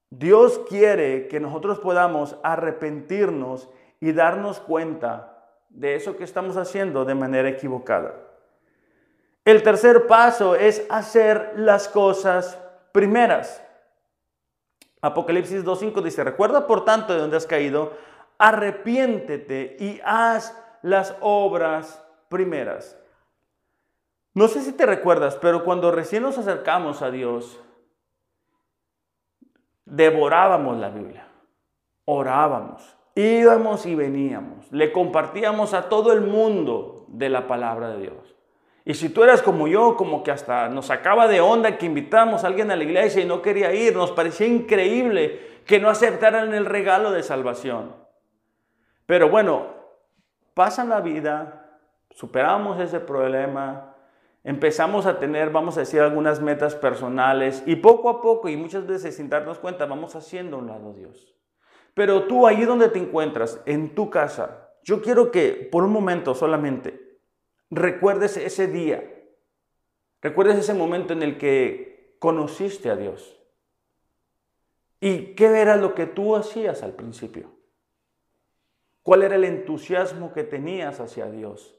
Dios 0.09 0.61
quiere 0.67 1.27
que 1.27 1.39
nosotros 1.39 1.79
podamos 1.79 2.35
arrepentirnos 2.43 3.69
y 3.99 4.11
darnos 4.11 4.59
cuenta 4.59 5.39
de 5.69 5.95
eso 5.95 6.17
que 6.17 6.23
estamos 6.23 6.57
haciendo 6.57 7.05
de 7.05 7.15
manera 7.15 7.49
equivocada. 7.49 8.15
El 9.45 9.63
tercer 9.63 10.07
paso 10.07 10.55
es 10.55 10.85
hacer 10.89 11.53
las 11.55 11.87
cosas 11.87 12.59
primeras. 12.91 13.63
Apocalipsis 15.01 15.63
2.5 15.63 16.03
dice, 16.03 16.23
recuerda 16.23 16.67
por 16.67 16.83
tanto 16.83 17.13
de 17.13 17.19
donde 17.19 17.37
has 17.37 17.45
caído, 17.45 17.93
arrepiéntete 18.37 19.77
y 19.79 20.01
haz 20.03 20.57
las 20.81 21.15
obras 21.21 22.03
primeras. 22.29 22.98
No 24.33 24.47
sé 24.47 24.61
si 24.61 24.71
te 24.73 24.85
recuerdas, 24.85 25.37
pero 25.41 25.63
cuando 25.63 25.91
recién 25.91 26.23
nos 26.23 26.37
acercamos 26.37 27.01
a 27.01 27.11
Dios, 27.11 27.59
devorábamos 29.85 30.77
la 30.77 30.89
Biblia, 30.89 31.27
orábamos, 32.05 32.97
íbamos 33.15 33.85
y 33.85 33.95
veníamos, 33.95 34.71
le 34.71 34.91
compartíamos 34.91 35.73
a 35.73 35.89
todo 35.89 36.13
el 36.13 36.21
mundo 36.21 37.05
de 37.07 37.29
la 37.29 37.47
palabra 37.47 37.89
de 37.89 38.01
Dios. 38.01 38.35
Y 38.85 38.93
si 38.93 39.09
tú 39.09 39.23
eras 39.23 39.41
como 39.41 39.67
yo, 39.67 39.95
como 39.95 40.23
que 40.23 40.31
hasta 40.31 40.69
nos 40.69 40.87
sacaba 40.87 41.27
de 41.27 41.41
onda 41.41 41.77
que 41.77 41.85
invitamos 41.85 42.43
a 42.43 42.47
alguien 42.47 42.71
a 42.71 42.75
la 42.75 42.83
iglesia 42.83 43.21
y 43.21 43.25
no 43.25 43.41
quería 43.41 43.73
ir, 43.73 43.95
nos 43.95 44.11
parecía 44.11 44.47
increíble 44.47 45.61
que 45.65 45.79
no 45.79 45.89
aceptaran 45.89 46.53
el 46.53 46.65
regalo 46.65 47.11
de 47.11 47.21
salvación. 47.21 47.95
Pero 49.05 49.29
bueno, 49.29 49.67
pasa 50.53 50.85
la 50.85 51.01
vida, 51.01 51.77
superamos 52.11 52.79
ese 52.79 52.99
problema, 52.99 53.88
empezamos 54.49 55.05
a 55.05 55.19
tener, 55.19 55.51
vamos 55.51 55.77
a 55.77 55.81
decir, 55.81 56.01
algunas 56.01 56.41
metas 56.41 56.73
personales 56.73 57.61
y 57.67 57.75
poco 57.75 58.09
a 58.09 58.19
poco 58.19 58.49
y 58.49 58.57
muchas 58.57 58.87
veces 58.87 59.15
sin 59.15 59.29
darnos 59.29 59.59
cuenta 59.59 59.85
vamos 59.85 60.15
haciendo 60.15 60.57
un 60.57 60.65
lado 60.65 60.91
Dios. 60.91 61.35
Pero 61.93 62.23
tú 62.23 62.47
ahí 62.47 62.65
donde 62.65 62.89
te 62.89 62.97
encuentras, 62.97 63.61
en 63.67 63.93
tu 63.93 64.09
casa, 64.09 64.71
yo 64.83 65.03
quiero 65.03 65.29
que 65.29 65.69
por 65.71 65.83
un 65.83 65.91
momento 65.91 66.33
solamente 66.33 67.19
recuerdes 67.69 68.37
ese 68.37 68.65
día, 68.65 69.03
recuerdes 70.19 70.57
ese 70.57 70.73
momento 70.73 71.13
en 71.13 71.21
el 71.21 71.37
que 71.37 72.15
conociste 72.17 72.89
a 72.89 72.95
Dios. 72.95 73.39
¿Y 74.99 75.35
qué 75.35 75.45
era 75.45 75.75
lo 75.75 75.93
que 75.93 76.07
tú 76.07 76.35
hacías 76.35 76.81
al 76.81 76.93
principio? 76.93 77.51
¿Cuál 79.03 79.21
era 79.21 79.35
el 79.35 79.43
entusiasmo 79.43 80.33
que 80.33 80.43
tenías 80.43 80.99
hacia 80.99 81.29
Dios? 81.29 81.78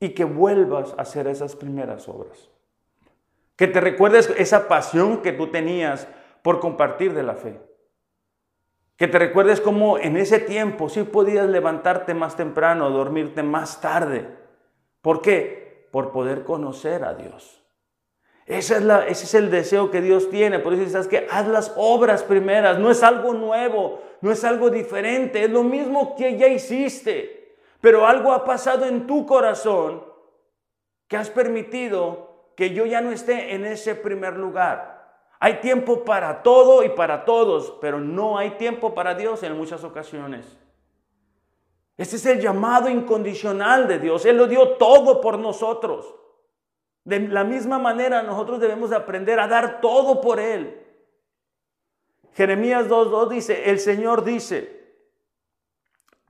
Y 0.00 0.10
que 0.10 0.24
vuelvas 0.24 0.94
a 0.96 1.02
hacer 1.02 1.26
esas 1.26 1.56
primeras 1.56 2.08
obras. 2.08 2.50
Que 3.56 3.66
te 3.66 3.80
recuerdes 3.80 4.32
esa 4.36 4.68
pasión 4.68 5.22
que 5.22 5.32
tú 5.32 5.48
tenías 5.48 6.06
por 6.42 6.60
compartir 6.60 7.12
de 7.14 7.24
la 7.24 7.34
fe. 7.34 7.60
Que 8.96 9.08
te 9.08 9.18
recuerdes 9.18 9.60
cómo 9.60 9.98
en 9.98 10.16
ese 10.16 10.38
tiempo 10.38 10.88
sí 10.88 11.02
podías 11.02 11.48
levantarte 11.48 12.14
más 12.14 12.36
temprano, 12.36 12.90
dormirte 12.90 13.42
más 13.42 13.80
tarde. 13.80 14.28
¿Por 15.02 15.22
qué? 15.22 15.88
Por 15.90 16.12
poder 16.12 16.44
conocer 16.44 17.04
a 17.04 17.14
Dios. 17.14 17.62
Esa 18.46 18.76
es 18.76 18.82
la, 18.82 19.06
ese 19.06 19.24
es 19.24 19.34
el 19.34 19.50
deseo 19.50 19.90
que 19.90 20.00
Dios 20.00 20.30
tiene. 20.30 20.58
Por 20.58 20.72
eso 20.72 20.82
dices 20.82 21.06
que 21.06 21.26
haz 21.30 21.46
las 21.46 21.72
obras 21.76 22.22
primeras. 22.22 22.78
No 22.78 22.90
es 22.90 23.02
algo 23.02 23.34
nuevo, 23.34 24.00
no 24.20 24.32
es 24.32 24.42
algo 24.42 24.70
diferente. 24.70 25.44
Es 25.44 25.50
lo 25.50 25.62
mismo 25.62 26.16
que 26.16 26.38
ya 26.38 26.48
hiciste. 26.48 27.37
Pero 27.80 28.06
algo 28.06 28.32
ha 28.32 28.44
pasado 28.44 28.86
en 28.86 29.06
tu 29.06 29.26
corazón 29.26 30.04
que 31.06 31.16
has 31.16 31.30
permitido 31.30 32.50
que 32.56 32.74
yo 32.74 32.86
ya 32.86 33.00
no 33.00 33.12
esté 33.12 33.54
en 33.54 33.64
ese 33.64 33.94
primer 33.94 34.36
lugar. 34.36 34.98
Hay 35.40 35.60
tiempo 35.60 36.04
para 36.04 36.42
todo 36.42 36.82
y 36.82 36.88
para 36.88 37.24
todos, 37.24 37.76
pero 37.80 38.00
no 38.00 38.36
hay 38.36 38.52
tiempo 38.52 38.94
para 38.94 39.14
Dios 39.14 39.42
en 39.44 39.56
muchas 39.56 39.84
ocasiones. 39.84 40.58
Ese 41.96 42.16
es 42.16 42.26
el 42.26 42.40
llamado 42.40 42.88
incondicional 42.88 43.86
de 43.86 43.98
Dios. 44.00 44.24
Él 44.24 44.36
lo 44.36 44.48
dio 44.48 44.76
todo 44.76 45.20
por 45.20 45.38
nosotros. 45.38 46.14
De 47.04 47.20
la 47.20 47.44
misma 47.44 47.78
manera 47.78 48.22
nosotros 48.22 48.60
debemos 48.60 48.92
aprender 48.92 49.38
a 49.38 49.48
dar 49.48 49.80
todo 49.80 50.20
por 50.20 50.40
Él. 50.40 50.84
Jeremías 52.34 52.88
2.2 52.88 53.28
dice, 53.28 53.70
el 53.70 53.80
Señor 53.80 54.24
dice, 54.24 54.94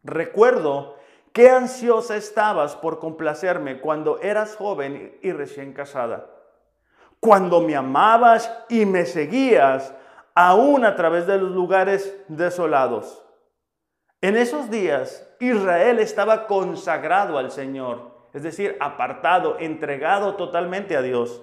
recuerdo 0.02 0.97
Qué 1.32 1.50
ansiosa 1.50 2.16
estabas 2.16 2.76
por 2.76 2.98
complacerme 2.98 3.80
cuando 3.80 4.18
eras 4.20 4.56
joven 4.56 5.18
y 5.22 5.32
recién 5.32 5.72
casada. 5.72 6.26
Cuando 7.20 7.60
me 7.60 7.76
amabas 7.76 8.52
y 8.68 8.86
me 8.86 9.04
seguías, 9.04 9.94
aún 10.34 10.84
a 10.84 10.94
través 10.96 11.26
de 11.26 11.38
los 11.38 11.50
lugares 11.50 12.16
desolados. 12.28 13.24
En 14.20 14.36
esos 14.36 14.70
días, 14.70 15.28
Israel 15.40 15.98
estaba 15.98 16.46
consagrado 16.46 17.38
al 17.38 17.50
Señor, 17.50 18.10
es 18.32 18.42
decir, 18.42 18.76
apartado, 18.80 19.58
entregado 19.58 20.36
totalmente 20.36 20.96
a 20.96 21.02
Dios. 21.02 21.42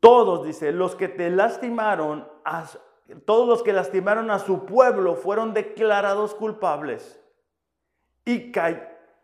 Todos, 0.00 0.44
dice, 0.44 0.72
los 0.72 0.94
que 0.94 1.08
te 1.08 1.30
lastimaron, 1.30 2.28
todos 3.24 3.48
los 3.48 3.62
que 3.62 3.72
lastimaron 3.72 4.30
a 4.30 4.38
su 4.38 4.64
pueblo 4.64 5.16
fueron 5.16 5.54
declarados 5.54 6.34
culpables 6.34 7.20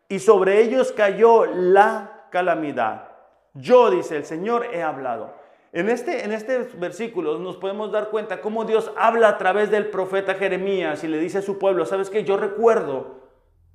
y, 0.09 0.19
sobre 0.19 0.63
ellos 0.63 0.93
cayó 0.93 1.45
la 1.45 2.27
calamidad. 2.31 3.09
Yo, 3.53 3.91
dice 3.91 4.17
el 4.17 4.25
Señor, 4.25 4.67
he 4.73 4.83
hablado. 4.83 5.35
En 5.73 5.91
este, 5.91 6.25
en 6.25 6.33
este 6.33 6.59
versículo 6.79 7.39
nos 7.39 7.57
podemos 7.57 7.91
dar 7.93 8.11
cuenta 8.11 8.41
cómo 8.41 8.65
Dios 8.65 8.93
habla 8.97 9.29
a 9.29 9.39
través 9.39 9.71
del 9.71 9.91
profeta 9.91 10.35
Jeremías 10.35 11.03
y 11.05 11.09
le 11.09 11.19
dice 11.19 11.39
a 11.39 11.43
su 11.43 11.59
pueblo, 11.59 11.85
¿sabes 11.85 12.11
qué? 12.11 12.25
Yo 12.25 12.37
recuerdo 12.37 13.23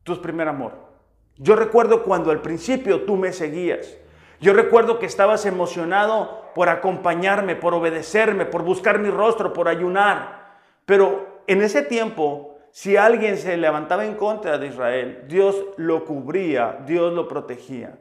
tu 0.04 0.20
primer 0.22 0.48
amor. 0.48 0.72
Yo 1.38 1.56
recuerdo 1.56 2.04
cuando 2.04 2.32
al 2.32 2.42
principio 2.42 3.04
tú 3.04 3.16
me 3.16 3.32
seguías. 3.32 3.98
Yo 4.40 4.54
recuerdo 4.54 5.00
que 5.00 5.06
estabas 5.06 5.46
emocionado 5.46 6.46
por 6.56 6.70
acompañarme, 6.70 7.56
por 7.56 7.74
obedecerme, 7.74 8.46
por 8.46 8.64
buscar 8.64 9.00
mi 9.00 9.10
rostro, 9.10 9.54
por 9.54 9.68
ayunar. 9.68 10.58
Pero 10.86 11.44
en 11.48 11.62
ese 11.62 11.82
tiempo 11.82 12.59
si 12.72 12.98
alguien 12.98 13.38
se 13.38 13.58
levantaba 13.58 14.06
en 14.06 14.16
contra 14.16 14.58
de 14.58 14.68
Israel, 14.68 15.26
Dios 15.28 15.56
lo 15.78 16.06
cubría, 16.06 16.80
Dios 16.86 17.14
lo 17.14 17.28
protegía. 17.28 17.98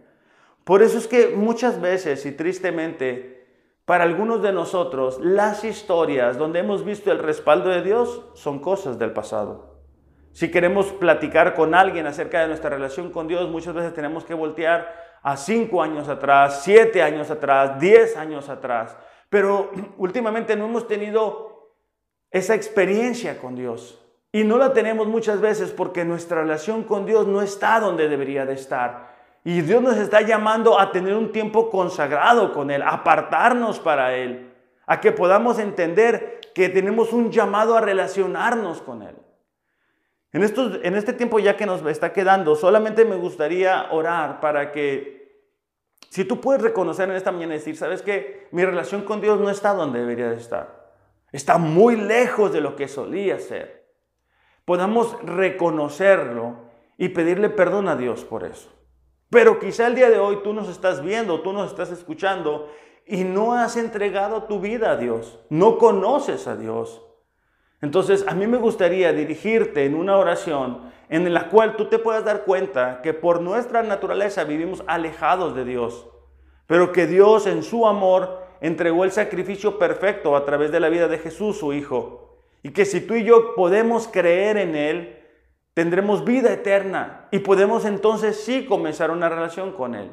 Por 0.64 0.82
eso 0.82 0.98
es 0.98 1.06
que 1.06 1.28
muchas 1.28 1.80
veces 1.80 2.26
y 2.26 2.32
tristemente, 2.32 3.46
para 3.84 4.04
algunos 4.04 4.42
de 4.42 4.52
nosotros, 4.52 5.18
las 5.20 5.64
historias 5.64 6.36
donde 6.36 6.58
hemos 6.58 6.84
visto 6.84 7.10
el 7.10 7.18
respaldo 7.18 7.70
de 7.70 7.82
Dios 7.82 8.26
son 8.34 8.58
cosas 8.58 8.98
del 8.98 9.12
pasado. 9.12 9.78
Si 10.32 10.50
queremos 10.50 10.92
platicar 10.92 11.54
con 11.54 11.74
alguien 11.74 12.06
acerca 12.06 12.42
de 12.42 12.48
nuestra 12.48 12.70
relación 12.70 13.10
con 13.10 13.26
Dios, 13.28 13.48
muchas 13.48 13.74
veces 13.74 13.94
tenemos 13.94 14.24
que 14.24 14.34
voltear 14.34 14.94
a 15.22 15.36
cinco 15.36 15.82
años 15.82 16.08
atrás, 16.08 16.60
siete 16.62 17.02
años 17.02 17.30
atrás, 17.30 17.80
diez 17.80 18.16
años 18.16 18.48
atrás. 18.48 18.96
Pero 19.30 19.70
últimamente 19.96 20.54
no 20.54 20.66
hemos 20.66 20.86
tenido 20.86 21.74
esa 22.30 22.54
experiencia 22.54 23.38
con 23.38 23.54
Dios. 23.54 24.04
Y 24.30 24.44
no 24.44 24.58
la 24.58 24.74
tenemos 24.74 25.06
muchas 25.06 25.40
veces 25.40 25.70
porque 25.70 26.04
nuestra 26.04 26.42
relación 26.42 26.84
con 26.84 27.06
Dios 27.06 27.26
no 27.26 27.40
está 27.40 27.80
donde 27.80 28.08
debería 28.08 28.44
de 28.44 28.54
estar. 28.54 29.16
Y 29.42 29.62
Dios 29.62 29.82
nos 29.82 29.96
está 29.96 30.20
llamando 30.20 30.78
a 30.78 30.92
tener 30.92 31.14
un 31.14 31.32
tiempo 31.32 31.70
consagrado 31.70 32.52
con 32.52 32.70
Él, 32.70 32.82
apartarnos 32.82 33.78
para 33.78 34.14
Él, 34.14 34.52
a 34.86 35.00
que 35.00 35.12
podamos 35.12 35.58
entender 35.58 36.40
que 36.54 36.68
tenemos 36.68 37.12
un 37.14 37.30
llamado 37.30 37.76
a 37.76 37.80
relacionarnos 37.80 38.82
con 38.82 39.02
Él. 39.02 39.16
En, 40.32 40.42
estos, 40.42 40.78
en 40.82 40.94
este 40.94 41.14
tiempo 41.14 41.38
ya 41.38 41.56
que 41.56 41.64
nos 41.64 41.84
está 41.86 42.12
quedando, 42.12 42.54
solamente 42.54 43.06
me 43.06 43.16
gustaría 43.16 43.90
orar 43.92 44.40
para 44.40 44.72
que, 44.72 45.40
si 46.10 46.26
tú 46.26 46.38
puedes 46.38 46.60
reconocer 46.60 47.08
en 47.08 47.16
esta 47.16 47.32
mañana 47.32 47.54
decir, 47.54 47.78
¿sabes 47.78 48.02
qué? 48.02 48.48
Mi 48.50 48.62
relación 48.62 49.02
con 49.02 49.22
Dios 49.22 49.40
no 49.40 49.48
está 49.48 49.72
donde 49.72 50.00
debería 50.00 50.28
de 50.28 50.36
estar. 50.36 50.90
Está 51.32 51.56
muy 51.56 51.96
lejos 51.96 52.52
de 52.52 52.60
lo 52.60 52.76
que 52.76 52.88
solía 52.88 53.38
ser 53.38 53.77
podamos 54.68 55.16
reconocerlo 55.22 56.56
y 56.98 57.08
pedirle 57.08 57.48
perdón 57.48 57.88
a 57.88 57.96
Dios 57.96 58.26
por 58.26 58.44
eso. 58.44 58.68
Pero 59.30 59.58
quizá 59.58 59.86
el 59.86 59.94
día 59.94 60.10
de 60.10 60.18
hoy 60.18 60.40
tú 60.44 60.52
nos 60.52 60.68
estás 60.68 61.02
viendo, 61.02 61.40
tú 61.40 61.54
nos 61.54 61.70
estás 61.70 61.90
escuchando 61.90 62.68
y 63.06 63.24
no 63.24 63.54
has 63.54 63.78
entregado 63.78 64.42
tu 64.42 64.60
vida 64.60 64.90
a 64.90 64.96
Dios, 64.98 65.40
no 65.48 65.78
conoces 65.78 66.46
a 66.46 66.54
Dios. 66.54 67.02
Entonces, 67.80 68.26
a 68.28 68.34
mí 68.34 68.46
me 68.46 68.58
gustaría 68.58 69.10
dirigirte 69.14 69.86
en 69.86 69.94
una 69.94 70.18
oración 70.18 70.92
en 71.08 71.32
la 71.32 71.48
cual 71.48 71.76
tú 71.76 71.86
te 71.86 71.98
puedas 71.98 72.26
dar 72.26 72.44
cuenta 72.44 73.00
que 73.00 73.14
por 73.14 73.40
nuestra 73.40 73.82
naturaleza 73.82 74.44
vivimos 74.44 74.84
alejados 74.86 75.54
de 75.54 75.64
Dios, 75.64 76.10
pero 76.66 76.92
que 76.92 77.06
Dios 77.06 77.46
en 77.46 77.62
su 77.62 77.86
amor 77.86 78.42
entregó 78.60 79.04
el 79.04 79.12
sacrificio 79.12 79.78
perfecto 79.78 80.36
a 80.36 80.44
través 80.44 80.70
de 80.70 80.80
la 80.80 80.90
vida 80.90 81.08
de 81.08 81.16
Jesús, 81.16 81.56
su 81.56 81.72
Hijo, 81.72 82.28
y 82.62 82.70
que 82.70 82.84
si 82.84 83.00
tú 83.00 83.14
y 83.14 83.24
yo 83.24 83.54
podemos 83.54 84.08
creer 84.08 84.56
en 84.56 84.74
Él, 84.74 85.18
tendremos 85.74 86.24
vida 86.24 86.52
eterna 86.52 87.28
y 87.30 87.38
podemos 87.38 87.84
entonces 87.84 88.40
sí 88.40 88.66
comenzar 88.66 89.10
una 89.10 89.28
relación 89.28 89.72
con 89.72 89.94
Él. 89.94 90.10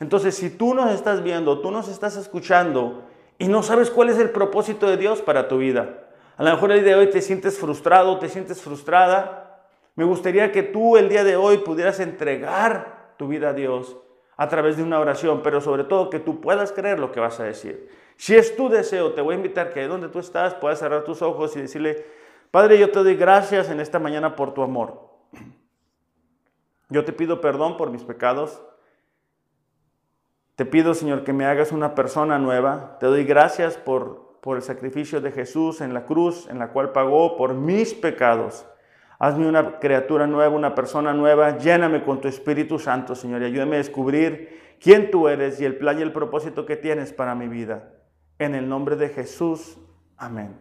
Entonces, 0.00 0.36
si 0.36 0.50
tú 0.50 0.74
nos 0.74 0.92
estás 0.92 1.22
viendo, 1.22 1.60
tú 1.60 1.70
nos 1.70 1.88
estás 1.88 2.16
escuchando 2.16 3.04
y 3.38 3.48
no 3.48 3.62
sabes 3.62 3.90
cuál 3.90 4.08
es 4.08 4.18
el 4.18 4.30
propósito 4.30 4.88
de 4.88 4.96
Dios 4.96 5.22
para 5.22 5.48
tu 5.48 5.58
vida, 5.58 6.04
A 6.36 6.44
lo 6.44 6.50
mejor 6.50 6.70
el 6.70 6.84
día 6.84 6.94
de 6.94 7.00
hoy 7.00 7.10
te 7.10 7.20
sientes 7.20 7.58
frustrado, 7.58 8.18
te 8.20 8.28
sientes 8.28 8.62
frustrada. 8.62 9.66
Me 9.96 10.04
gustaría 10.04 10.52
que 10.52 10.62
tú 10.62 10.96
el 10.96 11.08
día 11.08 11.24
de 11.24 11.34
hoy 11.36 11.58
pudieras 11.58 11.98
entregar 11.98 13.14
tu 13.16 13.26
vida 13.26 13.48
a 13.48 13.52
Dios 13.52 13.96
a 14.36 14.48
través 14.48 14.76
de 14.76 14.84
una 14.84 15.00
oración, 15.00 15.42
pero 15.42 15.60
sobre 15.60 15.82
todo 15.82 16.10
que 16.10 16.20
tú 16.20 16.40
puedas 16.40 16.70
creer 16.70 17.00
lo 17.00 17.10
que 17.10 17.18
vas 17.18 17.40
a 17.40 17.44
decir. 17.44 17.88
Si 18.18 18.34
es 18.34 18.56
tu 18.56 18.68
deseo, 18.68 19.12
te 19.12 19.20
voy 19.20 19.34
a 19.34 19.36
invitar 19.36 19.72
que 19.72 19.86
donde 19.86 20.08
tú 20.08 20.18
estás 20.18 20.52
puedas 20.52 20.80
cerrar 20.80 21.04
tus 21.04 21.22
ojos 21.22 21.56
y 21.56 21.60
decirle, 21.60 22.04
Padre, 22.50 22.76
yo 22.76 22.90
te 22.90 22.98
doy 22.98 23.14
gracias 23.14 23.70
en 23.70 23.78
esta 23.78 24.00
mañana 24.00 24.34
por 24.34 24.54
tu 24.54 24.62
amor. 24.62 25.08
Yo 26.88 27.04
te 27.04 27.12
pido 27.12 27.40
perdón 27.40 27.76
por 27.76 27.92
mis 27.92 28.02
pecados. 28.02 28.60
Te 30.56 30.64
pido, 30.64 30.94
Señor, 30.94 31.22
que 31.22 31.32
me 31.32 31.46
hagas 31.46 31.70
una 31.70 31.94
persona 31.94 32.40
nueva. 32.40 32.96
Te 32.98 33.06
doy 33.06 33.24
gracias 33.24 33.76
por, 33.76 34.40
por 34.40 34.56
el 34.56 34.64
sacrificio 34.64 35.20
de 35.20 35.30
Jesús 35.30 35.80
en 35.80 35.94
la 35.94 36.04
cruz, 36.04 36.48
en 36.50 36.58
la 36.58 36.72
cual 36.72 36.90
pagó 36.90 37.36
por 37.36 37.54
mis 37.54 37.94
pecados. 37.94 38.66
Hazme 39.20 39.46
una 39.46 39.78
criatura 39.78 40.26
nueva, 40.26 40.56
una 40.56 40.74
persona 40.74 41.14
nueva. 41.14 41.56
Lléname 41.58 42.02
con 42.02 42.20
tu 42.20 42.26
Espíritu 42.26 42.80
Santo, 42.80 43.14
Señor, 43.14 43.42
y 43.42 43.44
ayúdame 43.44 43.76
a 43.76 43.78
descubrir 43.78 44.76
quién 44.80 45.12
tú 45.12 45.28
eres 45.28 45.60
y 45.60 45.64
el 45.64 45.76
plan 45.76 46.00
y 46.00 46.02
el 46.02 46.12
propósito 46.12 46.66
que 46.66 46.76
tienes 46.76 47.12
para 47.12 47.36
mi 47.36 47.46
vida. 47.46 47.92
En 48.38 48.54
el 48.54 48.68
nombre 48.68 48.96
de 48.96 49.08
Jesús. 49.08 49.78
Amén. 50.16 50.56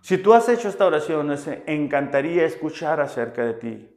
Si 0.00 0.18
tú 0.18 0.34
has 0.34 0.48
hecho 0.48 0.68
esta 0.68 0.86
oración, 0.86 1.26
nos 1.26 1.46
encantaría 1.66 2.44
escuchar 2.44 3.00
acerca 3.00 3.44
de 3.44 3.54
ti. 3.54 3.90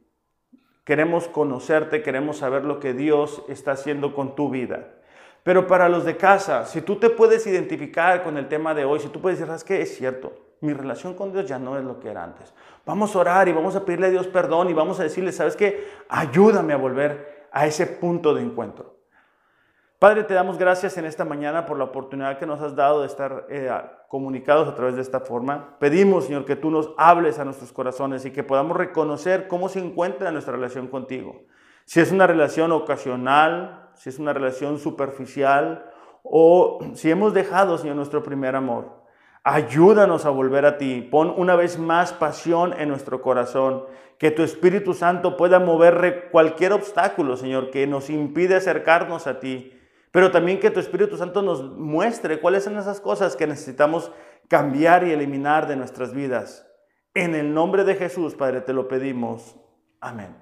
Queremos 0.84 1.28
conocerte, 1.28 2.02
queremos 2.02 2.38
saber 2.38 2.64
lo 2.64 2.80
que 2.80 2.94
Dios 2.94 3.44
está 3.48 3.72
haciendo 3.72 4.14
con 4.14 4.34
tu 4.34 4.48
vida. 4.48 4.94
Pero 5.42 5.66
para 5.66 5.88
los 5.88 6.04
de 6.04 6.16
casa, 6.16 6.64
si 6.64 6.80
tú 6.80 6.96
te 6.96 7.10
puedes 7.10 7.46
identificar 7.46 8.22
con 8.22 8.38
el 8.38 8.48
tema 8.48 8.74
de 8.74 8.84
hoy, 8.84 9.00
si 9.00 9.08
tú 9.08 9.20
puedes 9.20 9.38
decir, 9.38 9.48
¿sabes 9.48 9.64
qué? 9.64 9.82
Es 9.82 9.96
cierto, 9.96 10.32
mi 10.60 10.72
relación 10.72 11.14
con 11.14 11.32
Dios 11.32 11.46
ya 11.46 11.58
no 11.58 11.78
es 11.78 11.84
lo 11.84 12.00
que 12.00 12.08
era 12.08 12.24
antes. 12.24 12.52
Vamos 12.84 13.14
a 13.14 13.18
orar 13.18 13.48
y 13.48 13.52
vamos 13.52 13.76
a 13.76 13.84
pedirle 13.84 14.06
a 14.06 14.10
Dios 14.10 14.26
perdón 14.28 14.70
y 14.70 14.72
vamos 14.72 14.98
a 14.98 15.04
decirle, 15.04 15.30
¿sabes 15.32 15.56
qué? 15.56 15.86
Ayúdame 16.08 16.72
a 16.72 16.78
volver 16.78 17.48
a 17.52 17.66
ese 17.66 17.86
punto 17.86 18.34
de 18.34 18.42
encuentro. 18.42 18.97
Padre, 19.98 20.22
te 20.22 20.34
damos 20.34 20.58
gracias 20.58 20.96
en 20.96 21.06
esta 21.06 21.24
mañana 21.24 21.66
por 21.66 21.76
la 21.76 21.82
oportunidad 21.82 22.38
que 22.38 22.46
nos 22.46 22.60
has 22.60 22.76
dado 22.76 23.00
de 23.00 23.08
estar 23.08 23.46
eh, 23.48 23.68
comunicados 24.06 24.68
a 24.68 24.74
través 24.76 24.94
de 24.94 25.02
esta 25.02 25.18
forma. 25.18 25.76
Pedimos, 25.80 26.26
Señor, 26.26 26.44
que 26.44 26.54
tú 26.54 26.70
nos 26.70 26.90
hables 26.96 27.40
a 27.40 27.44
nuestros 27.44 27.72
corazones 27.72 28.24
y 28.24 28.30
que 28.30 28.44
podamos 28.44 28.76
reconocer 28.76 29.48
cómo 29.48 29.68
se 29.68 29.80
encuentra 29.80 30.30
nuestra 30.30 30.52
relación 30.52 30.86
contigo. 30.86 31.42
Si 31.84 31.98
es 31.98 32.12
una 32.12 32.28
relación 32.28 32.70
ocasional, 32.70 33.88
si 33.94 34.10
es 34.10 34.20
una 34.20 34.32
relación 34.32 34.78
superficial 34.78 35.90
o 36.22 36.78
si 36.94 37.10
hemos 37.10 37.34
dejado, 37.34 37.76
Señor, 37.76 37.96
nuestro 37.96 38.22
primer 38.22 38.54
amor. 38.54 39.02
Ayúdanos 39.42 40.26
a 40.26 40.30
volver 40.30 40.64
a 40.64 40.78
ti. 40.78 41.08
Pon 41.10 41.34
una 41.36 41.56
vez 41.56 41.76
más 41.76 42.12
pasión 42.12 42.72
en 42.78 42.88
nuestro 42.88 43.20
corazón. 43.20 43.82
Que 44.16 44.30
tu 44.30 44.44
Espíritu 44.44 44.94
Santo 44.94 45.36
pueda 45.36 45.58
mover 45.58 46.28
cualquier 46.30 46.72
obstáculo, 46.72 47.36
Señor, 47.36 47.72
que 47.72 47.88
nos 47.88 48.10
impide 48.10 48.54
acercarnos 48.54 49.26
a 49.26 49.40
ti 49.40 49.74
pero 50.10 50.30
también 50.30 50.60
que 50.60 50.70
tu 50.70 50.80
Espíritu 50.80 51.16
Santo 51.16 51.42
nos 51.42 51.62
muestre 51.62 52.40
cuáles 52.40 52.64
son 52.64 52.78
esas 52.78 53.00
cosas 53.00 53.36
que 53.36 53.46
necesitamos 53.46 54.10
cambiar 54.48 55.06
y 55.06 55.12
eliminar 55.12 55.68
de 55.68 55.76
nuestras 55.76 56.12
vidas. 56.12 56.66
En 57.14 57.34
el 57.34 57.52
nombre 57.52 57.84
de 57.84 57.94
Jesús, 57.94 58.34
Padre, 58.34 58.60
te 58.60 58.72
lo 58.72 58.88
pedimos. 58.88 59.56
Amén. 60.00 60.36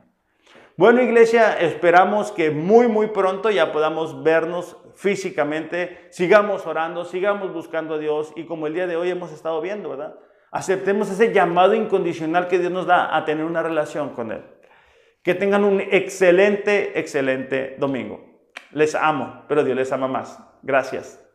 Bueno, 0.77 1.01
iglesia, 1.01 1.59
esperamos 1.59 2.33
que 2.33 2.51
muy, 2.51 2.87
muy 2.87 3.07
pronto 3.07 3.51
ya 3.51 3.73
podamos 3.73 4.23
vernos 4.23 4.77
físicamente. 4.95 6.07
Sigamos 6.11 6.67
orando, 6.67 7.07
sigamos 7.07 7.53
buscando 7.55 7.95
a 7.95 7.99
Dios 7.99 8.33
y 8.37 8.45
como 8.45 8.67
el 8.67 8.75
día 8.75 8.87
de 8.87 8.97
hoy 8.97 9.11
hemos 9.11 9.33
estado 9.33 9.61
viendo, 9.63 9.89
¿verdad? 9.89 10.17
Aceptemos 10.51 11.11
ese 11.11 11.33
llamado 11.33 11.75
incondicional 11.75 12.47
que 12.47 12.59
Dios 12.59 12.71
nos 12.71 12.87
da 12.87 13.17
a 13.17 13.25
tener 13.25 13.45
una 13.47 13.63
relación 13.63 14.11
con 14.11 14.33
Él. 14.33 14.45
Que 15.23 15.35
tengan 15.35 15.65
un 15.65 15.81
excelente, 15.81 16.99
excelente 16.99 17.77
domingo. 17.79 18.36
Les 18.77 18.95
amo, 18.95 19.43
pero 19.49 19.65
Dios 19.65 19.75
les 19.75 19.91
ama 19.91 20.07
más. 20.07 20.39
Gracias. 20.63 21.26